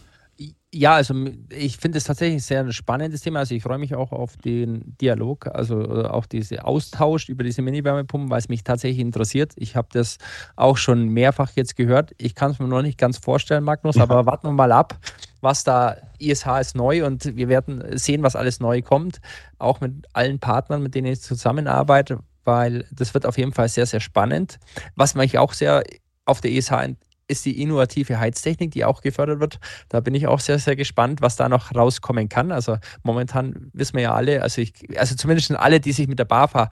Ja, 0.72 0.94
also 0.94 1.14
ich 1.50 1.78
finde 1.78 1.98
es 1.98 2.04
tatsächlich 2.04 2.36
ein 2.36 2.40
sehr 2.40 2.72
spannendes 2.72 3.22
Thema. 3.22 3.40
Also 3.40 3.56
ich 3.56 3.62
freue 3.64 3.78
mich 3.78 3.96
auch 3.96 4.12
auf 4.12 4.36
den 4.36 4.96
Dialog, 5.00 5.48
also 5.48 5.82
äh, 5.82 6.06
auch 6.06 6.26
diese 6.26 6.64
Austausch 6.64 7.28
über 7.28 7.42
diese 7.42 7.60
Mini-Wärmepumpen, 7.60 8.30
weil 8.30 8.38
es 8.38 8.48
mich 8.48 8.62
tatsächlich 8.62 9.00
interessiert. 9.00 9.52
Ich 9.56 9.74
habe 9.74 9.88
das 9.92 10.18
auch 10.54 10.76
schon 10.76 11.08
mehrfach 11.08 11.50
jetzt 11.56 11.74
gehört. 11.74 12.12
Ich 12.18 12.36
kann 12.36 12.52
es 12.52 12.60
mir 12.60 12.68
noch 12.68 12.82
nicht 12.82 12.98
ganz 12.98 13.18
vorstellen, 13.18 13.64
Magnus, 13.64 13.96
ja. 13.96 14.04
aber 14.04 14.26
warten 14.26 14.46
wir 14.46 14.52
mal 14.52 14.70
ab, 14.70 14.96
was 15.40 15.64
da 15.64 15.96
ISH 16.18 16.46
ist 16.60 16.76
neu 16.76 17.04
und 17.04 17.36
wir 17.36 17.48
werden 17.48 17.98
sehen, 17.98 18.22
was 18.22 18.36
alles 18.36 18.60
neu 18.60 18.82
kommt, 18.82 19.20
auch 19.58 19.80
mit 19.80 20.06
allen 20.12 20.38
Partnern, 20.38 20.82
mit 20.82 20.94
denen 20.94 21.12
ich 21.12 21.22
zusammenarbeite, 21.22 22.20
weil 22.44 22.86
das 22.92 23.14
wird 23.14 23.26
auf 23.26 23.38
jeden 23.38 23.52
Fall 23.52 23.68
sehr, 23.68 23.86
sehr 23.86 24.00
spannend. 24.00 24.58
Was 24.96 25.14
mich 25.14 25.38
auch 25.38 25.52
sehr 25.52 25.82
auf 26.24 26.40
der 26.40 26.52
ISH 26.52 26.72
ist 27.30 27.44
die 27.44 27.62
innovative 27.62 28.18
Heiztechnik, 28.18 28.72
die 28.72 28.84
auch 28.84 29.02
gefördert 29.02 29.40
wird. 29.40 29.58
Da 29.88 30.00
bin 30.00 30.14
ich 30.14 30.26
auch 30.26 30.40
sehr, 30.40 30.58
sehr 30.58 30.76
gespannt, 30.76 31.22
was 31.22 31.36
da 31.36 31.48
noch 31.48 31.74
rauskommen 31.74 32.28
kann. 32.28 32.50
Also 32.50 32.76
momentan 33.02 33.70
wissen 33.72 33.94
wir 33.94 34.02
ja 34.02 34.14
alle, 34.14 34.42
also 34.42 34.60
ich, 34.60 34.72
also 34.98 35.14
zumindest 35.14 35.52
alle, 35.52 35.80
die 35.80 35.92
sich 35.92 36.08
mit 36.08 36.18
der 36.18 36.24
BAFA 36.24 36.70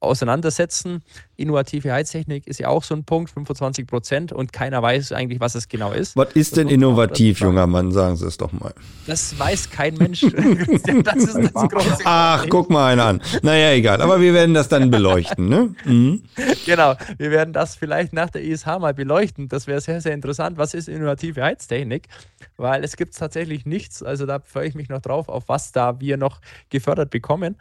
auseinandersetzen. 0.00 1.02
Innovative 1.36 1.92
Heiztechnik 1.92 2.46
ist 2.46 2.60
ja 2.60 2.68
auch 2.68 2.82
so 2.82 2.94
ein 2.94 3.04
Punkt, 3.04 3.30
25 3.30 3.86
Prozent 3.86 4.32
und 4.32 4.52
keiner 4.52 4.82
weiß 4.82 5.12
eigentlich, 5.12 5.40
was 5.40 5.54
es 5.54 5.68
genau 5.68 5.92
ist. 5.92 6.16
Was 6.16 6.32
ist 6.32 6.56
denn 6.56 6.68
innovativ, 6.68 7.40
junger 7.40 7.66
Mann? 7.66 7.92
Sagen 7.92 8.16
Sie 8.16 8.26
es 8.26 8.36
doch 8.36 8.52
mal. 8.52 8.74
Das 9.06 9.38
weiß 9.38 9.70
kein 9.70 9.94
Mensch. 9.94 10.20
das 11.04 11.16
ist 11.16 11.36
das 11.36 11.52
große 11.52 11.98
Ach, 12.04 12.36
Problem. 12.38 12.50
guck 12.50 12.70
mal 12.70 12.92
einen 12.92 13.00
an. 13.00 13.22
Naja, 13.42 13.72
egal. 13.72 14.00
Aber 14.00 14.20
wir 14.20 14.32
werden 14.34 14.54
das 14.54 14.68
dann 14.68 14.90
beleuchten, 14.90 15.48
ne? 15.48 15.74
Mhm. 15.84 16.22
Genau. 16.64 16.94
Wir 17.18 17.30
werden 17.30 17.52
das 17.52 17.76
vielleicht 17.76 18.12
nach 18.12 18.30
der 18.30 18.42
ISH 18.42 18.66
mal 18.66 18.94
beleuchten. 18.94 19.48
Das 19.48 19.66
wäre 19.66 19.80
sehr, 19.80 20.00
sehr 20.00 20.12
interessant. 20.12 20.58
Was 20.58 20.74
ist 20.74 20.88
innovative 20.88 21.42
Heiztechnik? 21.42 22.08
Weil 22.56 22.84
es 22.84 22.96
gibt 22.96 23.16
tatsächlich 23.16 23.66
nichts. 23.66 24.02
Also 24.02 24.26
da 24.26 24.40
freue 24.40 24.68
ich 24.68 24.74
mich 24.74 24.88
noch 24.88 25.00
drauf, 25.00 25.28
auf 25.28 25.48
was 25.48 25.72
da 25.72 26.00
wir 26.00 26.16
noch 26.16 26.40
gefördert 26.70 27.10
bekommen. 27.10 27.56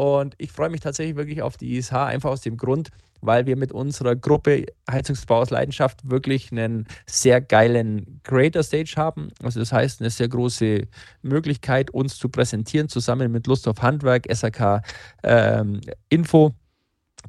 Und 0.00 0.34
ich 0.38 0.50
freue 0.50 0.70
mich 0.70 0.80
tatsächlich 0.80 1.14
wirklich 1.16 1.42
auf 1.42 1.58
die 1.58 1.76
ISH, 1.76 1.92
einfach 1.92 2.30
aus 2.30 2.40
dem 2.40 2.56
Grund, 2.56 2.88
weil 3.20 3.44
wir 3.44 3.54
mit 3.54 3.70
unserer 3.70 4.16
Gruppe 4.16 4.64
Heizungsbau 4.90 5.42
aus 5.42 5.50
Leidenschaft 5.50 6.08
wirklich 6.08 6.50
einen 6.50 6.86
sehr 7.04 7.42
geilen 7.42 8.22
Creator 8.24 8.62
Stage 8.62 8.94
haben. 8.96 9.28
Also 9.42 9.60
das 9.60 9.74
heißt, 9.74 10.00
eine 10.00 10.08
sehr 10.08 10.28
große 10.28 10.88
Möglichkeit, 11.20 11.90
uns 11.90 12.16
zu 12.16 12.30
präsentieren, 12.30 12.88
zusammen 12.88 13.30
mit 13.30 13.46
Lust 13.46 13.68
auf 13.68 13.82
Handwerk, 13.82 14.24
SAK 14.32 14.82
ähm, 15.22 15.82
Info 16.08 16.54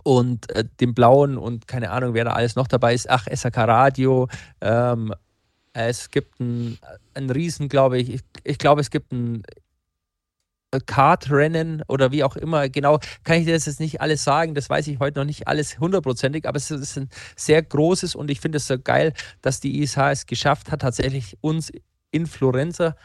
und 0.03 0.49
äh, 0.51 0.63
dem 0.79 0.93
Blauen 0.93 1.37
und 1.37 1.67
keine 1.67 1.91
Ahnung, 1.91 2.13
wer 2.13 2.23
da 2.23 2.31
alles 2.31 2.55
noch 2.55 2.69
dabei 2.69 2.93
ist. 2.93 3.09
Ach, 3.09 3.27
SAK 3.29 3.57
Radio. 3.57 4.29
Ähm, 4.61 5.13
es 5.73 6.09
gibt 6.09 6.39
ein, 6.39 6.77
ein 7.15 7.29
Riesen, 7.29 7.67
glaube 7.67 7.97
ich. 7.97 8.13
ich. 8.13 8.21
Ich 8.45 8.59
glaube, 8.59 8.79
es 8.79 8.91
gibt 8.91 9.11
ein 9.11 9.43
Kartrennen 10.79 11.83
oder 11.87 12.11
wie 12.11 12.23
auch 12.23 12.35
immer. 12.35 12.69
Genau, 12.69 12.99
kann 13.23 13.37
ich 13.37 13.45
dir 13.45 13.53
das 13.53 13.65
jetzt 13.65 13.79
nicht 13.79 14.01
alles 14.01 14.23
sagen. 14.23 14.55
Das 14.55 14.69
weiß 14.69 14.87
ich 14.87 14.99
heute 14.99 15.19
noch 15.19 15.25
nicht 15.25 15.47
alles 15.47 15.79
hundertprozentig, 15.79 16.47
aber 16.47 16.57
es 16.57 16.71
ist 16.71 16.97
ein 16.97 17.09
sehr 17.35 17.61
großes 17.61 18.15
und 18.15 18.31
ich 18.31 18.39
finde 18.39 18.57
es 18.57 18.67
so 18.67 18.79
geil, 18.79 19.13
dass 19.41 19.59
die 19.59 19.81
ISH 19.81 19.97
es 19.97 20.25
geschafft 20.25 20.71
hat, 20.71 20.81
tatsächlich 20.81 21.37
uns 21.41 21.71
Influencer 22.11 22.95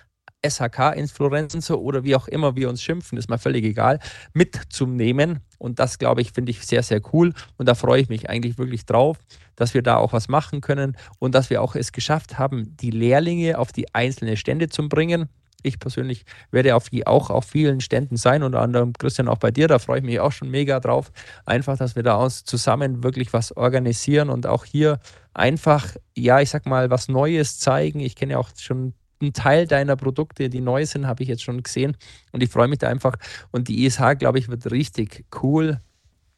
SHK-Influencer 0.45 1.79
oder 1.79 2.05
wie 2.05 2.15
auch 2.15 2.29
immer 2.29 2.57
wir 2.57 2.69
uns 2.69 2.83
schimpfen, 2.83 3.19
ist 3.19 3.29
mir 3.29 3.39
völlig 3.39 3.65
egal, 3.65 3.99
mitzunehmen. 4.33 5.41
Und 5.59 5.79
das, 5.79 5.99
glaube 5.99 6.21
ich, 6.21 6.33
finde 6.33 6.51
ich 6.51 6.67
sehr, 6.67 6.83
sehr 6.83 7.01
cool. 7.13 7.33
Und 7.57 7.67
da 7.67 7.75
freue 7.75 8.01
ich 8.01 8.09
mich 8.09 8.29
eigentlich 8.29 8.59
wirklich 8.59 8.85
drauf, 8.85 9.19
dass 9.57 9.75
wir 9.75 9.83
da 9.83 9.97
auch 9.97 10.13
was 10.13 10.29
machen 10.29 10.61
können 10.61 10.97
und 11.19 11.35
dass 11.35 11.51
wir 11.51 11.63
auch 11.63 11.75
es 11.75 11.93
geschafft 11.93 12.39
haben, 12.39 12.77
die 12.77 12.91
Lehrlinge 12.91 13.59
auf 13.59 13.73
die 13.73 13.95
einzelnen 13.95 14.37
Stände 14.37 14.69
zu 14.69 14.89
bringen 14.89 15.29
Ich 15.67 15.79
persönlich 15.79 16.25
werde 16.51 16.77
auf 16.77 16.91
auch 17.05 17.31
auf 17.31 17.45
vielen 17.45 17.81
Ständen 17.81 18.17
sein, 18.17 18.43
unter 18.43 18.61
anderem 18.61 18.93
Christian 18.93 19.29
auch 19.29 19.39
bei 19.39 19.51
dir, 19.51 19.69
da 19.69 19.79
freue 19.79 19.99
ich 19.99 20.05
mich 20.05 20.21
auch 20.21 20.33
schon 20.33 20.51
mega 20.51 20.81
drauf. 20.81 21.11
Einfach, 21.45 21.77
dass 21.77 21.97
wir 21.97 22.03
da 22.03 22.15
uns 22.17 22.45
zusammen 22.45 23.03
wirklich 23.03 23.33
was 23.33 23.57
organisieren 23.57 24.31
und 24.31 24.47
auch 24.47 24.65
hier 24.65 25.01
einfach, 25.35 25.97
ja, 26.17 26.41
ich 26.41 26.51
sag 26.51 26.67
mal, 26.67 26.91
was 26.91 27.09
Neues 27.09 27.59
zeigen. 27.59 28.01
Ich 28.01 28.15
kenne 28.15 28.33
ja 28.33 28.39
auch 28.39 28.51
schon 28.57 28.95
einen 29.21 29.33
Teil 29.33 29.67
deiner 29.67 29.97
Produkte, 29.97 30.49
die 30.49 30.61
neu 30.61 30.85
sind, 30.87 31.07
habe 31.07 31.23
ich 31.23 31.29
jetzt 31.29 31.43
schon 31.43 31.63
gesehen 31.63 31.97
und 32.33 32.43
ich 32.43 32.51
freue 32.51 32.69
mich 32.69 32.79
da 32.79 32.89
einfach. 32.89 33.17
Und 33.51 33.69
die 33.69 33.85
ISH, 33.85 34.19
glaube 34.19 34.39
ich, 34.39 34.49
wird 34.49 34.71
richtig 34.71 35.25
cool. 35.43 35.81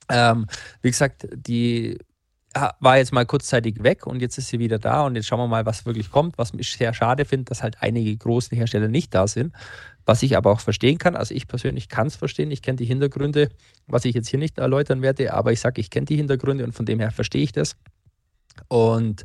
Ähm, 0.09 0.47
wie 0.81 0.91
gesagt, 0.91 1.29
die 1.35 1.99
war 2.81 2.99
jetzt 2.99 3.13
mal 3.13 3.27
kurzzeitig 3.27 3.83
weg 3.83 4.07
und 4.07 4.21
jetzt 4.21 4.39
ist 4.39 4.49
sie 4.49 4.59
wieder 4.59 4.79
da 4.79 5.05
und 5.05 5.17
jetzt 5.17 5.27
schauen 5.27 5.41
wir 5.41 5.49
mal, 5.49 5.67
was 5.67 5.87
wirklich 5.87 6.11
kommt. 6.11 6.39
Was 6.39 6.53
ich 6.57 6.73
sehr 6.73 6.95
schade 6.95 7.25
finde, 7.25 7.45
dass 7.47 7.63
halt 7.63 7.77
einige 7.81 8.17
große 8.17 8.55
Hersteller 8.55 8.89
nicht 8.89 9.15
da 9.15 9.27
sind, 9.27 9.53
was 10.07 10.23
ich 10.23 10.37
aber 10.37 10.51
auch 10.51 10.61
verstehen 10.61 10.99
kann. 10.99 11.17
Also 11.17 11.35
ich 11.35 11.49
persönlich 11.49 11.89
kann 11.89 12.07
es 12.07 12.17
verstehen, 12.17 12.51
ich 12.51 12.63
kenne 12.63 12.77
die 12.77 12.85
Hintergründe, 12.85 13.51
was 13.87 14.05
ich 14.05 14.15
jetzt 14.15 14.29
hier 14.29 14.39
nicht 14.39 14.59
erläutern 14.59 15.03
werde, 15.03 15.33
aber 15.35 15.53
ich 15.53 15.61
sage, 15.61 15.81
ich 15.81 15.91
kenne 15.91 16.07
die 16.07 16.17
Hintergründe 16.17 16.65
und 16.65 16.73
von 16.73 16.87
dem 16.87 17.01
her 17.01 17.11
verstehe 17.11 17.43
ich 17.43 17.53
das. 17.53 17.77
Und 18.69 19.25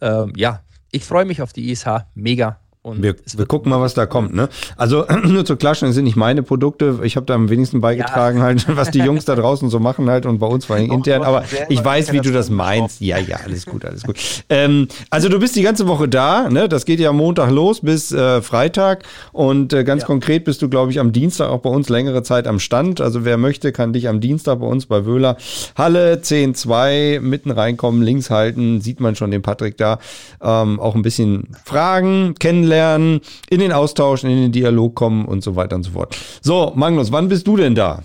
ähm, 0.00 0.32
ja, 0.36 0.62
ich 0.90 1.04
freue 1.04 1.24
mich 1.24 1.42
auf 1.42 1.52
die 1.52 1.70
ISH 1.70 1.86
mega. 2.14 2.60
Und 2.84 3.02
wir, 3.02 3.16
wir 3.34 3.46
gucken 3.46 3.70
mal, 3.70 3.80
was 3.80 3.94
da 3.94 4.04
kommt. 4.04 4.34
Ne? 4.34 4.50
Also 4.76 5.06
nur 5.24 5.46
zur 5.46 5.56
Klarstellung, 5.56 5.92
das 5.92 5.94
sind 5.94 6.04
nicht 6.04 6.16
meine 6.16 6.42
Produkte. 6.42 7.00
Ich 7.02 7.16
habe 7.16 7.24
da 7.24 7.34
am 7.34 7.48
wenigsten 7.48 7.80
beigetragen, 7.80 8.40
ja. 8.40 8.44
halt, 8.44 8.66
was 8.76 8.90
die 8.90 8.98
Jungs 8.98 9.24
da 9.24 9.34
draußen 9.34 9.70
so 9.70 9.80
machen 9.80 10.10
halt 10.10 10.26
und 10.26 10.38
bei 10.38 10.46
uns 10.46 10.66
vor 10.66 10.76
allem 10.76 10.92
intern. 10.92 11.22
Aber 11.22 11.44
ich 11.70 11.82
weiß, 11.82 12.12
wie 12.12 12.20
du 12.20 12.30
das 12.30 12.50
meinst. 12.50 13.00
Ja, 13.00 13.16
ja, 13.16 13.38
alles 13.42 13.64
gut, 13.64 13.86
alles 13.86 14.02
gut. 14.02 14.16
Ähm, 14.50 14.88
also 15.08 15.30
du 15.30 15.38
bist 15.38 15.56
die 15.56 15.62
ganze 15.62 15.88
Woche 15.88 16.08
da. 16.08 16.50
Ne? 16.50 16.68
Das 16.68 16.84
geht 16.84 17.00
ja 17.00 17.10
Montag 17.14 17.50
los 17.50 17.80
bis 17.80 18.12
äh, 18.12 18.42
Freitag. 18.42 19.04
Und 19.32 19.72
äh, 19.72 19.82
ganz 19.82 20.02
ja. 20.02 20.06
konkret 20.06 20.44
bist 20.44 20.60
du, 20.60 20.68
glaube 20.68 20.90
ich, 20.90 21.00
am 21.00 21.10
Dienstag 21.10 21.48
auch 21.48 21.60
bei 21.60 21.70
uns 21.70 21.88
längere 21.88 22.22
Zeit 22.22 22.46
am 22.46 22.60
Stand. 22.60 23.00
Also 23.00 23.24
wer 23.24 23.38
möchte, 23.38 23.72
kann 23.72 23.94
dich 23.94 24.08
am 24.08 24.20
Dienstag 24.20 24.60
bei 24.60 24.66
uns 24.66 24.84
bei 24.84 25.06
Wöhler 25.06 25.38
Halle 25.74 26.16
10.2 26.16 27.20
mitten 27.20 27.50
reinkommen, 27.50 28.02
links 28.02 28.28
halten. 28.28 28.82
Sieht 28.82 29.00
man 29.00 29.16
schon 29.16 29.30
den 29.30 29.40
Patrick 29.40 29.78
da. 29.78 30.00
Ähm, 30.42 30.78
auch 30.78 30.94
ein 30.94 31.00
bisschen 31.00 31.48
fragen, 31.64 32.34
kennenlernen 32.38 32.73
kennenlernen, 32.74 33.20
in 33.48 33.60
den 33.60 33.72
Austausch, 33.72 34.24
in 34.24 34.30
den 34.30 34.52
Dialog 34.52 34.94
kommen 34.94 35.24
und 35.24 35.42
so 35.42 35.56
weiter 35.56 35.76
und 35.76 35.84
so 35.84 35.92
fort. 35.92 36.16
So, 36.42 36.72
Magnus, 36.74 37.12
wann 37.12 37.28
bist 37.28 37.46
du 37.46 37.56
denn 37.56 37.74
da? 37.74 38.02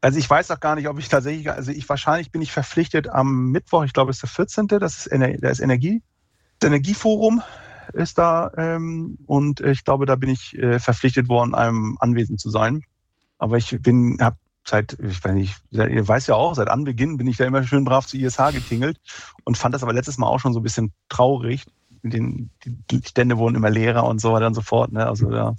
Also 0.00 0.18
ich 0.18 0.30
weiß 0.30 0.50
auch 0.52 0.60
gar 0.60 0.76
nicht, 0.76 0.88
ob 0.88 0.98
ich 0.98 1.08
tatsächlich, 1.08 1.50
also 1.50 1.72
ich 1.72 1.88
wahrscheinlich 1.88 2.30
bin 2.30 2.40
ich 2.40 2.52
verpflichtet 2.52 3.08
am 3.08 3.50
Mittwoch, 3.50 3.84
ich 3.84 3.92
glaube 3.92 4.10
es 4.10 4.18
ist 4.18 4.22
der 4.22 4.28
14., 4.30 4.68
das 4.68 5.06
ist, 5.06 5.10
da 5.12 5.48
ist 5.48 5.60
Energie, 5.60 6.02
das 6.60 6.68
Energieforum 6.68 7.42
ist 7.94 8.18
da 8.18 8.52
ähm, 8.56 9.18
und 9.26 9.60
ich 9.60 9.84
glaube, 9.84 10.06
da 10.06 10.14
bin 10.14 10.30
ich 10.30 10.56
äh, 10.56 10.78
verpflichtet 10.78 11.28
worden, 11.28 11.54
einem 11.54 11.96
anwesend 12.00 12.38
zu 12.38 12.50
sein. 12.50 12.82
Aber 13.38 13.56
ich 13.56 13.76
bin, 13.80 14.18
habe 14.20 14.36
seit, 14.64 14.98
ich 15.00 15.24
weiß 15.24 15.32
nicht, 15.32 15.56
ihr 15.70 16.06
weiß 16.06 16.26
ja 16.26 16.34
auch, 16.34 16.54
seit 16.54 16.68
Anbeginn 16.68 17.16
bin 17.16 17.26
ich 17.26 17.38
da 17.38 17.46
immer 17.46 17.64
schön 17.64 17.84
brav 17.84 18.06
zu 18.06 18.18
ISH 18.18 18.52
getingelt 18.52 19.00
und 19.44 19.56
fand 19.56 19.74
das 19.74 19.82
aber 19.82 19.94
letztes 19.94 20.18
Mal 20.18 20.26
auch 20.26 20.38
schon 20.38 20.52
so 20.52 20.60
ein 20.60 20.64
bisschen 20.64 20.92
traurig, 21.08 21.64
den, 22.02 22.50
die 22.64 23.00
Stände 23.04 23.38
wurden 23.38 23.54
immer 23.56 23.70
leerer 23.70 24.04
und 24.04 24.20
so 24.20 24.32
weiter 24.32 24.46
und 24.46 24.54
so 24.54 24.60
fort. 24.60 24.92
Ne? 24.92 25.06
Also, 25.06 25.30
ja. 25.30 25.54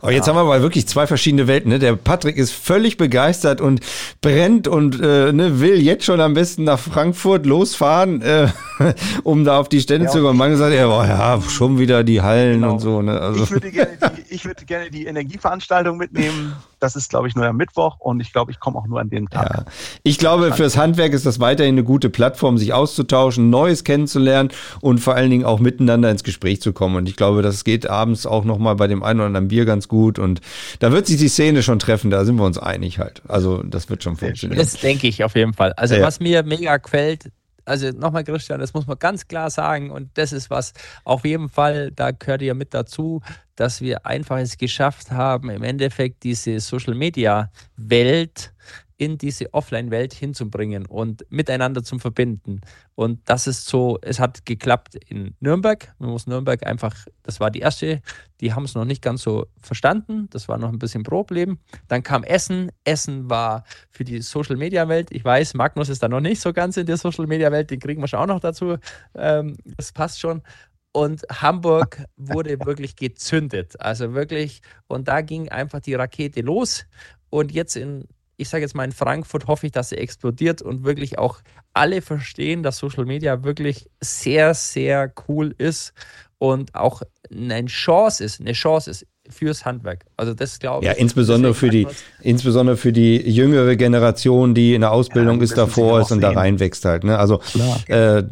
Aber 0.00 0.12
jetzt 0.12 0.26
ja. 0.26 0.34
haben 0.34 0.38
wir 0.38 0.52
aber 0.52 0.62
wirklich 0.62 0.86
zwei 0.86 1.06
verschiedene 1.06 1.46
Welten. 1.46 1.70
Ne? 1.70 1.78
Der 1.78 1.96
Patrick 1.96 2.36
ist 2.36 2.52
völlig 2.52 2.96
begeistert 2.96 3.60
und 3.60 3.80
brennt 4.20 4.68
und 4.68 5.00
äh, 5.00 5.32
ne, 5.32 5.60
will 5.60 5.80
jetzt 5.80 6.04
schon 6.04 6.20
am 6.20 6.34
besten 6.34 6.64
nach 6.64 6.78
Frankfurt 6.78 7.46
losfahren, 7.46 8.22
äh, 8.22 8.48
um 9.24 9.44
da 9.44 9.58
auf 9.58 9.68
die 9.68 9.80
Stände 9.80 10.06
ja, 10.06 10.12
zu 10.12 10.22
kommen. 10.22 10.38
Man 10.38 10.56
sagt, 10.56 10.74
ja, 10.74 10.86
boah, 10.86 11.06
ja, 11.06 11.40
schon 11.42 11.78
wieder 11.78 12.04
die 12.04 12.22
Hallen 12.22 12.60
genau. 12.60 12.74
und 12.74 12.80
so. 12.80 13.02
Ne? 13.02 13.20
Also. 13.20 13.44
Ich, 13.44 13.50
würde 13.50 13.70
gerne 13.70 13.98
die, 14.16 14.34
ich 14.34 14.44
würde 14.44 14.64
gerne 14.64 14.90
die 14.90 15.06
Energieveranstaltung 15.06 15.96
mitnehmen. 15.96 16.54
Das 16.80 16.96
ist, 16.96 17.10
glaube 17.10 17.28
ich, 17.28 17.34
nur 17.34 17.46
am 17.46 17.56
Mittwoch 17.56 17.98
und 17.98 18.20
ich 18.20 18.32
glaube, 18.32 18.50
ich 18.50 18.60
komme 18.60 18.78
auch 18.78 18.86
nur 18.86 19.00
an 19.00 19.10
dem 19.10 19.28
Tag. 19.28 19.50
Ja. 19.50 19.64
Ich 20.02 20.18
glaube, 20.18 20.52
fürs 20.52 20.76
Handwerk 20.76 21.12
ist 21.12 21.26
das 21.26 21.40
weiterhin 21.40 21.74
eine 21.74 21.84
gute 21.84 22.10
Plattform, 22.10 22.58
sich 22.58 22.72
auszutauschen, 22.72 23.50
Neues 23.50 23.84
kennenzulernen 23.84 24.50
und 24.80 24.98
vor 24.98 25.14
allen 25.14 25.30
Dingen 25.30 25.44
auch 25.44 25.60
miteinander 25.60 26.10
ins 26.10 26.24
Gespräch 26.24 26.60
zu 26.60 26.72
kommen. 26.72 26.96
Und 26.96 27.08
ich 27.08 27.16
glaube, 27.16 27.42
das 27.42 27.64
geht 27.64 27.88
abends 27.88 28.26
auch 28.26 28.44
nochmal 28.44 28.76
bei 28.76 28.86
dem 28.86 29.02
einen 29.02 29.20
oder 29.20 29.26
anderen 29.26 29.48
Bier 29.48 29.64
ganz 29.64 29.88
gut. 29.88 30.18
Und 30.18 30.40
da 30.78 30.92
wird 30.92 31.06
sich 31.06 31.18
die 31.18 31.28
Szene 31.28 31.62
schon 31.62 31.78
treffen, 31.78 32.10
da 32.10 32.24
sind 32.24 32.36
wir 32.36 32.44
uns 32.44 32.58
einig 32.58 32.98
halt. 32.98 33.22
Also 33.28 33.62
das 33.62 33.90
wird 33.90 34.02
schon 34.02 34.16
funktionieren. 34.16 34.58
Das 34.58 34.74
denke 34.74 35.08
ich 35.08 35.24
auf 35.24 35.34
jeden 35.34 35.54
Fall. 35.54 35.72
Also 35.72 35.96
ja. 35.96 36.02
was 36.02 36.20
mir 36.20 36.42
mega 36.42 36.76
gefällt, 36.76 37.30
also 37.68 37.90
nochmal 37.90 38.24
Christian, 38.24 38.60
das 38.60 38.74
muss 38.74 38.86
man 38.86 38.98
ganz 38.98 39.28
klar 39.28 39.50
sagen 39.50 39.90
und 39.90 40.10
das 40.14 40.32
ist 40.32 40.50
was 40.50 40.72
auf 41.04 41.24
jeden 41.24 41.48
Fall, 41.48 41.90
da 41.92 42.10
gehört 42.10 42.42
ja 42.42 42.54
mit 42.54 42.74
dazu, 42.74 43.20
dass 43.56 43.80
wir 43.80 44.06
einfach 44.06 44.38
es 44.38 44.56
geschafft 44.56 45.10
haben, 45.10 45.50
im 45.50 45.62
Endeffekt 45.62 46.22
diese 46.22 46.60
Social 46.60 46.94
Media 46.94 47.50
Welt 47.76 48.52
in 48.98 49.16
diese 49.16 49.54
Offline-Welt 49.54 50.12
hinzubringen 50.12 50.84
und 50.84 51.24
miteinander 51.30 51.84
zu 51.84 51.98
verbinden. 51.98 52.60
Und 52.96 53.20
das 53.26 53.46
ist 53.46 53.66
so, 53.66 53.98
es 54.02 54.18
hat 54.18 54.44
geklappt 54.44 54.96
in 54.96 55.36
Nürnberg. 55.38 55.94
Man 56.00 56.10
muss 56.10 56.26
Nürnberg 56.26 56.66
einfach, 56.66 56.94
das 57.22 57.38
war 57.38 57.52
die 57.52 57.60
erste, 57.60 58.02
die 58.40 58.52
haben 58.52 58.64
es 58.64 58.74
noch 58.74 58.84
nicht 58.84 59.00
ganz 59.00 59.22
so 59.22 59.46
verstanden. 59.62 60.28
Das 60.30 60.48
war 60.48 60.58
noch 60.58 60.70
ein 60.70 60.80
bisschen 60.80 61.04
Problem. 61.04 61.58
Dann 61.86 62.02
kam 62.02 62.24
Essen. 62.24 62.72
Essen 62.84 63.30
war 63.30 63.62
für 63.88 64.02
die 64.02 64.20
Social-Media-Welt. 64.20 65.12
Ich 65.12 65.24
weiß, 65.24 65.54
Magnus 65.54 65.88
ist 65.88 66.02
da 66.02 66.08
noch 66.08 66.20
nicht 66.20 66.40
so 66.40 66.52
ganz 66.52 66.76
in 66.76 66.86
der 66.86 66.96
Social-Media-Welt, 66.96 67.70
den 67.70 67.78
kriegen 67.78 68.02
wir 68.02 68.08
schon 68.08 68.18
auch 68.18 68.26
noch 68.26 68.40
dazu. 68.40 68.78
Ähm, 69.14 69.56
das 69.64 69.92
passt 69.92 70.18
schon. 70.18 70.42
Und 70.90 71.22
Hamburg 71.30 72.04
wurde 72.16 72.58
wirklich 72.66 72.96
gezündet. 72.96 73.80
Also 73.80 74.14
wirklich, 74.14 74.60
und 74.88 75.06
da 75.06 75.20
ging 75.20 75.50
einfach 75.50 75.78
die 75.78 75.94
Rakete 75.94 76.40
los. 76.40 76.84
Und 77.30 77.52
jetzt 77.52 77.76
in 77.76 78.08
ich 78.38 78.48
sage 78.48 78.62
jetzt 78.62 78.74
mal 78.74 78.84
in 78.84 78.92
Frankfurt, 78.92 79.48
hoffe 79.48 79.66
ich, 79.66 79.72
dass 79.72 79.90
sie 79.90 79.98
explodiert 79.98 80.62
und 80.62 80.84
wirklich 80.84 81.18
auch 81.18 81.40
alle 81.74 82.00
verstehen, 82.00 82.62
dass 82.62 82.78
Social 82.78 83.04
Media 83.04 83.42
wirklich 83.42 83.90
sehr, 84.00 84.54
sehr 84.54 85.12
cool 85.28 85.54
ist 85.58 85.92
und 86.38 86.74
auch 86.74 87.02
eine 87.30 87.66
Chance 87.66 88.24
ist, 88.24 88.40
eine 88.40 88.52
Chance 88.52 88.90
ist 88.90 89.06
fürs 89.30 89.64
Handwerk. 89.64 90.04
Also 90.16 90.34
das 90.34 90.58
glaube 90.58 90.84
ich. 90.84 90.90
Ja, 90.90 90.96
insbesondere 90.96 91.54
für 91.54 91.70
die, 91.70 91.86
insbesondere 92.22 92.76
für 92.76 92.92
die 92.92 93.16
jüngere 93.16 93.76
Generation, 93.76 94.54
die 94.54 94.74
in 94.74 94.80
der 94.80 94.92
Ausbildung 94.92 95.38
ja, 95.38 95.44
ist, 95.44 95.56
davor 95.56 96.00
ist 96.00 96.12
und 96.12 96.20
da 96.20 96.30
reinwächst 96.30 96.84
halt. 96.84 97.04
Ne? 97.04 97.18
Also 97.18 97.40
äh, 97.88 98.22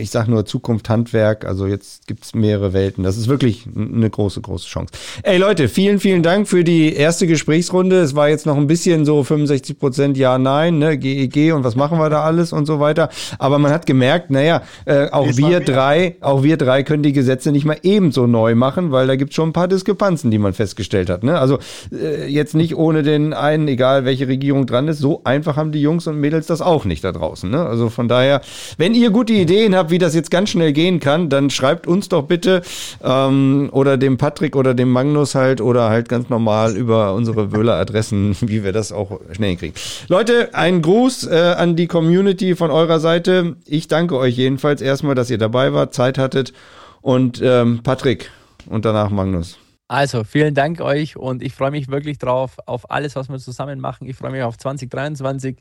ich 0.00 0.10
sage 0.10 0.30
nur 0.30 0.44
Zukunft 0.46 0.88
Handwerk. 0.88 1.44
Also 1.44 1.66
jetzt 1.66 2.06
gibt 2.06 2.24
es 2.24 2.34
mehrere 2.34 2.72
Welten. 2.72 3.04
Das 3.04 3.16
ist 3.16 3.28
wirklich 3.28 3.66
eine 3.74 4.08
große, 4.08 4.40
große 4.40 4.66
Chance. 4.66 4.92
Ey 5.22 5.38
Leute, 5.38 5.68
vielen, 5.68 5.98
vielen 5.98 6.22
Dank 6.22 6.48
für 6.48 6.64
die 6.64 6.94
erste 6.94 7.26
Gesprächsrunde. 7.26 8.00
Es 8.00 8.14
war 8.14 8.28
jetzt 8.28 8.46
noch 8.46 8.56
ein 8.56 8.66
bisschen 8.66 9.04
so 9.04 9.22
65 9.24 9.78
Prozent 9.78 10.16
Ja, 10.16 10.38
Nein, 10.38 10.78
ne? 10.78 10.98
GEG 10.98 11.36
e 11.36 11.52
und 11.52 11.64
was 11.64 11.76
machen 11.76 11.98
wir 11.98 12.10
da 12.10 12.22
alles 12.22 12.52
und 12.52 12.66
so 12.66 12.80
weiter. 12.80 13.08
Aber 13.38 13.58
man 13.58 13.72
hat 13.72 13.86
gemerkt, 13.86 14.30
naja, 14.30 14.62
äh, 14.84 15.08
auch 15.10 15.36
wir 15.36 15.60
drei, 15.60 16.16
auch 16.20 16.42
wir 16.42 16.56
drei 16.56 16.82
können 16.82 17.02
die 17.02 17.12
Gesetze 17.12 17.52
nicht 17.52 17.64
mal 17.64 17.78
ebenso 17.82 18.26
neu 18.26 18.54
machen, 18.54 18.92
weil 18.92 19.06
da 19.06 19.16
gibt 19.16 19.30
es 19.30 19.36
schon 19.36 19.50
ein 19.50 19.52
paar 19.52 19.68
Diskrepanzen. 19.68 20.11
Diskrepanzen, 20.12 20.30
die 20.30 20.38
man 20.38 20.52
festgestellt 20.52 21.10
hat. 21.10 21.24
Ne? 21.24 21.38
Also 21.38 21.58
äh, 21.92 22.26
jetzt 22.26 22.54
nicht 22.54 22.76
ohne 22.76 23.02
den 23.02 23.32
einen, 23.32 23.68
egal 23.68 24.04
welche 24.04 24.28
Regierung 24.28 24.66
dran 24.66 24.88
ist, 24.88 24.98
so 24.98 25.22
einfach 25.24 25.56
haben 25.56 25.72
die 25.72 25.80
Jungs 25.80 26.06
und 26.06 26.18
Mädels 26.18 26.46
das 26.46 26.60
auch 26.60 26.84
nicht 26.84 27.02
da 27.04 27.12
draußen. 27.12 27.50
Ne? 27.50 27.64
Also 27.64 27.88
von 27.88 28.08
daher, 28.08 28.40
wenn 28.78 28.94
ihr 28.94 29.10
gute 29.10 29.32
Ideen 29.32 29.74
habt, 29.74 29.90
wie 29.90 29.98
das 29.98 30.14
jetzt 30.14 30.30
ganz 30.30 30.50
schnell 30.50 30.72
gehen 30.72 31.00
kann, 31.00 31.28
dann 31.28 31.50
schreibt 31.50 31.86
uns 31.86 32.08
doch 32.08 32.24
bitte 32.24 32.62
ähm, 33.02 33.70
oder 33.72 33.96
dem 33.96 34.18
Patrick 34.18 34.56
oder 34.56 34.74
dem 34.74 34.90
Magnus 34.90 35.34
halt 35.34 35.60
oder 35.60 35.88
halt 35.88 36.08
ganz 36.08 36.28
normal 36.28 36.76
über 36.76 37.14
unsere 37.14 37.52
Wöhler-Adressen, 37.52 38.36
wie 38.40 38.64
wir 38.64 38.72
das 38.72 38.92
auch 38.92 39.20
schnell 39.32 39.50
hinkriegen. 39.50 39.74
Leute, 40.08 40.50
ein 40.54 40.82
Gruß 40.82 41.28
äh, 41.28 41.54
an 41.56 41.76
die 41.76 41.86
Community 41.86 42.54
von 42.54 42.70
eurer 42.70 43.00
Seite. 43.00 43.56
Ich 43.66 43.88
danke 43.88 44.16
euch 44.16 44.36
jedenfalls 44.36 44.82
erstmal, 44.82 45.14
dass 45.14 45.30
ihr 45.30 45.38
dabei 45.38 45.72
wart, 45.72 45.94
Zeit 45.94 46.18
hattet. 46.18 46.52
Und 47.00 47.40
ähm, 47.42 47.80
Patrick 47.82 48.30
und 48.66 48.84
danach 48.84 49.10
Magnus. 49.10 49.58
Also, 49.92 50.24
vielen 50.24 50.54
Dank 50.54 50.80
euch 50.80 51.18
und 51.18 51.42
ich 51.42 51.52
freue 51.52 51.70
mich 51.70 51.88
wirklich 51.88 52.16
drauf, 52.16 52.56
auf 52.64 52.90
alles, 52.90 53.14
was 53.14 53.28
wir 53.28 53.38
zusammen 53.38 53.78
machen. 53.78 54.08
Ich 54.08 54.16
freue 54.16 54.30
mich 54.30 54.42
auf 54.42 54.56
2023, 54.56 55.58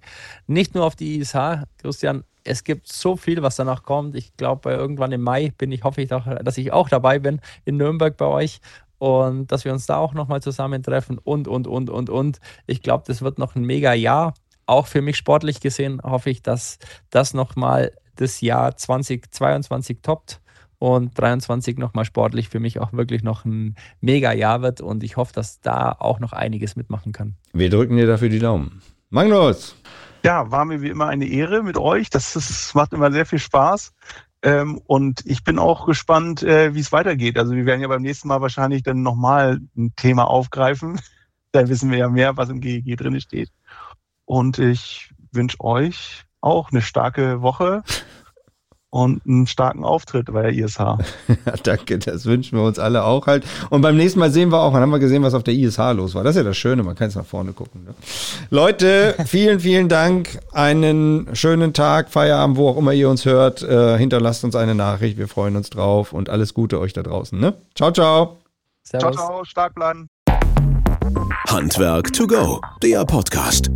nicht 0.48 0.74
nur 0.74 0.86
auf 0.86 0.96
die 0.96 1.20
ISH, 1.20 1.36
Christian. 1.80 2.24
Es 2.46 2.64
gibt 2.64 2.88
so 2.88 3.18
viel, 3.18 3.42
was 3.42 3.58
danach 3.58 3.84
kommt. 3.84 4.16
Ich 4.16 4.38
glaube, 4.38 4.72
irgendwann 4.72 5.12
im 5.12 5.20
Mai 5.20 5.52
bin 5.58 5.74
ich, 5.74 5.84
hoffe 5.84 6.02
ich, 6.02 6.14
auch, 6.14 6.24
dass 6.46 6.58
ich 6.58 6.72
auch 6.72 6.88
dabei 6.88 7.20
bin 7.20 7.42
in 7.66 7.76
Nürnberg 7.76 8.16
bei 8.16 8.26
euch 8.26 8.62
und 9.00 9.52
dass 9.52 9.66
wir 9.66 9.74
uns 9.74 9.86
da 9.86 9.98
auch 9.98 10.14
nochmal 10.14 10.42
zusammentreffen 10.42 11.18
und, 11.18 11.50
und, 11.50 11.68
und, 11.68 11.90
und, 11.90 12.10
und. 12.10 12.40
Ich 12.68 12.82
glaube, 12.82 13.04
das 13.08 13.22
wird 13.22 13.38
noch 13.38 13.58
ein 13.58 13.66
mega 13.66 13.92
Jahr. 13.92 14.34
Auch 14.66 14.88
für 14.88 15.02
mich 15.02 15.18
sportlich 15.18 15.60
gesehen 15.60 16.02
hoffe 16.04 16.30
ich, 16.30 16.42
dass 16.42 16.80
das 17.10 17.34
nochmal 17.34 17.92
das 18.16 18.40
Jahr 18.40 18.78
2022 18.78 19.98
toppt 20.02 20.41
und 20.82 21.18
23 21.20 21.78
nochmal 21.78 22.06
sportlich 22.06 22.50
für 22.50 22.60
mich 22.60 22.80
auch 22.80 22.92
wirklich 22.92 23.22
noch 23.22 23.46
ein 23.46 23.76
mega 24.00 24.34
Jahr 24.34 24.64
wird 24.64 24.82
und 24.82 25.04
ich 25.04 25.16
hoffe, 25.16 25.32
dass 25.32 25.62
da 25.62 25.92
auch 25.92 26.20
noch 26.20 26.34
einiges 26.34 26.76
mitmachen 26.76 27.12
kann. 27.12 27.36
Wir 27.54 27.70
drücken 27.70 27.98
dir 27.98 28.08
dafür 28.08 28.30
die 28.30 28.40
Daumen. 28.40 28.82
Magnus! 29.12 29.76
Ja, 30.24 30.50
war 30.50 30.66
mir 30.66 30.82
wie 30.82 30.90
immer 30.90 31.06
eine 31.06 31.28
Ehre 31.28 31.62
mit 31.62 31.78
euch. 31.78 32.10
Das 32.10 32.36
ist, 32.36 32.74
macht 32.74 32.94
immer 32.94 33.12
sehr 33.12 33.28
viel 33.28 33.38
Spaß. 33.38 33.94
Ähm, 34.42 34.82
und 34.88 35.24
ich 35.26 35.44
bin 35.44 35.60
auch 35.60 35.86
gespannt, 35.86 36.42
äh, 36.42 36.74
wie 36.74 36.80
es 36.80 36.92
weitergeht. 36.92 37.38
Also 37.38 37.54
wir 37.54 37.68
werden 37.68 37.82
ja 37.82 37.88
beim 37.88 38.02
nächsten 38.02 38.28
Mal 38.28 38.42
wahrscheinlich 38.42 38.82
dann 38.82 39.04
nochmal 39.04 39.60
ein 39.78 39.94
Thema 39.96 40.24
aufgreifen. 40.24 41.00
da 41.52 41.70
wissen 41.70 41.92
wir 41.92 42.00
ja 42.00 42.10
mehr, 42.10 42.38
was 42.38 42.50
im 42.50 42.60
GEG 42.60 42.98
drin 42.98 43.22
steht. 43.22 43.50
Und 44.26 44.58
ich 44.58 45.14
wünsche 45.32 45.60
euch 45.60 46.26
auch 46.40 46.72
eine 46.72 46.82
starke 46.82 47.44
Woche 47.44 47.84
und 48.92 49.26
einen 49.26 49.48
starken 49.48 49.84
Auftritt 49.84 50.32
bei 50.32 50.44
der 50.44 50.52
ISH. 50.52 50.78
ja, 50.78 50.98
danke, 51.64 51.98
das 51.98 52.26
wünschen 52.26 52.58
wir 52.58 52.66
uns 52.66 52.78
alle 52.78 53.04
auch 53.04 53.26
halt. 53.26 53.46
Und 53.70 53.82
beim 53.82 53.98
nächsten 53.98 54.20
Mal 54.20 54.32
sehen 54.32 54.52
wir 54.52 54.60
auch, 54.60 54.74
dann 54.74 54.82
haben 54.82 54.92
wir 54.92 55.00
gesehen, 55.00 55.24
was 55.24 55.34
auf 55.34 55.44
der 55.44 55.54
ISH 55.54 55.78
los 55.96 56.14
war. 56.14 56.24
Das 56.24 56.36
ist 56.36 56.42
ja 56.42 56.44
das 56.44 56.58
Schöne, 56.58 56.84
man 56.84 56.96
kann 56.96 57.08
jetzt 57.08 57.16
nach 57.16 57.26
vorne 57.26 57.54
gucken. 57.54 57.86
Ne? 57.86 57.96
Leute, 58.50 59.16
vielen, 59.26 59.62
vielen 59.62 59.88
Dank. 59.88 60.40
Einen 60.52 61.34
schönen 61.34 61.74
Tag, 61.74 62.10
Feierabend, 62.10 62.58
wo 62.58 62.70
auch 62.70 62.78
immer 62.78 62.94
ihr 62.94 63.10
uns 63.10 63.26
hört. 63.26 63.64
Äh, 63.64 63.98
hinterlasst 63.98 64.44
uns 64.44 64.56
eine 64.56 64.76
Nachricht, 64.76 65.18
wir 65.18 65.30
freuen 65.30 65.56
uns 65.56 65.70
drauf 65.70 66.12
und 66.12 66.30
alles 66.30 66.54
Gute 66.54 66.80
euch 66.80 66.92
da 66.92 67.02
draußen. 67.02 67.40
Ne? 67.40 67.54
Ciao, 67.76 67.92
ciao. 67.92 68.38
Servus. 68.84 69.16
Ciao, 69.16 69.28
ciao, 69.28 69.46
stark 69.46 69.74
bleiben. 69.74 70.08
Handwerk 71.48 72.12
to 72.14 72.28
go, 72.28 72.60
der 72.84 73.06
Podcast. 73.06 73.70